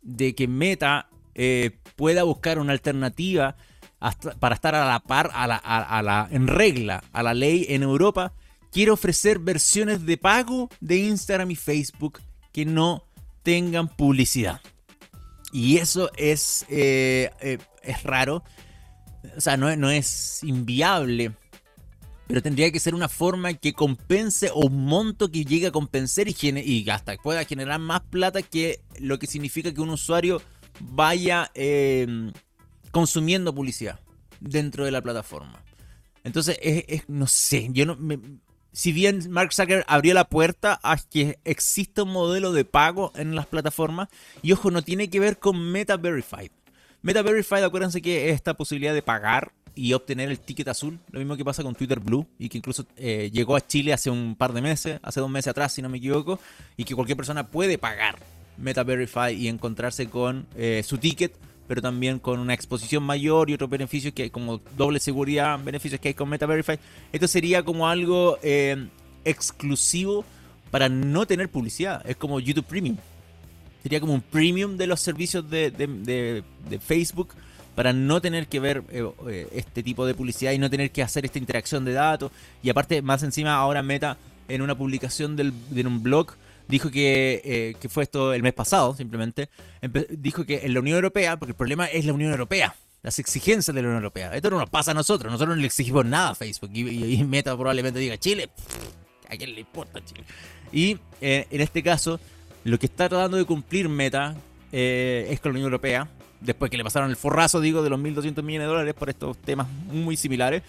de 0.00 0.36
que 0.36 0.46
Meta 0.46 1.08
eh, 1.34 1.72
pueda 1.96 2.22
buscar 2.22 2.60
una 2.60 2.72
alternativa 2.72 3.56
para 4.40 4.54
estar 4.54 4.74
a 4.74 4.86
la 4.86 5.00
par, 5.00 5.30
a 5.32 5.46
la, 5.46 6.28
en 6.30 6.48
regla 6.48 7.04
a 7.12 7.22
la 7.22 7.34
ley 7.34 7.66
en 7.68 7.82
Europa, 7.82 8.32
quiere 8.72 8.90
ofrecer 8.90 9.38
versiones 9.38 10.04
de 10.04 10.16
pago 10.16 10.68
de 10.80 10.96
Instagram 10.98 11.50
y 11.50 11.56
Facebook 11.56 12.20
que 12.52 12.64
no 12.64 13.04
tengan 13.42 13.88
publicidad. 13.88 14.60
Y 15.52 15.76
eso 15.76 16.10
es, 16.16 16.64
eh, 16.68 17.30
eh, 17.40 17.58
es 17.82 18.02
raro. 18.02 18.42
O 19.36 19.40
sea, 19.40 19.56
no, 19.56 19.74
no, 19.76 19.90
es 19.90 20.42
inviable. 20.42 21.32
Pero 22.26 22.42
tendría 22.42 22.72
que 22.72 22.80
ser 22.80 22.94
una 22.94 23.08
forma 23.08 23.52
que 23.54 23.74
compense 23.74 24.50
o 24.50 24.66
un 24.66 24.86
monto 24.86 25.30
que 25.30 25.44
llegue 25.44 25.66
a 25.66 25.72
compensar 25.72 26.26
y, 26.28 26.34
y 26.40 26.86
pueda 27.22 27.44
generar 27.44 27.78
más 27.78 28.00
plata 28.00 28.40
que 28.42 28.80
lo 28.98 29.18
que 29.18 29.26
significa 29.26 29.72
que 29.72 29.80
un 29.82 29.90
usuario 29.90 30.40
vaya 30.80 31.50
em, 31.54 32.32
consumiendo 32.92 33.52
publicidad 33.52 33.98
dentro 34.38 34.84
de 34.84 34.92
la 34.92 35.02
plataforma. 35.02 35.64
Entonces, 36.22 36.56
es, 36.62 37.08
no 37.08 37.26
sé, 37.26 37.68
yo 37.72 37.84
no, 37.84 37.98
si 38.72 38.92
bien 38.92 39.30
Mark 39.30 39.52
Zuckerberg 39.52 39.84
abrió 39.88 40.14
la 40.14 40.28
puerta 40.28 40.78
a 40.82 40.96
que 40.96 41.38
exista 41.44 42.04
un 42.04 42.12
modelo 42.12 42.52
de 42.52 42.64
pago 42.64 43.12
en 43.16 43.34
las 43.34 43.46
plataformas, 43.46 44.08
y 44.40 44.52
ojo, 44.52 44.70
no 44.70 44.82
tiene 44.82 45.10
que 45.10 45.20
ver 45.20 45.38
con 45.38 45.58
Meta 45.60 45.96
Verified. 45.96 46.50
Meta 47.02 47.22
Verified, 47.22 47.64
acuérdense 47.64 48.00
que 48.00 48.28
es 48.28 48.34
esta 48.36 48.54
posibilidad 48.54 48.94
de 48.94 49.02
pagar 49.02 49.52
y 49.74 49.92
obtener 49.94 50.30
el 50.30 50.38
ticket 50.38 50.68
azul, 50.68 51.00
lo 51.10 51.18
mismo 51.18 51.36
que 51.36 51.44
pasa 51.44 51.62
con 51.62 51.74
Twitter 51.74 51.98
Blue, 51.98 52.26
y 52.38 52.48
que 52.48 52.58
incluso 52.58 52.86
eh, 52.96 53.30
llegó 53.32 53.56
a 53.56 53.66
Chile 53.66 53.92
hace 53.92 54.10
un 54.10 54.36
par 54.36 54.52
de 54.52 54.62
meses, 54.62 55.00
hace 55.02 55.20
dos 55.20 55.30
meses 55.30 55.48
atrás, 55.48 55.72
si 55.72 55.82
no 55.82 55.88
me 55.88 55.98
equivoco, 55.98 56.38
y 56.76 56.84
que 56.84 56.94
cualquier 56.94 57.16
persona 57.16 57.48
puede 57.48 57.78
pagar 57.78 58.18
Meta 58.56 58.84
Verified 58.84 59.36
y 59.36 59.48
encontrarse 59.48 60.08
con 60.08 60.46
eh, 60.56 60.82
su 60.86 60.98
ticket 60.98 61.34
pero 61.68 61.80
también 61.80 62.18
con 62.18 62.38
una 62.40 62.54
exposición 62.54 63.02
mayor 63.02 63.50
y 63.50 63.54
otros 63.54 63.70
beneficios 63.70 64.12
que 64.12 64.24
hay 64.24 64.30
como 64.30 64.60
doble 64.76 65.00
seguridad, 65.00 65.58
beneficios 65.62 66.00
que 66.00 66.08
hay 66.08 66.14
con 66.14 66.28
Meta 66.28 66.46
Verify. 66.46 66.78
Esto 67.12 67.28
sería 67.28 67.62
como 67.62 67.88
algo 67.88 68.38
eh, 68.42 68.88
exclusivo 69.24 70.24
para 70.70 70.88
no 70.88 71.26
tener 71.26 71.48
publicidad. 71.48 72.02
Es 72.08 72.16
como 72.16 72.40
YouTube 72.40 72.64
Premium. 72.64 72.96
Sería 73.82 74.00
como 74.00 74.14
un 74.14 74.20
premium 74.20 74.76
de 74.76 74.86
los 74.86 75.00
servicios 75.00 75.48
de, 75.50 76.44
Facebook 76.80 77.30
para 77.74 77.92
no 77.92 78.20
tener 78.20 78.46
que 78.46 78.60
ver 78.60 78.84
eh, 78.90 79.04
eh, 79.28 79.48
este 79.52 79.82
tipo 79.82 80.06
de 80.06 80.14
publicidad 80.14 80.52
y 80.52 80.58
no 80.58 80.70
tener 80.70 80.90
que 80.90 81.02
hacer 81.02 81.24
esta 81.24 81.38
interacción 81.38 81.84
de 81.84 81.92
datos. 81.92 82.30
Y 82.62 82.70
aparte, 82.70 83.02
más 83.02 83.22
encima, 83.22 83.54
ahora 83.54 83.82
Meta 83.82 84.18
en 84.48 84.62
una 84.62 84.76
publicación 84.76 85.36
del, 85.36 85.52
de 85.70 85.86
un 85.86 86.02
blog 86.02 86.34
dijo 86.68 86.90
que, 86.90 87.42
eh, 87.44 87.74
que 87.80 87.88
fue 87.88 88.04
esto 88.04 88.32
el 88.32 88.42
mes 88.42 88.52
pasado, 88.52 88.94
simplemente, 88.96 89.48
dijo 90.10 90.44
que 90.44 90.60
en 90.64 90.74
la 90.74 90.80
Unión 90.80 90.96
Europea, 90.96 91.36
porque 91.36 91.50
el 91.50 91.56
problema 91.56 91.86
es 91.86 92.04
la 92.04 92.12
Unión 92.12 92.30
Europea, 92.30 92.74
las 93.02 93.18
exigencias 93.18 93.74
de 93.74 93.82
la 93.82 93.88
Unión 93.88 94.02
Europea. 94.02 94.34
Esto 94.34 94.50
no 94.50 94.58
nos 94.58 94.70
pasa 94.70 94.92
a 94.92 94.94
nosotros, 94.94 95.30
nosotros 95.30 95.56
no 95.56 95.60
le 95.60 95.66
exigimos 95.66 96.04
nada 96.06 96.30
a 96.30 96.34
Facebook. 96.34 96.70
Y, 96.72 97.22
Meta 97.24 97.56
probablemente 97.56 97.98
diga, 97.98 98.16
Chile, 98.16 98.50
¿a 99.28 99.36
quién 99.36 99.54
le 99.54 99.60
importa 99.60 100.04
Chile? 100.04 100.24
Y 100.72 100.98
eh, 101.20 101.46
en 101.50 101.60
este 101.60 101.82
caso, 101.82 102.20
lo 102.64 102.78
que 102.78 102.86
está 102.86 103.08
tratando 103.08 103.36
de 103.36 103.44
cumplir 103.44 103.88
Meta 103.88 104.36
eh, 104.70 105.26
es 105.30 105.40
con 105.40 105.52
la 105.52 105.56
Unión 105.56 105.66
Europea, 105.66 106.08
después 106.40 106.70
que 106.70 106.76
le 106.76 106.84
pasaron 106.84 107.10
el 107.10 107.16
forrazo, 107.16 107.60
digo, 107.60 107.82
de 107.82 107.90
los 107.90 107.98
1.200 107.98 108.42
millones 108.42 108.66
de 108.66 108.72
dólares 108.72 108.94
por 108.94 109.10
estos 109.10 109.36
temas 109.38 109.66
muy 109.90 110.16
similares. 110.16 110.62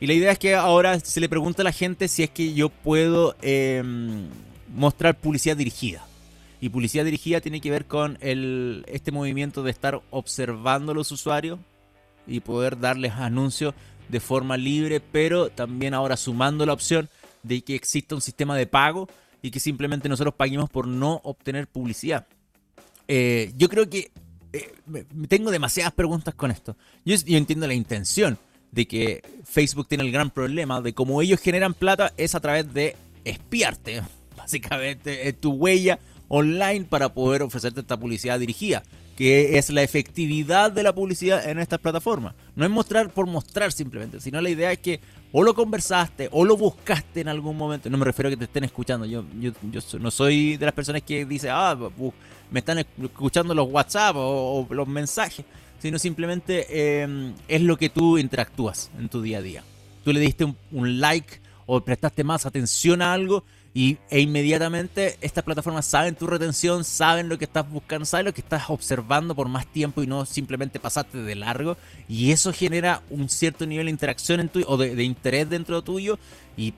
Y 0.00 0.06
la 0.06 0.14
idea 0.14 0.32
es 0.32 0.38
que 0.38 0.54
ahora 0.54 0.98
se 0.98 1.20
le 1.20 1.28
pregunta 1.28 1.62
a 1.62 1.64
la 1.64 1.72
gente 1.72 2.08
si 2.08 2.22
es 2.22 2.30
que 2.30 2.54
yo 2.54 2.70
puedo 2.70 3.36
em, 3.42 4.28
mostrar 4.74 5.18
publicidad 5.18 5.56
dirigida. 5.56 6.04
Y 6.60 6.68
publicidad 6.68 7.04
dirigida 7.04 7.40
tiene 7.40 7.60
que 7.60 7.70
ver 7.70 7.86
con 7.86 8.18
el, 8.20 8.84
este 8.88 9.12
movimiento 9.12 9.62
de 9.62 9.70
estar 9.70 10.02
observando 10.10 10.92
a 10.92 10.94
los 10.94 11.10
usuarios 11.10 11.58
y 12.26 12.40
poder 12.40 12.78
darles 12.78 13.12
anuncios 13.12 13.74
de 14.08 14.20
forma 14.20 14.56
libre, 14.56 15.00
pero 15.00 15.48
también 15.48 15.94
ahora 15.94 16.16
sumando 16.16 16.66
la 16.66 16.74
opción 16.74 17.08
de 17.42 17.62
que 17.62 17.74
exista 17.74 18.14
un 18.14 18.20
sistema 18.20 18.56
de 18.56 18.66
pago 18.66 19.08
y 19.40 19.50
que 19.50 19.60
simplemente 19.60 20.08
nosotros 20.08 20.34
paguemos 20.34 20.68
por 20.68 20.86
no 20.86 21.20
obtener 21.24 21.66
publicidad. 21.66 22.26
Eh, 23.08 23.52
yo 23.56 23.68
creo 23.68 23.88
que 23.88 24.10
eh, 24.52 24.72
tengo 25.28 25.50
demasiadas 25.50 25.94
preguntas 25.94 26.34
con 26.34 26.50
esto. 26.50 26.76
Yo, 27.04 27.16
yo 27.16 27.38
entiendo 27.38 27.66
la 27.66 27.74
intención 27.74 28.38
de 28.70 28.86
que 28.86 29.22
Facebook 29.44 29.88
tiene 29.88 30.04
el 30.04 30.12
gran 30.12 30.30
problema 30.30 30.80
de 30.82 30.92
cómo 30.92 31.22
ellos 31.22 31.40
generan 31.40 31.72
plata 31.72 32.12
es 32.16 32.34
a 32.34 32.40
través 32.40 32.72
de 32.72 32.96
espiarte 33.24 34.02
básicamente 34.40 35.28
es 35.28 35.38
tu 35.38 35.52
huella 35.52 35.98
online 36.28 36.86
para 36.88 37.12
poder 37.12 37.42
ofrecerte 37.42 37.80
esta 37.80 37.98
publicidad 37.98 38.38
dirigida, 38.38 38.82
que 39.16 39.58
es 39.58 39.68
la 39.70 39.82
efectividad 39.82 40.72
de 40.72 40.82
la 40.82 40.94
publicidad 40.94 41.46
en 41.48 41.58
estas 41.58 41.80
plataformas. 41.80 42.34
No 42.56 42.64
es 42.64 42.70
mostrar 42.70 43.10
por 43.10 43.26
mostrar 43.26 43.72
simplemente, 43.72 44.20
sino 44.20 44.40
la 44.40 44.48
idea 44.48 44.72
es 44.72 44.78
que 44.78 45.00
o 45.32 45.42
lo 45.42 45.54
conversaste 45.54 46.28
o 46.32 46.44
lo 46.44 46.56
buscaste 46.56 47.20
en 47.20 47.28
algún 47.28 47.56
momento. 47.56 47.90
No 47.90 47.98
me 47.98 48.04
refiero 48.04 48.28
a 48.28 48.30
que 48.30 48.36
te 48.36 48.44
estén 48.44 48.64
escuchando. 48.64 49.06
Yo, 49.06 49.24
yo, 49.40 49.52
no 49.98 50.10
soy 50.10 50.56
de 50.56 50.64
las 50.64 50.74
personas 50.74 51.02
que 51.02 51.24
dice, 51.24 51.50
ah, 51.50 51.76
me 52.50 52.60
están 52.60 52.78
escuchando 52.78 53.54
los 53.54 53.68
WhatsApp 53.68 54.16
o, 54.16 54.66
los 54.70 54.88
mensajes, 54.88 55.44
sino 55.78 55.98
simplemente 55.98 57.02
em, 57.02 57.34
es 57.46 57.60
lo 57.60 57.76
que 57.76 57.90
tú 57.90 58.18
interactúas 58.18 58.90
en 58.98 59.08
tu 59.08 59.20
día 59.20 59.38
a 59.38 59.42
día. 59.42 59.64
Tú 60.04 60.12
le 60.12 60.20
diste 60.20 60.44
un 60.44 61.00
like 61.00 61.40
o 61.66 61.80
prestaste 61.80 62.24
más 62.24 62.46
atención 62.46 63.02
a 63.02 63.12
algo 63.12 63.44
y, 63.72 63.98
e 64.10 64.20
inmediatamente 64.20 65.16
estas 65.20 65.44
plataformas 65.44 65.86
saben 65.86 66.16
tu 66.16 66.26
retención, 66.26 66.82
saben 66.82 67.28
lo 67.28 67.38
que 67.38 67.44
estás 67.44 67.68
buscando, 67.70 68.04
saben 68.04 68.26
lo 68.26 68.34
que 68.34 68.40
estás 68.40 68.68
observando 68.68 69.34
por 69.34 69.48
más 69.48 69.66
tiempo 69.66 70.02
y 70.02 70.08
no 70.08 70.26
simplemente 70.26 70.80
pasaste 70.80 71.18
de 71.18 71.34
largo. 71.36 71.76
Y 72.08 72.32
eso 72.32 72.52
genera 72.52 73.02
un 73.10 73.28
cierto 73.28 73.66
nivel 73.66 73.86
de 73.86 73.90
interacción 73.90 74.40
en 74.40 74.48
tu, 74.48 74.64
o 74.66 74.76
de, 74.76 75.04
interés 75.04 75.48
dentro 75.48 75.82
tuyo. 75.82 76.18
Y 76.56 76.74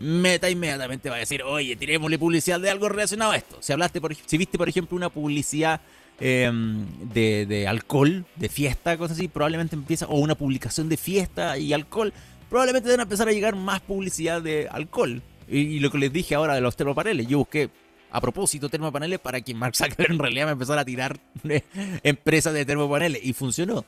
Meta 0.00 0.50
inmediatamente 0.50 1.08
va 1.08 1.16
a 1.16 1.20
decir, 1.20 1.44
oye, 1.44 1.76
tirémosle 1.76 2.18
publicidad 2.18 2.58
de 2.58 2.70
algo 2.70 2.88
relacionado 2.88 3.32
a 3.32 3.36
esto. 3.36 3.58
Si 3.60 3.72
hablaste, 3.72 4.00
por, 4.00 4.12
si 4.14 4.38
viste, 4.38 4.58
por 4.58 4.68
ejemplo, 4.68 4.96
una 4.96 5.10
publicidad 5.10 5.80
em, 6.18 6.84
de, 7.12 7.46
de, 7.46 7.68
alcohol, 7.68 8.24
de 8.34 8.48
fiesta, 8.48 8.98
cosas 8.98 9.18
así, 9.18 9.28
probablemente 9.28 9.76
empieza, 9.76 10.06
o 10.06 10.18
una 10.18 10.34
publicación 10.34 10.88
de 10.88 10.96
fiesta 10.96 11.58
y 11.58 11.72
alcohol, 11.72 12.12
probablemente 12.50 12.88
deben 12.88 13.02
empezar 13.02 13.28
a 13.28 13.32
llegar 13.32 13.54
más 13.54 13.80
publicidad 13.80 14.42
de 14.42 14.68
alcohol. 14.68 15.22
Y, 15.50 15.80
lo 15.80 15.90
que 15.90 15.98
les 15.98 16.12
dije 16.12 16.34
ahora 16.34 16.54
de 16.54 16.60
los 16.60 16.76
termopaneles, 16.76 17.26
yo 17.26 17.38
busqué 17.38 17.70
a 18.10 18.20
propósito 18.20 18.68
termopaneles 18.68 19.18
para 19.18 19.40
que 19.40 19.54
Mark 19.54 19.76
Zuckerberg 19.76 20.12
en 20.12 20.18
realidad 20.18 20.46
me 20.46 20.52
empezara 20.52 20.82
a 20.82 20.84
tirar 20.84 21.18
empresas 22.02 22.54
de 22.54 22.64
termopaneles 22.64 23.24
y 23.24 23.32
funcionó. 23.32 23.84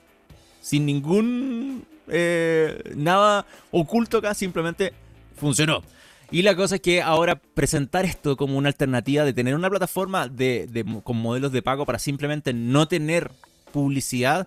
Sin 0.60 0.86
ningún 0.86 1.84
eh, 2.08 2.82
nada 2.96 3.46
oculto 3.70 4.18
acá, 4.18 4.34
simplemente 4.34 4.92
funcionó. 5.36 5.82
Y 6.30 6.42
la 6.42 6.54
cosa 6.54 6.76
es 6.76 6.80
que 6.80 7.02
ahora 7.02 7.36
presentar 7.36 8.04
esto 8.04 8.36
como 8.36 8.56
una 8.56 8.68
alternativa 8.68 9.24
de 9.24 9.32
tener 9.32 9.54
una 9.54 9.68
plataforma 9.68 10.28
de, 10.28 10.84
con 11.02 11.16
modelos 11.16 11.50
de 11.50 11.62
pago 11.62 11.84
para 11.84 11.98
simplemente 11.98 12.52
no 12.52 12.86
tener 12.86 13.32
publicidad 13.72 14.46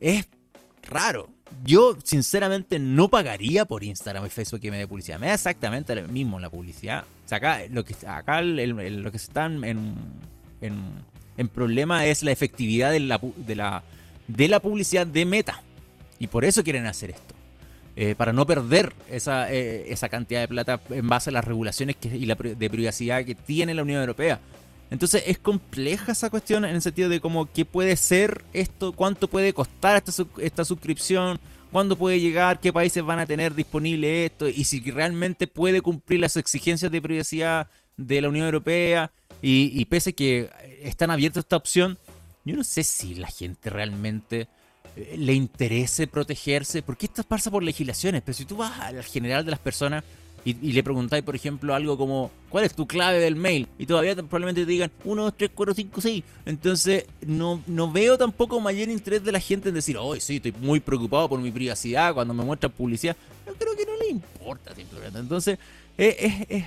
es 0.00 0.28
raro 0.82 1.30
yo 1.64 1.96
sinceramente 2.02 2.78
no 2.78 3.08
pagaría 3.08 3.64
por 3.64 3.84
Instagram 3.84 4.26
y 4.26 4.30
Facebook 4.30 4.60
que 4.60 4.70
me 4.70 4.78
dé 4.78 4.86
publicidad. 4.86 5.18
Me 5.18 5.28
da 5.28 5.34
exactamente 5.34 5.94
lo 5.94 6.06
mismo 6.08 6.40
la 6.40 6.50
publicidad. 6.50 7.04
acá 7.30 7.60
lo 7.70 7.84
que, 7.84 7.94
acá 8.06 8.42
lo 8.42 9.10
que 9.10 9.16
están 9.16 9.64
en, 9.64 9.94
en, 10.60 11.48
problema 11.48 12.06
es 12.06 12.22
la 12.22 12.30
efectividad 12.30 12.92
de 12.92 13.00
la, 13.00 13.20
de, 13.36 13.56
la, 13.56 13.82
de 14.28 14.48
la 14.48 14.60
publicidad 14.60 15.06
de 15.06 15.24
Meta. 15.24 15.62
Y 16.18 16.28
por 16.28 16.44
eso 16.44 16.62
quieren 16.62 16.86
hacer 16.86 17.10
esto. 17.10 17.34
Eh, 17.94 18.14
para 18.16 18.32
no 18.32 18.46
perder 18.46 18.92
esa, 19.10 19.52
eh, 19.52 19.92
esa 19.92 20.08
cantidad 20.08 20.40
de 20.40 20.48
plata 20.48 20.80
en 20.88 21.08
base 21.08 21.28
a 21.28 21.32
las 21.32 21.44
regulaciones 21.44 21.96
y 22.02 22.24
la 22.24 22.36
de 22.36 22.70
privacidad 22.70 23.24
que 23.24 23.34
tiene 23.34 23.74
la 23.74 23.82
Unión 23.82 24.00
Europea. 24.00 24.40
Entonces 24.92 25.22
es 25.26 25.38
compleja 25.38 26.12
esa 26.12 26.28
cuestión 26.28 26.66
en 26.66 26.74
el 26.74 26.82
sentido 26.82 27.08
de 27.08 27.18
cómo 27.18 27.50
qué 27.50 27.64
puede 27.64 27.96
ser 27.96 28.44
esto, 28.52 28.92
cuánto 28.92 29.26
puede 29.26 29.54
costar 29.54 29.96
esta, 29.96 30.26
esta 30.36 30.66
suscripción, 30.66 31.40
cuándo 31.70 31.96
puede 31.96 32.20
llegar, 32.20 32.60
qué 32.60 32.74
países 32.74 33.02
van 33.02 33.18
a 33.18 33.24
tener 33.24 33.54
disponible 33.54 34.26
esto 34.26 34.48
y 34.48 34.64
si 34.64 34.80
realmente 34.90 35.46
puede 35.46 35.80
cumplir 35.80 36.20
las 36.20 36.36
exigencias 36.36 36.92
de 36.92 37.00
privacidad 37.00 37.68
de 37.96 38.20
la 38.20 38.28
Unión 38.28 38.44
Europea. 38.44 39.10
Y, 39.40 39.72
y 39.74 39.86
pese 39.86 40.12
que 40.12 40.50
están 40.82 41.10
abiertos 41.10 41.38
a 41.38 41.46
esta 41.46 41.56
opción, 41.56 41.96
yo 42.44 42.54
no 42.54 42.62
sé 42.62 42.84
si 42.84 43.14
la 43.14 43.28
gente 43.28 43.70
realmente 43.70 44.46
eh, 44.94 45.14
le 45.16 45.32
interese 45.32 46.06
protegerse, 46.06 46.82
porque 46.82 47.06
esto 47.06 47.24
pasa 47.24 47.50
por 47.50 47.62
legislaciones, 47.62 48.20
pero 48.20 48.36
si 48.36 48.44
tú 48.44 48.58
vas 48.58 48.78
al 48.78 49.02
general 49.04 49.46
de 49.46 49.52
las 49.52 49.60
personas 49.60 50.04
y, 50.44 50.72
le 50.72 50.82
preguntáis, 50.82 51.22
por 51.22 51.36
ejemplo, 51.36 51.74
algo 51.74 51.96
como, 51.96 52.30
¿cuál 52.48 52.64
es 52.64 52.74
tu 52.74 52.86
clave 52.86 53.20
del 53.20 53.36
mail? 53.36 53.68
Y 53.78 53.86
todavía 53.86 54.16
probablemente 54.16 54.64
te 54.64 54.70
digan 54.72 54.90
1, 55.04 55.22
2, 55.22 55.34
3, 55.36 55.50
4, 55.54 55.74
5, 55.74 56.00
6. 56.00 56.24
Entonces, 56.46 57.06
no, 57.24 57.62
no 57.68 57.92
veo 57.92 58.18
tampoco 58.18 58.60
mayor 58.60 58.88
interés 58.88 59.22
de 59.22 59.30
la 59.30 59.38
gente 59.38 59.68
en 59.68 59.76
decir, 59.76 59.96
oh, 59.96 60.16
sí, 60.16 60.36
estoy 60.36 60.52
muy 60.60 60.80
preocupado 60.80 61.28
por 61.28 61.40
mi 61.40 61.52
privacidad 61.52 62.12
cuando 62.12 62.34
me 62.34 62.42
muestran 62.42 62.72
publicidad. 62.72 63.16
Yo 63.46 63.54
creo 63.54 63.76
que 63.76 63.86
no 63.86 63.96
le 63.96 64.08
importa 64.08 64.74
simplemente. 64.74 65.18
Entonces, 65.20 65.58
es, 65.96 66.16
es, 66.48 66.64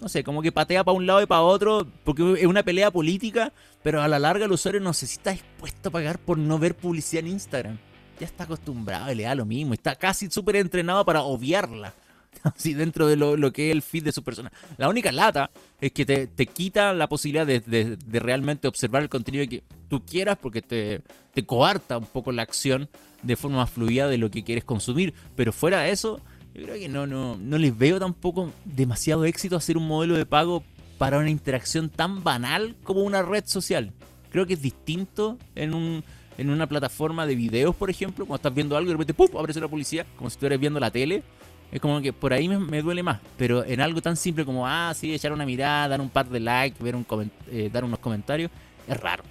no 0.00 0.08
sé, 0.08 0.24
como 0.24 0.40
que 0.40 0.52
patea 0.52 0.82
para 0.82 0.96
un 0.96 1.06
lado 1.06 1.20
y 1.20 1.26
para 1.26 1.42
otro, 1.42 1.86
porque 2.04 2.34
es 2.38 2.46
una 2.46 2.62
pelea 2.62 2.90
política, 2.90 3.52
pero 3.82 4.00
a 4.00 4.08
la 4.08 4.18
larga 4.18 4.46
el 4.46 4.52
usuario 4.52 4.80
no 4.80 4.94
sé 4.94 5.06
si 5.06 5.16
está 5.16 5.32
dispuesto 5.32 5.90
a 5.90 5.92
pagar 5.92 6.18
por 6.18 6.38
no 6.38 6.58
ver 6.58 6.74
publicidad 6.74 7.24
en 7.24 7.32
Instagram. 7.32 7.78
Ya 8.18 8.26
está 8.26 8.44
acostumbrado 8.44 9.12
y 9.12 9.14
le 9.14 9.24
da 9.24 9.34
lo 9.34 9.44
mismo, 9.44 9.74
está 9.74 9.94
casi 9.96 10.30
súper 10.30 10.56
entrenado 10.56 11.04
para 11.04 11.22
obviarla. 11.22 11.92
así 12.56 12.74
dentro 12.74 13.06
de 13.06 13.16
lo, 13.16 13.52
que 13.52 13.68
es 13.68 13.72
el 13.72 13.82
feed 13.82 14.04
de 14.04 14.12
su 14.12 14.22
persona. 14.22 14.52
La 14.76 14.88
única 14.88 15.12
lata 15.12 15.50
es 15.80 15.92
que 15.92 16.04
te, 16.04 16.46
quita 16.46 16.92
la 16.92 17.08
posibilidad 17.08 17.46
de, 17.46 17.98
realmente 18.10 18.68
observar 18.68 19.02
el 19.02 19.08
contenido 19.08 19.46
que 19.48 19.62
tú 19.88 20.04
quieras 20.04 20.38
porque 20.40 20.62
te, 20.62 21.02
te 21.34 21.44
coarta 21.44 21.98
un 21.98 22.06
poco 22.06 22.32
la 22.32 22.42
acción 22.42 22.88
de 23.22 23.36
forma 23.36 23.58
más 23.58 23.70
fluida 23.70 24.08
de 24.08 24.18
lo 24.18 24.30
que 24.30 24.44
quieres 24.44 24.64
consumir. 24.64 25.14
Pero 25.36 25.52
fuera 25.52 25.80
de 25.80 25.90
eso, 25.90 26.20
yo 26.54 26.64
creo 26.64 26.76
que 26.76 26.88
no, 26.88 27.06
no, 27.06 27.36
no 27.36 27.58
les 27.58 27.76
veo 27.76 27.98
tampoco 27.98 28.52
demasiado 28.64 29.24
éxito 29.24 29.56
hacer 29.56 29.76
un 29.76 29.86
modelo 29.86 30.16
de 30.16 30.26
pago 30.26 30.62
para 30.98 31.18
una 31.18 31.30
interacción 31.30 31.88
tan 31.88 32.22
banal 32.24 32.76
como 32.82 33.02
una 33.02 33.22
red 33.22 33.44
social. 33.46 33.92
Creo 34.30 34.46
que 34.46 34.54
es 34.54 34.62
distinto 34.62 35.38
en 35.54 35.74
un 35.74 36.04
en 36.38 36.50
una 36.50 36.68
plataforma 36.68 37.26
de 37.26 37.34
videos, 37.34 37.74
por 37.74 37.90
ejemplo, 37.90 38.24
cuando 38.24 38.36
estás 38.36 38.54
viendo 38.54 38.76
algo 38.76 38.86
y 38.86 38.92
de 38.92 38.94
repente 38.94 39.12
¡pum! 39.12 39.28
aparece 39.36 39.58
una 39.58 39.66
publicidad, 39.68 40.06
como 40.16 40.30
si 40.30 40.34
estuvieras 40.34 40.60
viendo 40.60 40.78
la 40.78 40.90
tele. 40.90 41.24
Es 41.70 41.80
como 41.80 42.00
que 42.00 42.12
por 42.12 42.32
ahí 42.32 42.48
me, 42.48 42.82
duele 42.82 43.02
más. 43.02 43.20
Pero 43.36 43.64
en 43.64 43.80
algo 43.80 44.00
tan 44.00 44.16
simple 44.16 44.44
como, 44.44 44.66
ah, 44.66 44.92
sí, 44.94 45.12
echar 45.12 45.32
una 45.32 45.44
mirada, 45.44 45.88
dar 45.88 46.00
un 46.00 46.08
par 46.08 46.28
de 46.28 46.40
likes, 46.40 46.82
ver 46.82 46.96
un 46.96 47.06
eh, 47.50 47.68
dar 47.72 47.84
unos 47.84 47.98
comentarios, 47.98 48.50
es 48.86 48.98
raro. 48.98 49.24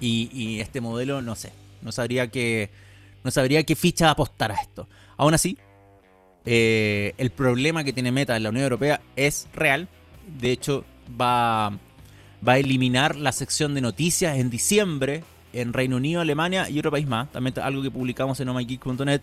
Y, 0.00 0.60
este 0.60 0.80
modelo, 0.80 1.20
no 1.20 1.34
sé. 1.34 1.52
No 1.82 1.92
sabría 1.92 2.28
qué, 2.28 2.70
no 3.24 3.30
sabría 3.30 3.64
qué 3.64 3.74
ficha 3.76 4.10
apostar 4.10 4.52
a 4.52 4.54
esto. 4.54 4.88
Aún 5.16 5.34
así, 5.34 5.58
eh, 6.46 7.14
el 7.18 7.30
problema 7.30 7.84
que 7.84 7.92
tiene 7.92 8.12
Meta 8.12 8.36
en 8.36 8.44
la 8.44 8.48
Unión 8.48 8.64
Europea 8.64 9.00
es 9.16 9.48
real. 9.52 9.88
De 10.40 10.52
hecho, 10.52 10.84
va, 11.20 11.70
va 12.46 12.52
a 12.52 12.58
eliminar 12.58 13.16
la 13.16 13.32
sección 13.32 13.74
de 13.74 13.80
noticias 13.80 14.38
en 14.38 14.48
diciembre 14.48 15.22
en 15.52 15.72
Reino 15.72 15.96
Unido, 15.96 16.20
Alemania 16.20 16.68
y 16.70 16.78
otro 16.78 16.90
país 16.90 17.06
más. 17.06 17.30
También 17.32 17.58
algo 17.58 17.82
que 17.82 17.90
publicamos 17.90 18.40
en 18.40 18.48
omageek.net 18.48 19.20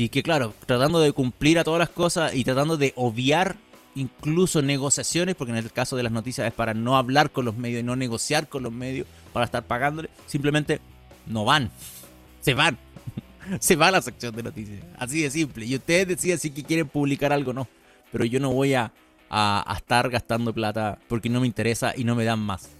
y 0.00 0.08
que 0.08 0.22
claro, 0.22 0.54
tratando 0.64 0.98
de 0.98 1.12
cumplir 1.12 1.58
a 1.58 1.64
todas 1.64 1.78
las 1.78 1.90
cosas 1.90 2.34
y 2.34 2.42
tratando 2.42 2.78
de 2.78 2.94
obviar 2.96 3.56
incluso 3.94 4.62
negociaciones, 4.62 5.34
porque 5.34 5.52
en 5.52 5.58
el 5.58 5.70
caso 5.70 5.94
de 5.94 6.02
las 6.02 6.10
noticias 6.10 6.46
es 6.46 6.54
para 6.54 6.72
no 6.72 6.96
hablar 6.96 7.30
con 7.30 7.44
los 7.44 7.54
medios 7.54 7.80
y 7.80 7.82
no 7.82 7.96
negociar 7.96 8.48
con 8.48 8.62
los 8.62 8.72
medios 8.72 9.06
para 9.34 9.44
estar 9.44 9.62
pagándole, 9.62 10.08
simplemente 10.26 10.80
no 11.26 11.44
van, 11.44 11.70
se 12.40 12.54
van, 12.54 12.78
se 13.60 13.76
va 13.76 13.90
la 13.90 14.00
sección 14.00 14.34
de 14.34 14.42
noticias, 14.42 14.80
así 14.96 15.20
de 15.20 15.30
simple. 15.30 15.66
Y 15.66 15.74
ustedes 15.74 16.08
deciden 16.08 16.38
si 16.38 16.50
quieren 16.50 16.88
publicar 16.88 17.34
algo 17.34 17.50
o 17.50 17.54
no, 17.54 17.68
pero 18.10 18.24
yo 18.24 18.40
no 18.40 18.54
voy 18.54 18.72
a, 18.72 18.94
a, 19.28 19.74
estar 19.76 20.08
gastando 20.08 20.54
plata 20.54 20.98
porque 21.08 21.28
no 21.28 21.42
me 21.42 21.46
interesa 21.46 21.92
y 21.94 22.04
no 22.04 22.14
me 22.14 22.24
dan 22.24 22.38
más. 22.38 22.70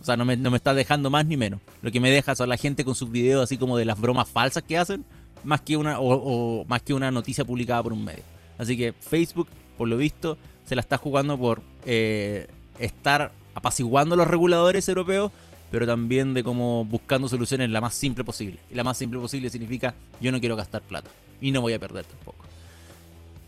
O 0.00 0.04
sea, 0.04 0.16
no 0.16 0.24
me, 0.24 0.38
no 0.38 0.50
me 0.50 0.56
está 0.56 0.72
dejando 0.72 1.10
más 1.10 1.26
ni 1.26 1.36
menos. 1.36 1.60
Lo 1.82 1.92
que 1.92 2.00
me 2.00 2.10
deja 2.10 2.34
son 2.34 2.48
la 2.48 2.56
gente 2.56 2.82
con 2.82 2.94
sus 2.94 3.10
videos 3.10 3.42
así 3.42 3.58
como 3.58 3.76
de 3.76 3.84
las 3.84 4.00
bromas 4.00 4.26
falsas 4.26 4.62
que 4.62 4.78
hacen, 4.78 5.04
más 5.44 5.60
que 5.60 5.76
una, 5.76 6.00
o 6.00 6.64
más 6.66 6.82
que 6.82 6.94
una 6.94 7.10
noticia 7.10 7.44
publicada 7.44 7.82
por 7.82 7.92
un 7.92 8.04
medio. 8.04 8.22
Así 8.58 8.76
que 8.76 8.92
Facebook, 8.92 9.48
por 9.76 9.88
lo 9.88 9.96
visto, 9.96 10.38
se 10.64 10.74
la 10.74 10.80
está 10.80 10.96
jugando 10.96 11.38
por 11.38 11.62
eh, 11.84 12.46
estar 12.78 13.32
apaciguando 13.54 14.14
a 14.14 14.18
los 14.18 14.26
reguladores 14.26 14.88
europeos, 14.88 15.32
pero 15.70 15.86
también 15.86 16.34
de 16.34 16.44
como 16.44 16.84
buscando 16.84 17.28
soluciones 17.28 17.70
la 17.70 17.80
más 17.80 17.94
simple 17.94 18.24
posible. 18.24 18.58
Y 18.70 18.74
la 18.74 18.84
más 18.84 18.98
simple 18.98 19.18
posible 19.18 19.50
significa 19.50 19.94
yo 20.20 20.30
no 20.32 20.40
quiero 20.40 20.56
gastar 20.56 20.82
plata 20.82 21.10
y 21.40 21.50
no 21.50 21.60
voy 21.60 21.72
a 21.72 21.78
perder 21.78 22.04
tampoco. 22.04 22.44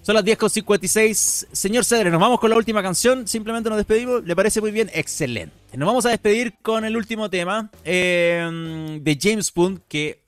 Son 0.03 0.15
las 0.15 0.25
10.56. 0.25 1.47
Señor 1.51 1.85
Cedre, 1.87 2.11
nos 2.11 2.21
vamos 2.21 2.39
con 2.39 2.51
la 2.51 2.57
última 2.57 2.83
canción. 2.83 3.27
Simplemente 3.27 3.71
nos 3.71 3.79
despedimos. 3.79 4.23
¿Le 4.25 4.37
parece 4.37 4.61
muy 4.61 4.71
bien? 4.71 4.91
Excelente. 4.93 5.55
Nos 5.75 5.87
vamos 5.87 6.05
a 6.05 6.11
despedir 6.11 6.57
con 6.61 6.85
el 6.85 6.95
último 6.95 7.31
tema 7.31 7.71
eh, 7.85 8.99
de 9.01 9.19
James 9.19 9.51
Bond 9.55 9.81
que 9.89 10.24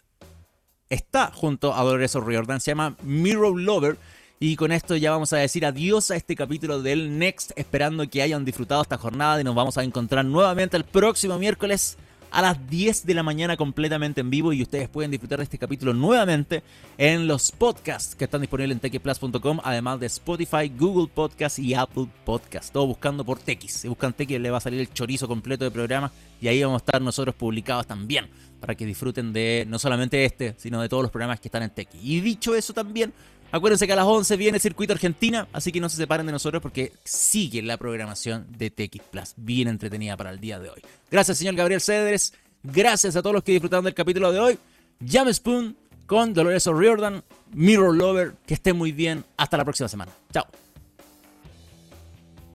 está 0.90 1.30
junto 1.32 1.74
a 1.74 1.82
Dolores 1.82 2.14
O'Riordan. 2.16 2.60
Se 2.60 2.70
llama 2.70 2.96
Mirror 3.02 3.60
Lover. 3.60 3.96
Y 4.38 4.56
con 4.56 4.70
esto 4.70 4.96
ya 4.96 5.12
vamos 5.12 5.32
a 5.32 5.38
decir 5.38 5.64
adiós 5.64 6.10
a 6.10 6.16
este 6.16 6.36
capítulo 6.36 6.82
del 6.82 7.18
Next, 7.18 7.52
esperando 7.56 8.06
que 8.08 8.20
hayan 8.20 8.44
disfrutado 8.44 8.82
esta 8.82 8.98
jornada 8.98 9.40
y 9.40 9.44
nos 9.44 9.54
vamos 9.54 9.78
a 9.78 9.82
encontrar 9.82 10.26
nuevamente 10.26 10.76
el 10.76 10.84
próximo 10.84 11.38
miércoles 11.38 11.96
a 12.36 12.42
las 12.42 12.68
10 12.68 13.06
de 13.06 13.14
la 13.14 13.22
mañana 13.22 13.56
completamente 13.56 14.20
en 14.20 14.28
vivo 14.28 14.52
y 14.52 14.60
ustedes 14.60 14.90
pueden 14.90 15.10
disfrutar 15.10 15.38
de 15.38 15.44
este 15.44 15.56
capítulo 15.56 15.94
nuevamente 15.94 16.62
en 16.98 17.26
los 17.26 17.50
podcasts 17.50 18.14
que 18.14 18.24
están 18.24 18.42
disponibles 18.42 18.74
en 18.74 18.80
techiplus.com, 18.80 19.60
además 19.64 20.00
de 20.00 20.06
Spotify, 20.08 20.70
Google 20.78 21.10
Podcast 21.14 21.58
y 21.58 21.72
Apple 21.72 22.08
Podcast. 22.26 22.74
Todo 22.74 22.88
buscando 22.88 23.24
por 23.24 23.38
Tex. 23.38 23.72
Si 23.72 23.88
buscan 23.88 24.12
Tex 24.12 24.38
le 24.38 24.50
va 24.50 24.58
a 24.58 24.60
salir 24.60 24.80
el 24.80 24.92
chorizo 24.92 25.26
completo 25.26 25.64
de 25.64 25.70
programa 25.70 26.12
y 26.38 26.48
ahí 26.48 26.62
vamos 26.62 26.82
a 26.82 26.84
estar 26.84 27.00
nosotros 27.00 27.34
publicados 27.34 27.86
también 27.86 28.28
para 28.60 28.74
que 28.74 28.84
disfruten 28.84 29.32
de 29.32 29.64
no 29.66 29.78
solamente 29.78 30.22
este, 30.26 30.54
sino 30.58 30.82
de 30.82 30.90
todos 30.90 31.04
los 31.04 31.10
programas 31.10 31.40
que 31.40 31.48
están 31.48 31.62
en 31.62 31.70
Tex. 31.70 31.94
Y 32.02 32.20
dicho 32.20 32.54
eso 32.54 32.74
también, 32.74 33.14
Acuérdense 33.52 33.86
que 33.86 33.92
a 33.92 33.96
las 33.96 34.04
11 34.04 34.36
viene 34.36 34.58
Circuito 34.58 34.92
Argentina, 34.92 35.48
así 35.52 35.72
que 35.72 35.80
no 35.80 35.88
se 35.88 35.96
separen 35.96 36.26
de 36.26 36.32
nosotros 36.32 36.62
porque 36.62 36.92
sigue 37.04 37.62
la 37.62 37.76
programación 37.76 38.46
de 38.56 38.70
TX 38.70 39.02
Plus, 39.10 39.34
bien 39.36 39.68
entretenida 39.68 40.16
para 40.16 40.30
el 40.30 40.40
día 40.40 40.58
de 40.58 40.70
hoy. 40.70 40.82
Gracias, 41.10 41.38
señor 41.38 41.54
Gabriel 41.54 41.80
Cedres. 41.80 42.34
Gracias 42.62 43.16
a 43.16 43.22
todos 43.22 43.34
los 43.34 43.44
que 43.44 43.52
disfrutaron 43.52 43.84
del 43.84 43.94
capítulo 43.94 44.32
de 44.32 44.40
hoy. 44.40 44.58
Jam 45.06 45.32
Spoon 45.32 45.76
con 46.06 46.34
Dolores 46.34 46.66
O'Riordan, 46.66 47.22
Mirror 47.52 47.94
Lover. 47.94 48.34
Que 48.46 48.54
estén 48.54 48.76
muy 48.76 48.92
bien. 48.92 49.24
Hasta 49.36 49.56
la 49.56 49.64
próxima 49.64 49.88
semana. 49.88 50.12
Chao. 50.32 50.65